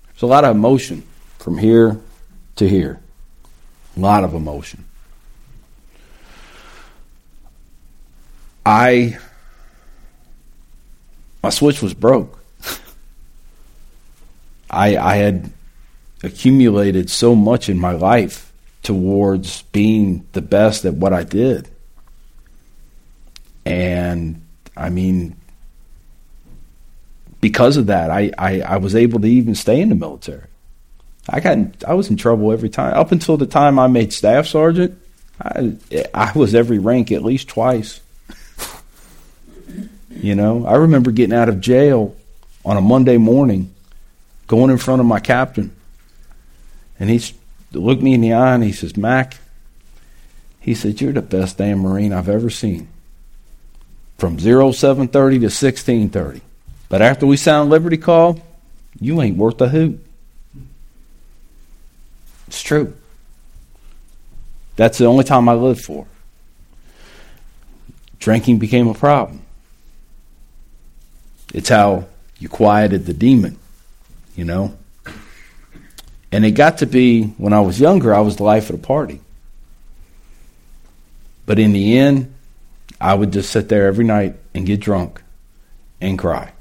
There's 0.07 0.23
a 0.23 0.27
lot 0.27 0.45
of 0.45 0.55
emotion 0.55 1.03
from 1.39 1.59
here 1.59 2.01
to 2.57 2.69
here. 2.69 3.01
A 3.97 4.01
lot 4.01 4.25
of 4.25 4.35
emotion. 4.35 4.85
I, 8.65 9.19
my 11.43 11.51
switch 11.51 11.83
was 11.83 11.95
broke. 11.95 12.39
I, 14.71 14.97
I 14.97 15.17
had 15.17 15.51
accumulated 16.23 17.11
so 17.11 17.35
much 17.35 17.69
in 17.69 17.79
my 17.79 17.93
life 17.93 18.53
towards 18.83 19.63
being 19.63 20.27
the 20.33 20.43
best 20.43 20.85
at 20.85 20.95
what 20.95 21.13
I 21.13 21.25
did. 21.25 21.69
And 23.65 24.43
I 24.77 24.91
mean, 24.91 25.37
because 27.43 27.76
of 27.76 27.86
that, 27.86 28.11
I, 28.11 28.30
I, 28.38 28.61
I 28.61 28.76
was 28.78 28.95
able 28.95 29.20
to 29.20 29.26
even 29.26 29.55
stay 29.57 29.80
in 29.80 29.90
the 29.90 29.97
military. 29.97 30.47
I 31.28 31.40
got 31.40 31.53
in, 31.55 31.74
I 31.86 31.95
was 31.95 32.09
in 32.09 32.16
trouble 32.16 32.53
every 32.53 32.70
time. 32.70 32.95
Up 32.95 33.12
until 33.12 33.36
the 33.36 33.47
time 33.47 33.78
I 33.78 33.88
made 33.88 34.12
staff 34.12 34.47
sergeant, 34.47 34.99
I 35.40 35.76
I 36.14 36.32
was 36.34 36.55
every 36.55 36.78
rank 36.78 37.12
at 37.12 37.24
least 37.24 37.49
twice. 37.49 38.01
you 40.11 40.34
know, 40.34 40.64
I 40.66 40.76
remember 40.76 41.11
getting 41.11 41.36
out 41.36 41.49
of 41.49 41.61
jail 41.61 42.16
on 42.64 42.76
a 42.76 42.80
Monday 42.80 43.18
morning, 43.18 43.74
going 44.47 44.70
in 44.70 44.78
front 44.78 45.01
of 45.01 45.07
my 45.07 45.18
captain, 45.18 45.74
and 46.99 47.11
he 47.11 47.20
looked 47.72 48.03
me 48.03 48.14
in 48.14 48.20
the 48.20 48.34
eye 48.34 48.55
and 48.55 48.62
he 48.62 48.72
says, 48.72 48.97
Mac, 48.97 49.38
he 50.61 50.74
said, 50.74 51.01
You're 51.01 51.12
the 51.12 51.22
best 51.22 51.59
damn 51.59 51.80
Marine 51.80 52.12
I've 52.12 52.28
ever 52.28 52.51
seen. 52.51 52.88
From 54.16 54.38
0730 54.38 55.38
to 55.40 55.47
1630. 55.47 56.43
But 56.93 57.01
after 57.01 57.24
we 57.24 57.38
sound 57.38 57.70
Liberty 57.70 57.97
Call, 57.97 58.38
you 59.01 59.22
ain't 59.22 59.38
worth 59.38 59.59
a 59.62 59.68
hoot. 59.70 59.99
It's 62.47 62.62
true. 62.62 62.93
That's 64.76 64.99
the 64.99 65.07
only 65.07 65.24
time 65.24 65.49
I 65.49 65.55
lived 65.55 65.82
for. 65.82 66.07
Drinking 68.18 68.59
became 68.59 68.88
a 68.88 68.95
problem. 68.95 69.40
It's 71.55 71.70
how 71.70 72.05
you 72.38 72.51
quieted 72.51 73.07
the 73.07 73.14
demon, 73.14 73.59
you 74.36 74.45
know? 74.45 74.76
And 76.30 76.45
it 76.45 76.51
got 76.51 76.76
to 76.78 76.86
be, 76.86 77.22
when 77.38 77.55
I 77.55 77.61
was 77.61 77.80
younger, 77.80 78.14
I 78.14 78.20
was 78.20 78.36
the 78.36 78.43
life 78.43 78.68
of 78.68 78.78
the 78.78 78.86
party. 78.86 79.22
But 81.47 81.59
in 81.59 81.72
the 81.72 81.97
end, 81.97 82.34
I 83.01 83.14
would 83.14 83.32
just 83.32 83.49
sit 83.49 83.70
there 83.70 83.86
every 83.86 84.05
night 84.05 84.36
and 84.53 84.66
get 84.66 84.80
drunk 84.80 85.22
and 85.99 86.18
cry 86.18 86.52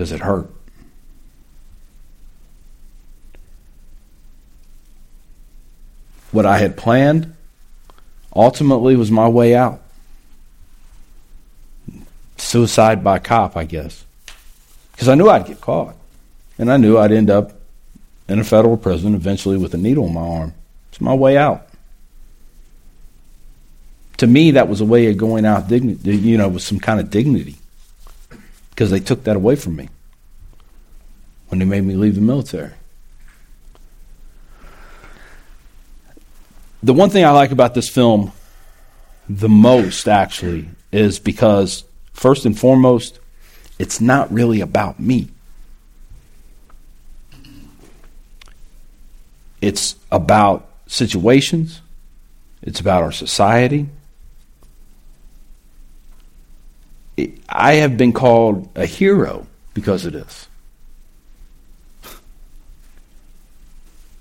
because 0.00 0.12
it 0.12 0.20
hurt. 0.22 0.50
What 6.32 6.46
I 6.46 6.56
had 6.56 6.78
planned 6.78 7.34
ultimately 8.34 8.96
was 8.96 9.10
my 9.10 9.28
way 9.28 9.54
out. 9.54 9.82
Suicide 12.38 13.04
by 13.04 13.18
cop, 13.18 13.58
I 13.58 13.64
guess. 13.64 14.02
Because 14.92 15.08
I 15.10 15.16
knew 15.16 15.28
I'd 15.28 15.44
get 15.44 15.60
caught. 15.60 15.94
And 16.56 16.72
I 16.72 16.78
knew 16.78 16.96
I'd 16.96 17.12
end 17.12 17.28
up 17.28 17.52
in 18.26 18.38
a 18.38 18.44
federal 18.44 18.78
prison 18.78 19.14
eventually 19.14 19.58
with 19.58 19.74
a 19.74 19.76
needle 19.76 20.06
in 20.06 20.14
my 20.14 20.22
arm. 20.22 20.54
It's 20.88 21.02
my 21.02 21.12
way 21.12 21.36
out. 21.36 21.68
To 24.16 24.26
me, 24.26 24.52
that 24.52 24.66
was 24.66 24.80
a 24.80 24.86
way 24.86 25.10
of 25.10 25.18
going 25.18 25.44
out, 25.44 25.68
dignity, 25.68 26.16
you 26.16 26.38
know, 26.38 26.48
with 26.48 26.62
some 26.62 26.80
kind 26.80 27.00
of 27.00 27.10
dignity. 27.10 27.56
Because 28.80 28.90
they 28.90 29.00
took 29.00 29.24
that 29.24 29.36
away 29.36 29.56
from 29.56 29.76
me 29.76 29.90
when 31.48 31.58
they 31.58 31.66
made 31.66 31.84
me 31.84 31.96
leave 31.96 32.14
the 32.14 32.22
military. 32.22 32.72
The 36.82 36.94
one 36.94 37.10
thing 37.10 37.22
I 37.26 37.30
like 37.32 37.50
about 37.50 37.74
this 37.74 37.90
film 37.90 38.32
the 39.28 39.50
most, 39.50 40.08
actually, 40.08 40.70
is 40.92 41.18
because, 41.18 41.84
first 42.14 42.46
and 42.46 42.58
foremost, 42.58 43.20
it's 43.78 44.00
not 44.00 44.32
really 44.32 44.62
about 44.62 44.98
me. 44.98 45.28
It's 49.60 49.96
about 50.10 50.66
situations, 50.86 51.82
it's 52.62 52.80
about 52.80 53.02
our 53.02 53.12
society. 53.12 53.90
It, 57.09 57.09
I 57.48 57.74
have 57.74 57.96
been 57.96 58.12
called 58.12 58.68
a 58.74 58.86
hero 58.86 59.46
because 59.74 60.04
of 60.04 60.12
this. 60.12 60.46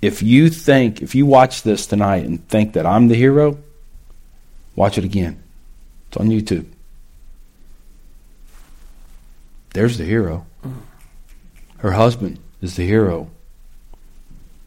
If 0.02 0.24
you 0.24 0.50
think, 0.50 1.02
if 1.02 1.14
you 1.14 1.26
watch 1.26 1.64
this 1.64 1.86
tonight 1.86 2.26
and 2.26 2.48
think 2.48 2.74
that 2.74 2.86
I'm 2.86 3.10
the 3.10 3.16
hero, 3.16 3.58
watch 4.76 4.98
it 4.98 5.04
again. 5.04 5.44
It's 6.08 6.18
on 6.18 6.30
YouTube. 6.30 6.66
There's 9.74 9.98
the 9.98 10.06
hero. 10.06 10.46
Her 11.78 11.92
husband 11.92 12.40
is 12.62 12.76
the 12.76 12.86
hero. 12.86 13.30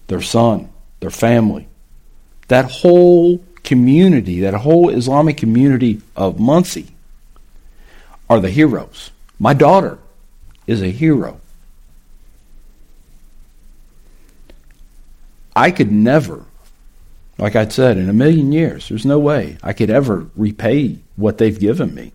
Their 0.08 0.22
son, 0.22 0.70
their 1.00 1.10
family. 1.10 1.68
That 2.48 2.70
whole 2.70 3.42
community, 3.62 4.40
that 4.40 4.54
whole 4.54 4.90
Islamic 4.90 5.38
community 5.38 6.02
of 6.14 6.38
Muncie, 6.38 6.91
are 8.28 8.40
the 8.40 8.50
heroes. 8.50 9.10
My 9.38 9.54
daughter 9.54 9.98
is 10.66 10.82
a 10.82 10.90
hero. 10.90 11.40
I 15.54 15.70
could 15.70 15.92
never, 15.92 16.44
like 17.38 17.56
I 17.56 17.68
said, 17.68 17.98
in 17.98 18.08
a 18.08 18.14
million 18.14 18.52
years, 18.52 18.88
there's 18.88 19.04
no 19.04 19.18
way 19.18 19.58
I 19.62 19.72
could 19.72 19.90
ever 19.90 20.30
repay 20.34 20.98
what 21.16 21.38
they've 21.38 21.58
given 21.58 21.94
me. 21.94 22.12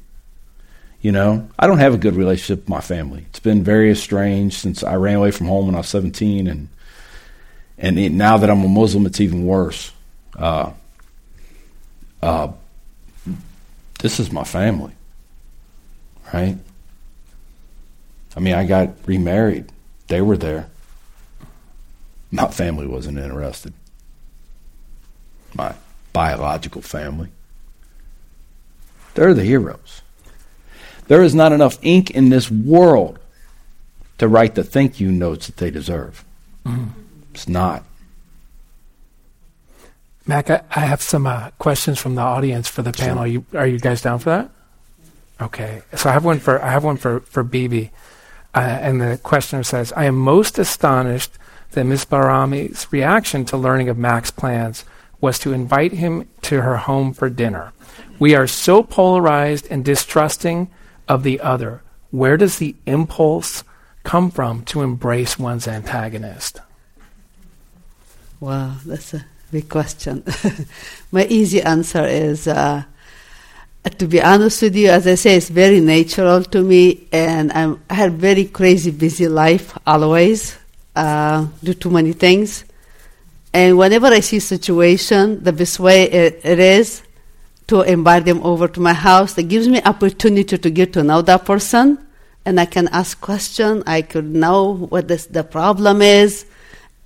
You 1.02 1.12
know, 1.12 1.48
I 1.60 1.68
don't 1.68 1.78
have 1.78 1.94
a 1.94 1.98
good 1.98 2.16
relationship 2.16 2.64
with 2.64 2.70
my 2.70 2.82
family. 2.82 3.28
It's 3.30 3.40
been 3.40 3.64
very 3.64 3.92
estranged 3.92 4.60
since 4.60 4.84
I 4.84 4.96
ran 4.96 5.16
away 5.16 5.30
from 5.30 5.48
home 5.48 5.68
when 5.68 5.76
I 5.76 5.80
was 5.80 5.90
17, 5.90 6.48
and 6.48 6.70
and 7.78 8.18
now 8.18 8.38
that 8.38 8.50
I'm 8.50 8.64
a 8.64 8.68
Muslim, 8.68 9.06
it's 9.06 9.22
even 9.22 9.46
worse. 9.46 9.92
Uh, 10.36 10.72
uh, 12.24 12.52
this 14.00 14.20
is 14.20 14.32
my 14.32 14.44
family, 14.44 14.94
right? 16.34 16.58
I 18.36 18.40
mean, 18.40 18.54
I 18.54 18.66
got 18.66 18.90
remarried. 19.06 19.72
They 20.08 20.22
were 20.22 20.38
there. 20.38 20.70
My 22.32 22.48
family 22.48 22.88
wasn't 22.88 23.18
interested. 23.18 23.74
My 25.54 25.74
biological 26.14 26.82
family. 26.82 27.30
They're 29.16 29.34
the 29.34 29.44
heroes. 29.44 30.02
There 31.08 31.24
is 31.24 31.34
not 31.34 31.52
enough 31.52 31.80
ink 31.82 32.12
in 32.12 32.30
this 32.30 32.52
world 32.52 33.18
to 34.18 34.28
write 34.28 34.56
the 34.56 34.64
thank 34.64 35.00
you 35.00 35.12
notes 35.12 35.48
that 35.48 35.58
they 35.58 35.72
deserve. 35.72 36.24
Mm. 36.66 36.90
It's 37.34 37.48
not. 37.48 37.84
Mac, 40.26 40.50
I, 40.50 40.62
I 40.70 40.82
have 40.82 41.02
some 41.02 41.26
uh, 41.26 41.52
questions 41.58 41.98
from 41.98 42.16
the 42.16 42.22
audience 42.22 42.68
for 42.68 42.82
the 42.82 42.92
panel. 42.92 43.26
You, 43.26 43.46
are 43.54 43.66
you 43.66 43.80
guys 43.80 44.02
down 44.02 44.20
for 44.20 44.30
that? 44.30 44.52
Okay. 45.40 45.82
So 45.96 46.10
I 46.10 46.14
have 46.14 46.26
one 46.26 46.40
for 46.40 46.62
I 46.62 46.72
have 46.72 46.84
one 46.84 46.98
for 46.98 47.20
for 47.22 47.44
Bibi, 47.44 47.92
uh, 48.56 48.60
and 48.60 49.02
the 49.02 49.20
questioner 49.22 49.64
says, 49.64 49.94
"I 49.96 50.06
am 50.06 50.16
most 50.16 50.58
astonished 50.58 51.32
that 51.72 51.84
Ms. 51.84 52.06
Bahrami's 52.06 52.92
reaction 52.92 53.46
to 53.46 53.58
learning 53.58 53.90
of 53.90 53.98
Mac's 53.98 54.32
plans 54.32 54.84
was 55.20 55.38
to 55.40 55.54
invite 55.54 55.94
him 55.94 56.28
to 56.44 56.62
her 56.62 56.78
home 56.78 57.14
for 57.14 57.30
dinner. 57.30 57.72
We 58.20 58.36
are 58.36 58.48
so 58.48 58.84
polarized 58.84 59.68
and 59.70 59.84
distrusting 59.84 60.70
of 61.08 61.24
the 61.24 61.40
other. 61.40 61.82
Where 62.10 62.38
does 62.38 62.58
the 62.58 62.76
impulse 62.86 63.64
come 64.04 64.32
from 64.32 64.64
to 64.66 64.82
embrace 64.82 65.38
one's 65.38 65.68
antagonist?" 65.68 66.62
Wow, 68.40 68.76
that's 68.86 69.14
a 69.14 69.26
big 69.52 69.70
question. 69.70 70.24
My 71.12 71.26
easy 71.26 71.62
answer 71.62 72.06
is 72.06 72.48
uh, 72.48 72.84
to 73.90 74.08
be 74.08 74.22
honest 74.22 74.62
with 74.64 74.76
you, 74.76 74.90
as 74.90 75.06
I 75.06 75.16
say, 75.16 75.36
it's 75.36 75.50
very 75.50 75.80
natural 75.80 76.44
to 76.46 76.64
me, 76.64 77.08
and 77.12 77.52
I'm, 77.52 77.80
I 77.90 78.08
very 78.10 78.46
crazy, 78.46 78.90
busy 78.90 79.28
life 79.28 79.78
always, 79.86 80.58
uh, 80.96 81.46
do 81.64 81.76
too 81.76 81.92
many 81.92 82.14
things. 82.14 82.66
And 83.54 83.78
whenever 83.78 84.08
I 84.08 84.22
see 84.22 84.40
situation, 84.40 85.44
the 85.44 85.54
best 85.54 85.80
way 85.80 86.04
it, 86.10 86.42
it 86.44 86.60
is 86.60 87.04
to 87.68 87.82
invite 87.82 88.26
them 88.26 88.42
over 88.44 88.68
to 88.68 88.80
my 88.80 88.94
house. 88.94 89.34
That 89.34 89.44
gives 89.44 89.68
me 89.68 89.80
opportunity 89.84 90.58
to 90.58 90.70
get 90.70 90.94
to 90.94 91.04
know 91.04 91.22
that 91.22 91.46
person, 91.46 92.00
and 92.46 92.60
I 92.60 92.66
can 92.66 92.88
ask 92.88 93.22
questions. 93.22 93.84
I 93.86 94.02
could 94.02 94.26
know 94.26 94.74
what 94.74 95.08
this, 95.08 95.28
the 95.28 95.44
problem 95.44 96.02
is 96.02 96.47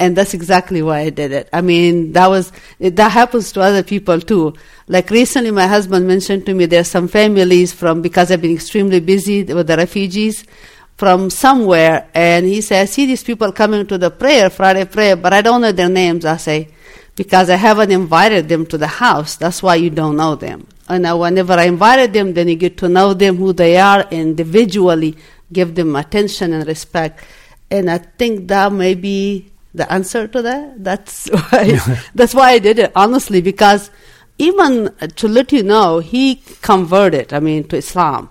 and 0.02 0.16
that's 0.16 0.34
exactly 0.34 0.82
why 0.82 1.02
I 1.02 1.12
did 1.12 1.32
it. 1.32 1.47
I 1.54 1.62
mean, 1.62 2.14
that 2.14 2.28
was 2.28 2.52
it, 2.80 2.95
that 2.95 3.12
happens 3.12 3.52
to 3.52 3.62
other 3.62 3.84
people 3.84 4.20
too. 4.20 4.56
Like 4.88 5.12
recently, 5.12 5.52
my 5.52 5.68
husband 5.68 6.08
mentioned 6.08 6.47
to 6.47 6.56
me 6.56 6.66
there 6.66 6.82
are 6.82 6.95
some 6.97 7.08
families 7.08 7.72
from 7.72 8.02
because 8.02 8.32
I've 8.32 8.41
been 8.41 8.54
extremely 8.54 8.99
busy 8.99 9.43
with 9.43 9.68
the 9.68 9.78
refugees 9.78 10.43
from 10.97 11.30
somewhere, 11.30 12.10
and 12.16 12.47
he 12.47 12.62
said, 12.62 12.82
"I 12.82 12.86
see 12.86 13.06
these 13.06 13.24
people 13.24 13.52
coming 13.52 13.86
to 13.86 13.97
the 13.99 14.10
prayer 14.10 14.49
Friday 14.49 14.86
prayer, 14.86 15.16
but 15.16 15.34
I 15.34 15.41
don't 15.43 15.62
know 15.62 15.72
their 15.72 15.88
names." 15.88 16.26
I 16.26 16.38
say, 16.38 16.70
"Because 17.16 17.52
I 17.52 17.58
haven't 17.58 17.91
invited 17.91 18.49
them 18.49 18.66
to 18.68 18.80
the 18.80 18.88
house. 18.88 19.36
That's 19.36 19.62
why 19.62 19.76
you 19.76 19.91
don't 19.91 20.18
know 20.18 20.34
them." 20.34 20.66
And 20.89 21.04
now, 21.04 21.18
whenever 21.18 21.54
I 21.54 21.66
invited 21.66 22.12
them, 22.12 22.34
then 22.34 22.47
you 22.47 22.56
get 22.56 22.76
to 22.78 22.89
know 22.89 23.14
them, 23.14 23.38
who 23.38 23.54
they 23.54 23.78
are, 23.78 24.08
individually, 24.10 25.16
give 25.54 25.76
them 25.76 25.95
attention 25.95 26.54
and 26.54 26.66
respect. 26.66 27.24
And 27.70 27.89
I 27.89 27.99
think 27.99 28.47
that 28.49 28.74
may 28.74 28.95
be 28.95 29.51
the 29.74 29.91
answer 29.91 30.28
to 30.28 30.41
that. 30.41 30.84
That's 30.84 31.28
why 31.49 31.80
that's 32.15 32.34
why 32.34 32.51
I 32.51 32.59
did 32.59 32.80
it 32.80 32.91
honestly 32.95 33.41
because 33.41 33.91
even 34.38 34.93
to 35.15 35.28
let 35.28 35.51
you 35.51 35.63
know, 35.63 35.99
he 35.99 36.41
converted. 36.61 37.34
I 37.34 37.39
mean 37.39 37.67
to 37.69 37.78
Islam, 37.78 38.30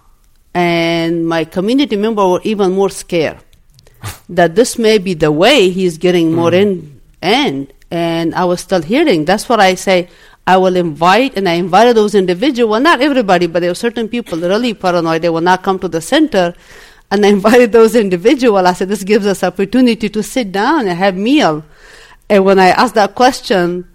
and 0.55 1.27
my 1.27 1.45
community 1.45 1.97
member 1.97 2.27
were 2.27 2.41
even 2.45 2.73
more 2.73 2.91
scared 2.91 3.39
that 4.29 4.55
this 4.55 4.79
may 4.79 4.99
be 4.99 5.15
the 5.15 5.33
way 5.33 5.71
he's 5.71 5.99
getting 5.99 6.33
more 6.33 6.51
mm. 6.51 6.63
in 6.63 7.01
and 7.23 7.73
and 7.91 8.35
I 8.35 8.45
was 8.45 8.61
still 8.61 8.83
hearing. 8.83 9.25
That's 9.25 9.49
what 9.49 9.61
I 9.61 9.75
say. 9.75 10.09
I 10.47 10.57
will 10.57 10.77
invite, 10.77 11.37
and 11.37 11.49
I 11.49 11.55
invited 11.55 11.97
those 11.97 12.15
individuals. 12.15 12.71
Well, 12.71 12.81
not 12.81 13.01
everybody, 13.01 13.47
but 13.47 13.61
there 13.61 13.71
were 13.71 13.75
certain 13.75 14.09
people 14.09 14.39
really 14.39 14.75
paranoid. 14.75 15.23
They 15.23 15.29
will 15.29 15.43
not 15.43 15.63
come 15.63 15.79
to 15.81 15.89
the 15.89 16.01
center 16.01 16.55
and 17.11 17.27
I 17.27 17.29
invited 17.29 17.73
those 17.73 17.95
individuals. 17.95 18.65
I 18.67 18.73
said, 18.73 18.89
this 18.89 19.05
gives 19.05 19.27
us 19.27 19.43
opportunity 19.43 20.09
to 20.09 20.23
sit 20.23 20.53
down 20.53 20.87
and 20.87 20.97
have 20.97 21.17
meal. 21.17 21.65
And 22.29 22.45
when 22.45 22.59
I 22.59 22.69
asked 22.69 22.95
that 22.95 23.15
question, 23.15 23.89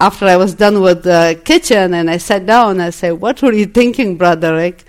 after 0.00 0.26
I 0.26 0.36
was 0.36 0.54
done 0.54 0.80
with 0.80 1.02
the 1.02 1.40
kitchen 1.44 1.94
and 1.94 2.10
I 2.10 2.18
sat 2.18 2.46
down, 2.46 2.80
I 2.80 2.90
said, 2.90 3.12
what 3.12 3.40
were 3.42 3.52
you 3.52 3.66
thinking, 3.66 4.16
Brother 4.16 4.54
Rick? 4.54 4.84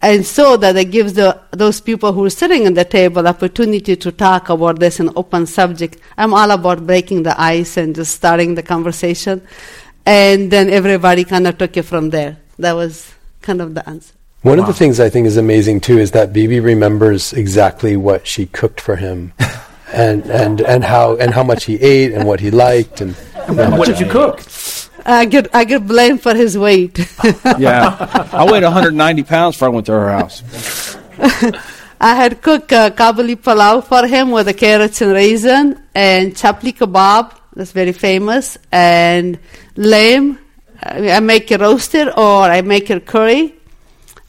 And 0.00 0.24
so 0.24 0.56
that 0.56 0.76
it 0.76 0.86
gives 0.86 1.14
the, 1.14 1.40
those 1.50 1.80
people 1.80 2.12
who 2.12 2.24
are 2.24 2.30
sitting 2.30 2.66
at 2.66 2.74
the 2.74 2.84
table 2.84 3.26
opportunity 3.26 3.96
to 3.96 4.12
talk 4.12 4.48
about 4.48 4.78
this 4.78 5.00
an 5.00 5.10
open 5.16 5.44
subject. 5.44 5.98
I'm 6.16 6.32
all 6.32 6.50
about 6.50 6.86
breaking 6.86 7.24
the 7.24 7.38
ice 7.40 7.76
and 7.76 7.94
just 7.94 8.14
starting 8.14 8.54
the 8.54 8.62
conversation. 8.62 9.42
And 10.06 10.50
then 10.50 10.70
everybody 10.70 11.24
kind 11.24 11.46
of 11.46 11.58
took 11.58 11.76
it 11.76 11.82
from 11.82 12.10
there. 12.10 12.38
That 12.58 12.72
was 12.72 13.12
kind 13.42 13.60
of 13.60 13.74
the 13.74 13.88
answer. 13.88 14.14
One 14.48 14.56
wow. 14.56 14.62
of 14.62 14.68
the 14.68 14.78
things 14.78 14.98
I 14.98 15.10
think 15.10 15.26
is 15.26 15.36
amazing 15.36 15.80
too 15.80 15.98
is 15.98 16.12
that 16.12 16.32
Bibi 16.32 16.60
remembers 16.60 17.34
exactly 17.34 17.98
what 17.98 18.26
she 18.26 18.46
cooked 18.46 18.80
for 18.80 18.96
him, 18.96 19.34
and 19.92 20.24
and 20.24 20.62
and 20.62 20.82
how 20.82 21.16
and 21.16 21.34
how 21.34 21.42
much 21.42 21.66
he 21.66 21.74
ate 21.76 22.14
and 22.14 22.26
what 22.26 22.40
he 22.40 22.50
liked 22.50 23.02
and. 23.02 23.14
and 23.46 23.76
what 23.76 23.86
did 23.86 24.00
you 24.00 24.06
cook? 24.06 24.40
I 25.04 25.26
get 25.26 25.54
I 25.54 25.64
get 25.64 25.86
blamed 25.86 26.22
for 26.22 26.34
his 26.34 26.56
weight. 26.56 26.96
yeah, 27.58 28.28
I 28.32 28.50
weighed 28.50 28.62
190 28.62 29.22
pounds 29.24 29.56
before 29.56 29.68
I 29.68 29.70
went 29.70 29.84
to 29.84 29.92
her 29.92 30.12
house. 30.12 30.96
I 32.00 32.14
had 32.14 32.40
cooked 32.40 32.72
uh, 32.72 32.88
kabuli 32.88 33.36
palau 33.36 33.84
for 33.84 34.06
him 34.06 34.30
with 34.30 34.46
the 34.46 34.54
carrots 34.54 35.02
and 35.02 35.12
raisin 35.12 35.78
and 35.94 36.34
chapli 36.34 36.74
kebab. 36.74 37.36
That's 37.52 37.72
very 37.72 37.92
famous 37.92 38.56
and 38.72 39.38
lamb. 39.76 40.38
I 40.80 41.20
make 41.20 41.50
it 41.50 41.60
roasted 41.60 42.08
or 42.08 42.44
I 42.44 42.62
make 42.62 42.88
it 42.88 43.04
curry 43.04 43.57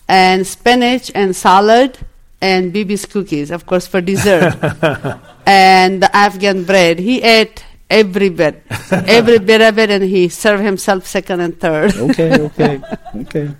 and 0.10 0.46
spinach 0.46 1.12
and 1.14 1.36
salad 1.36 1.98
and 2.42 2.74
Bibi's 2.74 3.06
cookies, 3.06 3.52
of 3.52 3.66
course, 3.66 3.86
for 3.86 4.02
dessert. 4.02 4.58
and 5.46 6.02
the 6.02 6.10
Afghan 6.16 6.64
bread. 6.64 7.00
He 7.00 7.22
ate 7.22 7.64
every 7.90 8.30
bit, 8.30 8.64
every 8.92 9.40
bit 9.52 9.62
of 9.62 9.78
it, 9.78 9.90
and 9.90 10.04
he 10.04 10.28
served 10.30 10.64
himself 10.64 11.06
second 11.06 11.42
and 11.42 11.60
third. 11.60 11.96
okay, 11.96 12.42
okay, 12.42 12.82
okay. 13.16 13.52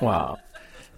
Wow. 0.00 0.38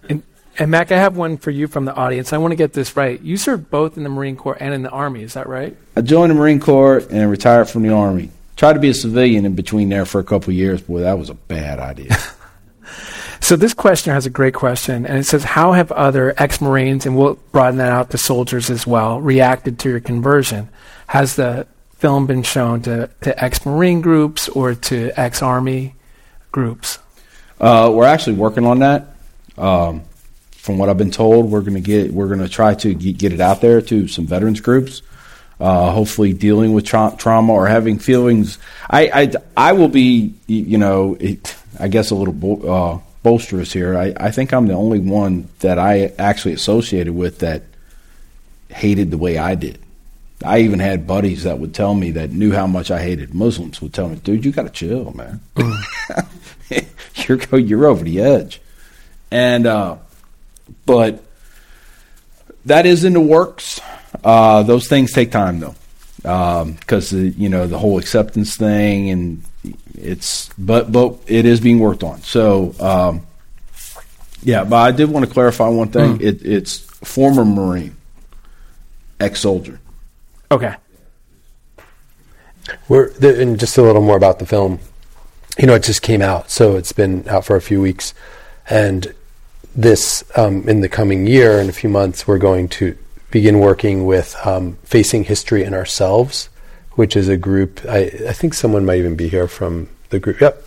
And, 0.09 0.23
and 0.57 0.71
Mac, 0.71 0.91
I 0.91 0.97
have 0.97 1.15
one 1.15 1.37
for 1.37 1.51
you 1.51 1.67
from 1.67 1.85
the 1.85 1.93
audience. 1.93 2.33
I 2.33 2.37
want 2.37 2.51
to 2.51 2.55
get 2.55 2.73
this 2.73 2.97
right. 2.97 3.21
You 3.21 3.37
served 3.37 3.69
both 3.69 3.95
in 3.97 4.03
the 4.03 4.09
Marine 4.09 4.35
Corps 4.35 4.57
and 4.59 4.73
in 4.73 4.81
the 4.83 4.89
Army, 4.89 5.23
is 5.23 5.35
that 5.35 5.47
right? 5.47 5.77
I 5.95 6.01
joined 6.01 6.31
the 6.31 6.35
Marine 6.35 6.59
Corps 6.59 7.05
and 7.09 7.31
retired 7.31 7.69
from 7.69 7.83
the 7.83 7.93
Army. 7.93 8.31
Tried 8.57 8.73
to 8.73 8.79
be 8.79 8.89
a 8.89 8.93
civilian 8.93 9.45
in 9.45 9.53
between 9.53 9.87
there 9.89 10.05
for 10.05 10.19
a 10.19 10.23
couple 10.23 10.49
of 10.49 10.55
years. 10.55 10.81
Boy, 10.81 11.01
that 11.01 11.19
was 11.19 11.29
a 11.29 11.35
bad 11.35 11.79
idea. 11.79 12.17
So 13.47 13.55
this 13.55 13.73
questioner 13.73 14.13
has 14.13 14.25
a 14.25 14.29
great 14.29 14.53
question, 14.53 15.05
and 15.05 15.17
it 15.17 15.25
says, 15.25 15.45
"How 15.45 15.71
have 15.71 15.89
other 15.93 16.33
ex-Marines, 16.37 17.05
and 17.05 17.15
we'll 17.15 17.35
broaden 17.53 17.77
that 17.77 17.93
out 17.93 18.09
to 18.09 18.17
soldiers 18.17 18.69
as 18.69 18.85
well, 18.85 19.21
reacted 19.21 19.79
to 19.79 19.89
your 19.89 20.01
conversion? 20.01 20.67
Has 21.07 21.37
the 21.37 21.65
film 21.95 22.27
been 22.27 22.43
shown 22.43 22.81
to, 22.81 23.09
to 23.21 23.41
ex-Marine 23.41 24.01
groups 24.01 24.49
or 24.49 24.73
to 24.73 25.11
ex-Army 25.15 25.95
groups?" 26.51 26.99
Uh, 27.61 27.89
we're 27.93 28.03
actually 28.03 28.33
working 28.33 28.65
on 28.65 28.79
that. 28.79 29.15
Um, 29.57 30.01
from 30.51 30.77
what 30.77 30.89
I've 30.89 30.97
been 30.97 31.09
told, 31.09 31.49
we're 31.49 31.61
going 31.61 31.75
to 31.75 31.79
get 31.79 32.11
we're 32.11 32.27
going 32.27 32.41
to 32.41 32.49
try 32.49 32.73
to 32.73 32.93
get 32.93 33.31
it 33.31 33.39
out 33.39 33.61
there 33.61 33.79
to 33.79 34.09
some 34.09 34.27
veterans 34.27 34.59
groups. 34.59 35.03
Uh, 35.57 35.91
hopefully, 35.91 36.33
dealing 36.33 36.73
with 36.73 36.83
tra- 36.83 37.15
trauma 37.17 37.53
or 37.53 37.65
having 37.65 37.97
feelings. 37.97 38.57
I, 38.89 39.09
I, 39.13 39.31
I 39.55 39.71
will 39.71 39.87
be, 39.87 40.33
you 40.47 40.77
know, 40.77 41.15
it, 41.17 41.55
I 41.79 41.87
guess 41.87 42.11
a 42.11 42.15
little 42.15 42.33
bo- 42.33 43.03
bolsterous 43.23 43.73
here. 43.73 43.97
I, 43.97 44.13
I 44.17 44.31
think 44.31 44.53
I'm 44.53 44.67
the 44.67 44.73
only 44.73 44.99
one 44.99 45.49
that 45.59 45.79
I 45.79 46.13
actually 46.17 46.53
associated 46.53 47.13
with 47.13 47.39
that 47.39 47.63
hated 48.69 49.11
the 49.11 49.17
way 49.17 49.37
I 49.37 49.55
did. 49.55 49.79
I 50.45 50.59
even 50.59 50.79
had 50.79 51.07
buddies 51.07 51.43
that 51.43 51.59
would 51.59 51.73
tell 51.73 51.95
me 51.95 52.11
that 52.11 52.31
knew 52.31 52.51
how 52.51 52.67
much 52.67 52.91
I 52.91 53.01
hated 53.01 53.33
Muslims 53.33 53.81
would 53.81 53.93
tell 53.93 54.07
me, 54.07 54.17
"Dude, 54.17 54.45
you 54.45 54.51
got 54.51 54.63
to 54.63 54.69
chill, 54.69 55.11
man. 55.13 55.41
you're 57.15 57.39
you're 57.57 57.87
over 57.87 58.03
the 58.03 58.21
edge." 58.21 58.61
And 59.31 59.65
uh, 59.65 59.97
but 60.85 61.23
that 62.65 62.85
is 62.85 63.03
in 63.03 63.13
the 63.13 63.21
works. 63.21 63.81
Uh, 64.23 64.61
those 64.63 64.87
things 64.87 65.11
take 65.11 65.31
time 65.31 65.59
though, 65.59 65.75
because 66.21 67.13
um, 67.13 67.33
you 67.35 67.49
know 67.49 67.65
the 67.65 67.79
whole 67.79 67.97
acceptance 67.97 68.55
thing, 68.55 69.09
and 69.09 69.43
it's 69.97 70.49
but 70.57 70.91
but 70.91 71.19
it 71.27 71.45
is 71.45 71.59
being 71.59 71.79
worked 71.79 72.03
on. 72.03 72.21
So 72.21 72.73
um, 72.79 73.27
yeah, 74.43 74.63
but 74.63 74.77
I 74.77 74.91
did 74.91 75.09
want 75.09 75.25
to 75.25 75.31
clarify 75.31 75.67
one 75.67 75.89
thing. 75.89 76.19
Mm. 76.19 76.21
It, 76.21 76.45
it's 76.45 76.77
former 76.77 77.43
Marine, 77.43 77.95
ex-soldier. 79.19 79.79
Okay. 80.51 80.75
We're 82.87 83.11
and 83.21 83.59
just 83.59 83.77
a 83.77 83.81
little 83.81 84.01
more 84.01 84.17
about 84.17 84.39
the 84.39 84.45
film. 84.45 84.79
You 85.57 85.65
know, 85.65 85.73
it 85.73 85.83
just 85.83 86.01
came 86.01 86.21
out, 86.21 86.51
so 86.51 86.75
it's 86.75 86.91
been 86.91 87.27
out 87.27 87.45
for 87.45 87.55
a 87.55 87.61
few 87.61 87.81
weeks, 87.81 88.13
and 88.69 89.13
this 89.75 90.23
um, 90.35 90.67
in 90.69 90.81
the 90.81 90.89
coming 90.89 91.25
year, 91.25 91.59
in 91.59 91.69
a 91.69 91.73
few 91.73 91.89
months, 91.89 92.27
we're 92.27 92.37
going 92.37 92.67
to 92.69 92.95
begin 93.31 93.59
working 93.59 94.05
with 94.05 94.35
um, 94.45 94.77
Facing 94.83 95.23
History 95.23 95.63
and 95.63 95.73
Ourselves, 95.73 96.49
which 96.97 97.15
is 97.15 97.27
a 97.27 97.37
group. 97.37 97.79
I, 97.87 98.11
I, 98.27 98.33
think 98.33 98.55
someone 98.55 98.83
might 98.83 98.97
even 98.97 99.15
be 99.15 99.29
here 99.29 99.47
from 99.47 99.87
the 100.09 100.19
group. 100.19 100.41
Yep, 100.41 100.63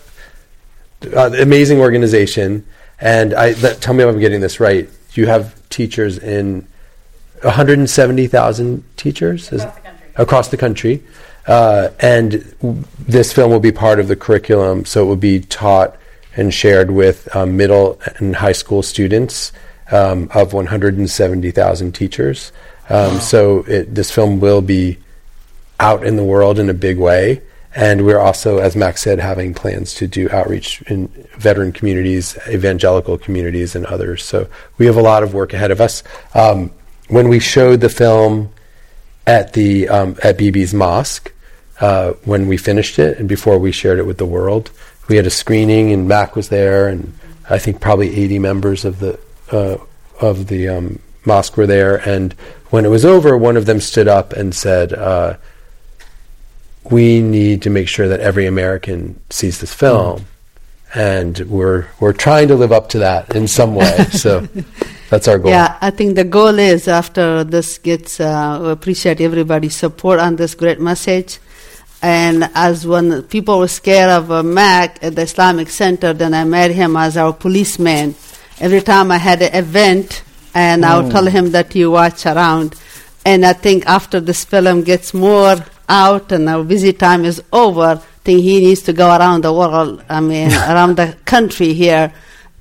uh, 1.13 1.31
amazing 1.39 1.79
organization. 1.79 2.65
And 2.99 3.33
I 3.33 3.51
that, 3.53 3.81
tell 3.81 3.93
me 3.93 4.03
if 4.03 4.09
I'm 4.09 4.19
getting 4.19 4.39
this 4.39 4.59
right. 4.59 4.89
You 5.13 5.27
have 5.27 5.69
teachers 5.69 6.17
in 6.17 6.65
170,000 7.41 8.83
teachers 8.95 9.51
across 9.51 9.75
the 9.75 9.81
country. 9.81 10.11
Across 10.15 10.47
the 10.47 10.57
country. 10.57 11.03
Uh, 11.47 11.89
and 11.99 12.31
this 12.99 13.33
film 13.33 13.51
will 13.51 13.59
be 13.59 13.73
part 13.73 13.99
of 13.99 14.07
the 14.07 14.15
curriculum, 14.15 14.85
so 14.85 15.03
it 15.03 15.05
will 15.07 15.15
be 15.17 15.41
taught 15.41 15.97
and 16.37 16.53
shared 16.53 16.91
with 16.91 17.27
um, 17.35 17.57
middle 17.57 17.99
and 18.17 18.37
high 18.37 18.53
school 18.53 18.81
students 18.81 19.51
um, 19.91 20.29
of 20.33 20.53
170,000 20.53 21.91
teachers. 21.93 22.53
Um, 22.89 22.95
wow. 23.15 23.19
So 23.19 23.63
it, 23.67 23.93
this 23.93 24.11
film 24.11 24.39
will 24.39 24.61
be 24.61 24.97
out 25.81 26.05
in 26.05 26.15
the 26.15 26.23
world 26.23 26.59
in 26.59 26.69
a 26.69 26.73
big 26.73 26.97
way. 26.97 27.41
And 27.73 28.05
we're 28.05 28.19
also, 28.19 28.59
as 28.59 28.75
Max 28.75 29.01
said, 29.01 29.19
having 29.19 29.53
plans 29.53 29.93
to 29.95 30.07
do 30.07 30.29
outreach 30.29 30.81
in 30.83 31.07
veteran 31.37 31.71
communities, 31.71 32.37
evangelical 32.47 33.17
communities, 33.17 33.75
and 33.75 33.85
others. 33.85 34.23
So 34.23 34.47
we 34.77 34.85
have 34.85 34.97
a 34.97 35.01
lot 35.01 35.23
of 35.23 35.33
work 35.33 35.53
ahead 35.53 35.71
of 35.71 35.81
us. 35.81 36.03
Um, 36.33 36.71
when 37.07 37.29
we 37.29 37.39
showed 37.39 37.81
the 37.81 37.89
film 37.89 38.53
at 39.25 39.53
the 39.53 39.87
um, 39.87 40.17
at 40.21 40.37
Bibi's 40.37 40.73
Mosque, 40.73 41.31
uh, 41.79 42.11
when 42.25 42.47
we 42.47 42.57
finished 42.57 42.99
it 42.99 43.17
and 43.17 43.27
before 43.27 43.57
we 43.57 43.71
shared 43.71 43.99
it 43.99 44.05
with 44.05 44.17
the 44.17 44.25
world, 44.25 44.69
we 45.07 45.15
had 45.15 45.25
a 45.25 45.31
screening, 45.31 45.91
and 45.91 46.07
Mac 46.07 46.35
was 46.35 46.49
there, 46.49 46.89
and 46.89 47.13
I 47.49 47.57
think 47.57 47.79
probably 47.79 48.15
80 48.15 48.39
members 48.39 48.85
of 48.85 48.99
the 48.99 49.17
uh, 49.49 49.77
of 50.19 50.47
the 50.47 50.67
um, 50.67 50.99
mosque 51.25 51.55
were 51.55 51.67
there. 51.67 51.97
And 52.07 52.33
when 52.69 52.83
it 52.83 52.89
was 52.89 53.05
over, 53.05 53.37
one 53.37 53.55
of 53.55 53.65
them 53.65 53.79
stood 53.79 54.09
up 54.09 54.33
and 54.33 54.53
said. 54.53 54.91
Uh, 54.91 55.37
we 56.89 57.21
need 57.21 57.61
to 57.63 57.69
make 57.69 57.87
sure 57.87 58.07
that 58.07 58.19
every 58.19 58.45
American 58.45 59.19
sees 59.29 59.59
this 59.59 59.73
film, 59.73 60.21
mm. 60.21 60.25
and 60.95 61.39
we're 61.49 61.87
we're 61.99 62.13
trying 62.13 62.47
to 62.47 62.55
live 62.55 62.71
up 62.71 62.89
to 62.89 62.99
that 62.99 63.35
in 63.35 63.47
some 63.47 63.75
way. 63.75 64.05
so 64.11 64.47
that's 65.09 65.27
our 65.27 65.37
goal. 65.37 65.51
Yeah, 65.51 65.77
I 65.81 65.91
think 65.91 66.15
the 66.15 66.23
goal 66.23 66.57
is 66.57 66.87
after 66.87 67.43
this 67.43 67.77
gets, 67.77 68.19
uh, 68.19 68.59
appreciate 68.63 69.21
everybody's 69.21 69.75
support 69.75 70.19
on 70.19 70.37
this 70.37 70.55
great 70.55 70.79
message. 70.79 71.39
And 72.01 72.49
as 72.55 72.87
when 72.87 73.21
people 73.23 73.59
were 73.59 73.67
scared 73.67 74.09
of 74.09 74.31
uh, 74.31 74.41
Mac 74.41 75.03
at 75.03 75.15
the 75.15 75.21
Islamic 75.21 75.69
Center, 75.69 76.13
then 76.13 76.33
I 76.33 76.45
met 76.45 76.71
him 76.71 76.95
as 76.97 77.15
our 77.15 77.31
policeman. 77.31 78.15
Every 78.59 78.81
time 78.81 79.11
I 79.11 79.17
had 79.17 79.41
an 79.41 79.53
event, 79.53 80.23
and 80.55 80.83
mm. 80.83 80.87
I 80.87 80.99
would 80.99 81.11
tell 81.11 81.25
him 81.25 81.51
that 81.51 81.75
you 81.75 81.91
watch 81.91 82.25
around. 82.25 82.75
And 83.23 83.45
I 83.45 83.53
think 83.53 83.85
after 83.85 84.19
this 84.19 84.45
film 84.45 84.83
gets 84.83 85.13
more 85.13 85.57
out 85.91 86.31
and 86.31 86.47
our 86.47 86.63
busy 86.63 86.93
time 86.93 87.25
is 87.25 87.43
over, 87.51 87.81
I 87.81 87.95
think 88.23 88.41
he 88.41 88.61
needs 88.61 88.81
to 88.83 88.93
go 88.93 89.09
around 89.09 89.43
the 89.43 89.53
world, 89.53 90.03
I 90.09 90.21
mean, 90.21 90.51
around 90.71 90.95
the 90.95 91.17
country 91.25 91.73
here 91.73 92.13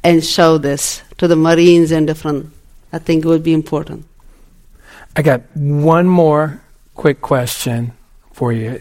and 0.03 0.24
show 0.24 0.59
this 0.59 1.03
to 1.18 1.28
the 1.28 1.37
Marines 1.37 1.93
and 1.93 2.07
different. 2.07 2.53
I 2.93 2.99
think 2.99 3.24
it 3.24 3.28
would 3.28 3.45
be 3.45 3.55
important. 3.55 4.05
I 5.16 5.22
got 5.22 5.43
one 5.55 6.07
more 6.09 6.61
quick 6.95 7.20
question 7.20 7.93
for 8.33 8.53
you. 8.53 8.81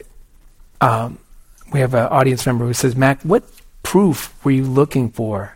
Um, 0.82 1.20
we 1.72 1.82
have 1.82 1.94
an 1.94 2.08
audience 2.08 2.46
member 2.46 2.66
who 2.66 2.74
says, 2.74 2.96
Mac, 2.96 3.22
what 3.22 3.44
proof 3.84 4.34
were 4.44 4.52
you 4.52 4.64
looking 4.64 5.12
for 5.12 5.56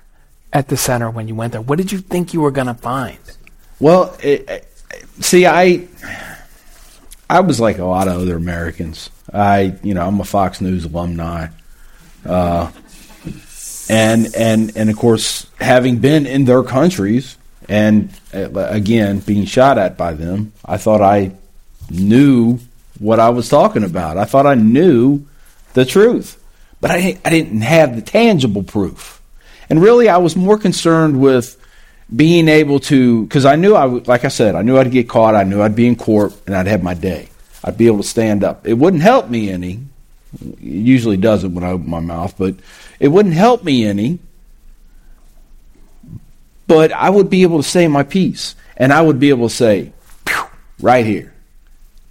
at 0.52 0.68
the 0.68 0.78
center 0.78 1.10
when 1.10 1.28
you 1.28 1.36
went 1.36 1.54
there? 1.54 1.62
What 1.62 1.78
did 1.78 1.92
you 1.92 1.98
think 1.98 2.34
you 2.34 2.42
were 2.42 2.52
going 2.52 2.68
to 2.68 2.76
find? 2.76 3.18
Well, 3.80 4.16
it, 4.22 4.48
it, 4.50 4.68
see, 5.20 5.48
I 5.48 5.88
I 7.34 7.40
was 7.40 7.60
like 7.60 7.80
a 7.80 7.86
lot 7.86 8.08
of 8.08 8.22
other 8.22 8.36
Americans. 8.36 9.10
I, 9.34 9.74
you 9.82 9.96
know, 9.96 10.06
I'm 10.06 10.20
a 10.20 10.24
Fox 10.24 10.62
News 10.62 10.86
alumni, 10.86 11.48
uh, 12.24 12.72
and 13.90 14.36
and 14.36 14.78
and 14.78 14.88
of 14.92 14.96
course, 14.96 15.48
having 15.60 15.98
been 15.98 16.28
in 16.28 16.46
their 16.46 16.62
countries 16.62 17.36
and 17.68 18.12
uh, 18.36 18.52
again 18.54 19.18
being 19.18 19.46
shot 19.46 19.80
at 19.80 19.98
by 19.98 20.14
them, 20.14 20.54
I 20.64 20.78
thought 20.78 21.02
I 21.02 21.32
knew 21.90 22.60
what 23.00 23.20
I 23.20 23.30
was 23.30 23.50
talking 23.50 23.84
about. 23.84 24.20
I 24.20 24.26
thought 24.26 24.46
I 24.46 24.54
knew 24.54 25.26
the 25.74 25.86
truth, 25.86 26.40
but 26.82 26.92
I 26.92 27.18
I 27.26 27.32
didn't 27.32 27.62
have 27.62 27.96
the 27.96 28.04
tangible 28.04 28.62
proof, 28.62 29.24
and 29.72 29.82
really, 29.82 30.08
I 30.08 30.18
was 30.18 30.36
more 30.36 30.60
concerned 30.60 31.20
with 31.20 31.58
being 32.16 32.48
able 32.48 32.80
to, 32.80 33.24
because 33.24 33.46
I 33.46 33.56
knew 33.56 33.76
I 33.76 33.86
would, 33.86 34.08
like 34.08 34.26
I 34.26 34.28
said, 34.28 34.56
I 34.56 34.62
knew 34.62 34.78
I'd 34.78 34.92
get 34.92 35.10
caught. 35.10 35.36
I 35.36 35.44
knew 35.44 35.62
I'd 35.62 35.76
be 35.76 35.88
in 35.88 35.96
court 35.96 36.34
and 36.46 36.56
I'd 36.56 36.68
have 36.68 36.84
my 36.84 36.94
day. 36.94 37.30
I'd 37.64 37.78
be 37.78 37.88
able 37.88 37.98
to 37.98 38.04
stand 38.04 38.44
up. 38.44 38.68
It 38.68 38.74
wouldn't 38.74 39.04
help 39.04 39.30
me 39.30 39.50
any. 39.50 39.80
It 40.42 40.60
usually 40.62 41.18
doesn't 41.18 41.54
when 41.54 41.64
I 41.64 41.72
open 41.72 41.90
my 41.90 42.00
mouth, 42.00 42.36
but 42.38 42.56
it 43.00 43.08
wouldn't 43.08 43.36
help 43.36 43.64
me 43.64 43.86
any. 43.86 44.20
But 46.68 46.92
I 46.92 47.10
would 47.10 47.30
be 47.30 47.44
able 47.44 47.62
to 47.62 47.68
say 47.68 47.88
my 47.88 48.04
piece, 48.04 48.56
and 48.78 48.94
I 48.94 49.02
would 49.02 49.20
be 49.20 49.30
able 49.30 49.50
to 49.50 49.56
say, 49.56 49.92
right 50.80 51.06
here, 51.06 51.34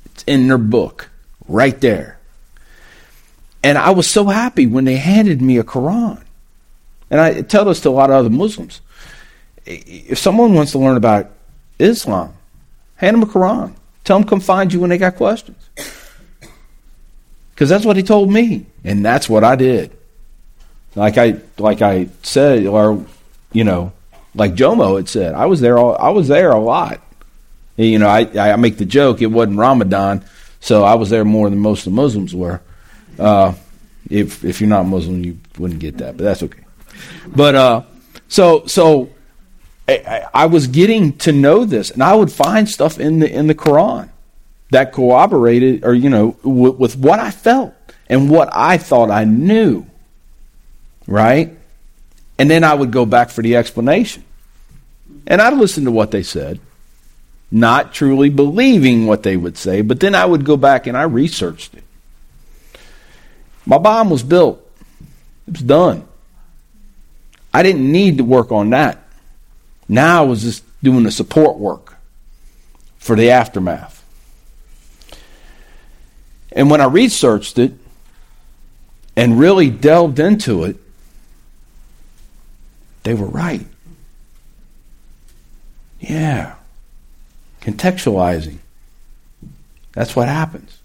it's 0.06 0.24
in 0.24 0.48
their 0.48 0.58
book, 0.58 1.10
right 1.48 1.78
there. 1.80 2.18
And 3.62 3.78
I 3.78 3.90
was 3.90 4.08
so 4.08 4.26
happy 4.26 4.66
when 4.66 4.84
they 4.84 4.96
handed 4.96 5.40
me 5.40 5.58
a 5.58 5.64
Quran. 5.64 6.22
And 7.10 7.20
I 7.20 7.42
tell 7.42 7.64
this 7.64 7.80
to 7.80 7.88
a 7.88 7.90
lot 7.90 8.10
of 8.10 8.16
other 8.16 8.30
Muslims 8.30 8.80
if 9.66 10.18
someone 10.18 10.54
wants 10.54 10.72
to 10.72 10.78
learn 10.78 10.96
about 10.96 11.30
Islam, 11.78 12.34
hand 12.96 13.14
them 13.14 13.22
a 13.22 13.26
Quran. 13.26 13.74
Tell 14.04 14.18
them 14.18 14.28
come 14.28 14.40
find 14.40 14.72
you 14.72 14.80
when 14.80 14.90
they 14.90 14.98
got 14.98 15.16
questions. 15.16 15.58
Because 17.54 17.68
that's 17.68 17.84
what 17.84 17.96
he 17.96 18.02
told 18.02 18.30
me, 18.30 18.66
and 18.82 19.04
that's 19.04 19.28
what 19.28 19.44
I 19.44 19.56
did. 19.56 19.96
Like 20.94 21.16
I 21.18 21.36
like 21.58 21.82
I 21.82 22.08
said, 22.22 22.66
or 22.66 23.04
you 23.52 23.64
know, 23.64 23.92
like 24.34 24.54
Jomo 24.54 24.96
had 24.96 25.08
said, 25.08 25.34
I 25.34 25.46
was 25.46 25.60
there. 25.60 25.78
All, 25.78 25.96
I 25.96 26.10
was 26.10 26.28
there 26.28 26.50
a 26.50 26.58
lot. 26.58 27.00
You 27.76 27.98
know, 27.98 28.08
I 28.08 28.28
I 28.36 28.56
make 28.56 28.78
the 28.78 28.84
joke 28.84 29.22
it 29.22 29.26
wasn't 29.26 29.58
Ramadan, 29.58 30.24
so 30.60 30.84
I 30.84 30.94
was 30.94 31.10
there 31.10 31.24
more 31.24 31.48
than 31.48 31.58
most 31.58 31.80
of 31.80 31.92
the 31.92 31.96
Muslims 31.96 32.34
were. 32.34 32.60
Uh, 33.18 33.54
if 34.10 34.44
if 34.44 34.60
you're 34.60 34.68
not 34.68 34.84
Muslim, 34.86 35.24
you 35.24 35.38
wouldn't 35.58 35.80
get 35.80 35.98
that, 35.98 36.16
but 36.16 36.24
that's 36.24 36.42
okay. 36.42 36.64
But 37.28 37.54
uh, 37.54 37.82
so 38.28 38.66
so 38.66 39.10
I, 39.88 40.46
was 40.46 40.68
getting 40.68 41.16
to 41.18 41.32
know 41.32 41.64
this, 41.64 41.90
and 41.90 42.02
I 42.02 42.14
would 42.14 42.30
find 42.30 42.68
stuff 42.68 43.00
in 43.00 43.18
the 43.18 43.30
in 43.30 43.46
the 43.46 43.54
Quran 43.54 44.10
that 44.70 44.92
corroborated, 44.92 45.84
or 45.84 45.92
you 45.92 46.08
know, 46.08 46.36
with 46.42 46.96
what 46.96 47.18
I 47.18 47.30
felt 47.30 47.74
and 48.08 48.30
what 48.30 48.48
I 48.52 48.78
thought 48.78 49.10
I 49.10 49.24
knew, 49.24 49.86
right? 51.06 51.56
And 52.38 52.50
then 52.50 52.64
I 52.64 52.74
would 52.74 52.90
go 52.90 53.04
back 53.04 53.30
for 53.30 53.42
the 53.42 53.56
explanation, 53.56 54.24
and 55.26 55.42
I'd 55.42 55.54
listen 55.54 55.84
to 55.84 55.90
what 55.90 56.12
they 56.12 56.22
said, 56.22 56.60
not 57.50 57.92
truly 57.92 58.30
believing 58.30 59.06
what 59.06 59.24
they 59.24 59.36
would 59.36 59.58
say, 59.58 59.82
but 59.82 60.00
then 60.00 60.14
I 60.14 60.24
would 60.24 60.44
go 60.44 60.56
back 60.56 60.86
and 60.86 60.96
I 60.96 61.02
researched 61.02 61.74
it. 61.74 61.84
My 63.66 63.78
bomb 63.78 64.10
was 64.10 64.22
built; 64.22 64.64
it 65.48 65.54
was 65.54 65.62
done. 65.62 66.06
I 67.52 67.62
didn't 67.62 67.90
need 67.90 68.18
to 68.18 68.24
work 68.24 68.52
on 68.52 68.70
that. 68.70 69.01
Now 69.88 70.22
I 70.22 70.26
was 70.26 70.42
just 70.42 70.64
doing 70.82 71.04
the 71.04 71.10
support 71.10 71.58
work 71.58 71.96
for 72.98 73.16
the 73.16 73.30
aftermath. 73.30 74.04
And 76.52 76.70
when 76.70 76.80
I 76.80 76.86
researched 76.86 77.58
it 77.58 77.72
and 79.16 79.38
really 79.38 79.70
delved 79.70 80.18
into 80.18 80.64
it, 80.64 80.76
they 83.02 83.14
were 83.14 83.26
right. 83.26 83.66
Yeah. 86.00 86.54
Contextualizing. 87.60 88.58
That's 89.92 90.16
what 90.16 90.28
happens. 90.28 90.78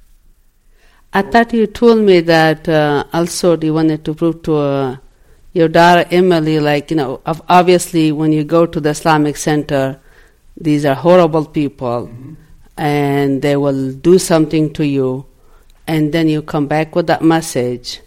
I 1.13 1.21
thought 1.21 1.53
you 1.53 1.67
told 1.67 1.99
me 1.99 2.19
that 2.21 2.67
uh, 2.67 3.05
also 3.13 3.57
you 3.59 3.73
wanted 3.73 4.03
to 4.05 4.13
prove 4.13 4.43
to 4.43 4.55
uh, 4.55 4.97
your 5.53 5.67
daughter 5.67 6.07
Emily, 6.11 6.59
like, 6.59 6.91
you 6.91 6.97
know, 6.97 7.21
obviously 7.25 8.11
when 8.11 8.31
you 8.31 8.43
go 8.43 8.65
to 8.65 8.79
the 8.79 8.89
Islamic 8.89 9.37
Center, 9.37 9.99
these 10.55 10.85
are 10.85 10.95
horrible 10.95 11.45
people 11.45 12.07
mm-hmm. 12.07 12.33
and 12.77 13.41
they 13.41 13.55
will 13.55 13.93
do 13.93 14.19
something 14.19 14.73
to 14.73 14.85
you, 14.85 15.25
and 15.87 16.13
then 16.13 16.29
you 16.29 16.41
come 16.41 16.67
back 16.67 16.95
with 16.95 17.07
that 17.07 17.21
message. 17.21 18.01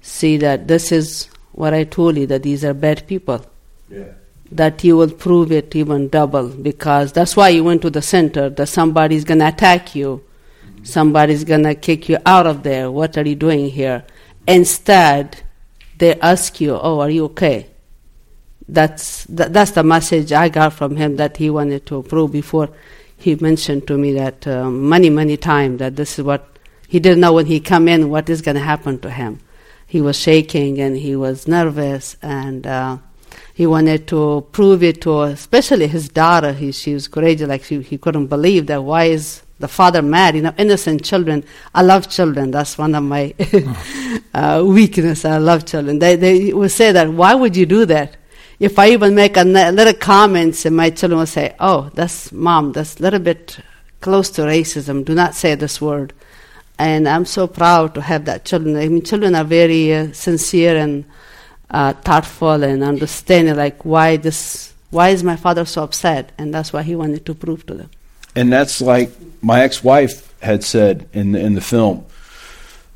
See 0.00 0.36
that 0.38 0.66
this 0.66 0.90
is 0.90 1.28
what 1.52 1.74
I 1.74 1.84
told 1.84 2.16
you, 2.16 2.26
that 2.26 2.42
these 2.42 2.64
are 2.64 2.74
bad 2.74 3.06
people. 3.06 3.44
Yeah. 3.88 4.04
That 4.50 4.82
you 4.84 4.96
will 4.96 5.10
prove 5.10 5.52
it 5.52 5.74
even 5.76 6.08
double 6.08 6.48
because 6.48 7.12
that's 7.12 7.36
why 7.36 7.50
you 7.50 7.64
went 7.64 7.82
to 7.82 7.90
the 7.90 8.02
center, 8.02 8.50
that 8.50 8.66
somebody's 8.66 9.24
going 9.24 9.38
to 9.40 9.48
attack 9.48 9.94
you 9.94 10.22
mm-hmm. 10.82 10.84
somebody's 10.84 11.44
gonna 11.44 11.74
kick 11.74 12.08
you 12.08 12.18
out 12.26 12.46
of 12.46 12.62
there. 12.62 12.90
What 12.90 13.16
are 13.16 13.26
you 13.26 13.34
doing 13.34 13.70
here? 13.70 14.04
Instead, 14.46 15.41
they 16.02 16.14
ask 16.20 16.60
you, 16.60 16.72
"Oh, 16.76 17.00
are 17.00 17.10
you 17.10 17.24
okay?" 17.26 17.66
That's 18.68 19.24
that, 19.24 19.52
that's 19.52 19.72
the 19.72 19.82
message 19.82 20.32
I 20.32 20.48
got 20.48 20.72
from 20.72 20.96
him 20.96 21.16
that 21.16 21.36
he 21.36 21.48
wanted 21.50 21.86
to 21.86 22.02
prove 22.02 22.32
before 22.32 22.68
he 23.16 23.34
mentioned 23.36 23.86
to 23.88 23.96
me 23.96 24.12
that 24.14 24.46
um, 24.46 24.88
many 24.88 25.10
many 25.10 25.36
times 25.36 25.78
that 25.78 25.96
this 25.96 26.18
is 26.18 26.24
what 26.24 26.42
he 26.88 26.98
didn't 27.00 27.20
know 27.20 27.32
when 27.32 27.46
he 27.46 27.60
come 27.60 27.88
in 27.88 28.10
what 28.10 28.28
is 28.28 28.42
going 28.42 28.56
to 28.56 28.66
happen 28.72 28.98
to 29.00 29.10
him. 29.10 29.40
He 29.86 30.00
was 30.00 30.18
shaking 30.18 30.80
and 30.80 30.96
he 30.96 31.16
was 31.16 31.48
nervous 31.48 32.16
and. 32.22 32.66
Uh, 32.66 32.98
he 33.54 33.66
wanted 33.66 34.06
to 34.08 34.46
prove 34.52 34.82
it 34.82 35.02
to, 35.02 35.22
especially 35.22 35.86
his 35.86 36.08
daughter. 36.08 36.52
He, 36.52 36.72
she 36.72 36.94
was 36.94 37.08
courageous, 37.08 37.48
like 37.48 37.64
she, 37.64 37.82
he 37.82 37.98
couldn't 37.98 38.28
believe 38.28 38.66
that. 38.66 38.82
Why 38.82 39.04
is 39.04 39.41
the 39.62 39.68
father 39.68 40.02
mad, 40.02 40.34
you 40.34 40.42
know, 40.42 40.52
innocent 40.58 41.04
children. 41.04 41.44
I 41.72 41.82
love 41.82 42.10
children. 42.10 42.50
That's 42.50 42.76
one 42.76 42.96
of 42.96 43.04
my 43.04 43.32
uh, 44.34 44.62
weakness. 44.66 45.24
I 45.24 45.38
love 45.38 45.64
children. 45.64 46.00
They, 46.00 46.16
they 46.16 46.52
will 46.52 46.68
say 46.68 46.90
that, 46.90 47.08
why 47.08 47.34
would 47.34 47.56
you 47.56 47.64
do 47.64 47.86
that? 47.86 48.16
If 48.58 48.76
I 48.78 48.90
even 48.90 49.14
make 49.14 49.36
a 49.36 49.44
little 49.44 49.94
comments, 49.94 50.66
and 50.66 50.76
my 50.76 50.90
children 50.90 51.20
will 51.20 51.26
say, 51.26 51.54
oh, 51.60 51.90
that's 51.94 52.32
mom, 52.32 52.72
that's 52.72 52.98
a 52.98 53.02
little 53.02 53.20
bit 53.20 53.60
close 54.00 54.30
to 54.30 54.42
racism. 54.42 55.04
Do 55.04 55.14
not 55.14 55.36
say 55.36 55.54
this 55.54 55.80
word. 55.80 56.12
And 56.76 57.08
I'm 57.08 57.24
so 57.24 57.46
proud 57.46 57.94
to 57.94 58.00
have 58.00 58.24
that 58.24 58.44
children. 58.44 58.76
I 58.76 58.88
mean, 58.88 59.02
children 59.02 59.36
are 59.36 59.44
very 59.44 59.94
uh, 59.94 60.12
sincere 60.12 60.76
and 60.76 61.04
uh, 61.70 61.92
thoughtful 61.92 62.64
and 62.64 62.82
understanding, 62.82 63.54
like 63.54 63.84
why 63.84 64.16
this, 64.16 64.74
why 64.90 65.10
is 65.10 65.22
my 65.22 65.36
father 65.36 65.64
so 65.64 65.84
upset? 65.84 66.32
And 66.36 66.52
that's 66.52 66.72
why 66.72 66.82
he 66.82 66.96
wanted 66.96 67.24
to 67.26 67.34
prove 67.34 67.64
to 67.66 67.74
them 67.74 67.90
and 68.34 68.52
that's 68.52 68.80
like 68.80 69.10
my 69.42 69.62
ex-wife 69.62 70.32
had 70.40 70.64
said 70.64 71.08
in 71.12 71.32
the, 71.32 71.40
in 71.40 71.54
the 71.54 71.60
film 71.60 72.04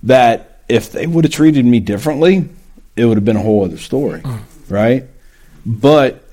that 0.03 0.61
if 0.68 0.93
they 0.93 1.07
would 1.07 1.24
have 1.24 1.32
treated 1.32 1.64
me 1.64 1.80
differently, 1.80 2.49
it 2.97 3.05
would 3.05 3.16
have 3.16 3.24
been 3.24 3.37
a 3.37 3.43
whole 3.43 3.64
other 3.64 3.76
story, 3.76 4.20
mm. 4.20 4.41
right? 4.68 5.05
But 5.64 6.24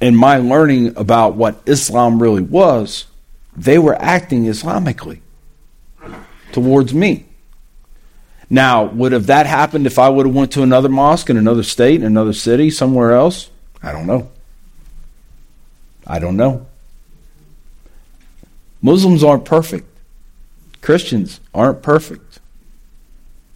in 0.00 0.16
my 0.16 0.38
learning 0.38 0.96
about 0.96 1.34
what 1.34 1.60
Islam 1.66 2.22
really 2.22 2.42
was, 2.42 3.06
they 3.56 3.78
were 3.78 3.96
acting 4.00 4.44
Islamically 4.44 5.20
towards 6.52 6.94
me. 6.94 7.26
Now, 8.50 8.84
would 8.84 9.12
have 9.12 9.26
that 9.26 9.46
happened 9.46 9.86
if 9.86 9.98
I 9.98 10.08
would 10.08 10.26
have 10.26 10.34
went 10.34 10.52
to 10.52 10.62
another 10.62 10.88
mosque 10.88 11.28
in 11.28 11.36
another 11.36 11.62
state, 11.62 12.00
in 12.00 12.06
another 12.06 12.32
city, 12.32 12.70
somewhere 12.70 13.12
else? 13.12 13.50
I 13.82 13.92
don't 13.92 14.06
know. 14.06 14.30
I 16.06 16.18
don't 16.18 16.36
know. 16.36 16.66
Muslims 18.80 19.24
aren't 19.24 19.44
perfect. 19.44 19.86
Christians 20.80 21.40
aren't 21.52 21.82
perfect. 21.82 22.38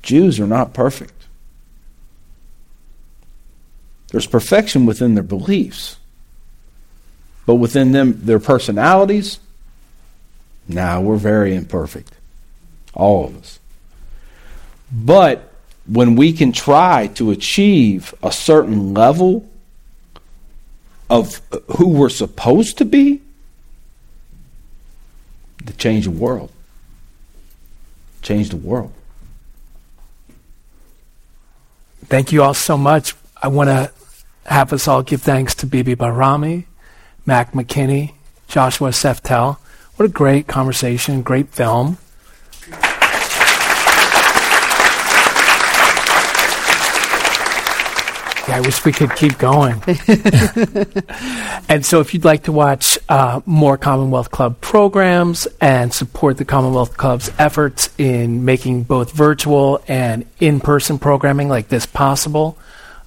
Jews 0.03 0.41
are 0.41 0.47
not 0.47 0.75
perfect. 0.75 1.15
There's 4.11 4.27
perfection 4.27 4.85
within 4.85 5.15
their 5.15 5.23
beliefs. 5.23 5.97
But 7.47 7.55
within 7.57 7.93
them, 7.93 8.25
their 8.25 8.39
personalities, 8.39 9.41
now 10.69 11.01
nah, 11.01 11.07
we're 11.07 11.17
very 11.17 11.55
imperfect. 11.55 12.13
All 12.95 13.25
of 13.25 13.37
us. 13.37 13.59
But 14.93 15.51
when 15.87 16.15
we 16.15 16.33
can 16.33 16.53
try 16.53 17.09
to 17.15 17.31
achieve 17.31 18.15
a 18.23 18.31
certain 18.31 18.93
level 18.93 19.49
of 21.09 21.41
who 21.77 21.89
we're 21.89 22.11
supposed 22.11 22.79
to 22.79 22.85
be, 22.85 23.22
to 25.67 25.73
change 25.75 26.05
the 26.05 26.11
world. 26.11 26.51
Change 28.23 28.51
the 28.51 28.57
world. 28.57 28.93
Thank 32.07 32.33
you 32.33 32.43
all 32.43 32.55
so 32.55 32.77
much. 32.77 33.15
I 33.43 33.49
want 33.49 33.69
to 33.69 33.91
have 34.45 34.73
us 34.73 34.87
all 34.87 35.03
give 35.03 35.23
thanks 35.23 35.55
to 35.57 35.67
Bibi 35.67 35.97
Bahrami, 35.97 36.65
Mac 37.25 37.53
McKinney, 37.53 38.13
Joshua 38.49 38.91
Seftel. 38.91 39.57
What 39.97 40.07
a 40.07 40.09
great 40.09 40.47
conversation, 40.47 41.23
great 41.23 41.49
film. 41.49 41.99
I 48.53 48.61
wish 48.61 48.85
we 48.85 48.93
could 48.93 49.15
keep 49.17 49.39
going. 49.39 49.83
and 51.69 51.85
so, 51.85 52.01
if 52.01 52.13
you'd 52.13 52.25
like 52.25 52.45
to 52.45 52.53
watch 52.53 52.99
uh, 53.09 53.41
more 53.47 53.79
Commonwealth 53.79 54.31
Club 54.31 54.61
programs 54.61 55.49
and 55.61 55.93
support 55.93 56.37
the 56.37 56.45
Commonwealth 56.45 56.97
Club's 56.97 57.31
efforts 57.39 57.89
in 57.97 58.45
making 58.45 58.83
both 58.83 59.13
virtual 59.13 59.83
and 59.89 60.27
in 60.39 60.61
person 60.61 60.99
programming 60.99 61.49
like 61.49 61.69
this 61.69 61.87
possible, 61.87 62.59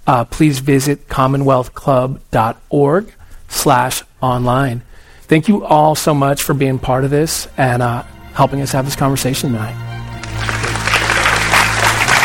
uh, 0.08 0.26
please 0.26 0.60
visit 0.60 1.08
commonwealthclub.org 1.08 3.14
slash 3.48 4.04
online. 4.22 4.82
Thank 5.22 5.48
you 5.48 5.64
all 5.64 5.96
so 5.96 6.14
much 6.14 6.42
for 6.42 6.54
being 6.54 6.80
part 6.80 7.04
of 7.04 7.12
this 7.12 7.48
and 7.58 7.82
uh, 7.82 8.04
helping 8.34 8.62
us 8.62 8.72
have 8.72 8.86
this 8.86 8.96
conversation 8.96 9.52
tonight. 9.52 9.76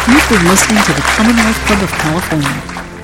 You've 0.08 0.28
been 0.28 0.48
listening 0.48 0.82
to 0.82 0.92
the 0.92 1.02
Commonwealth 1.02 1.56
Club 1.66 1.82
of 1.82 1.90
California. 1.90 2.79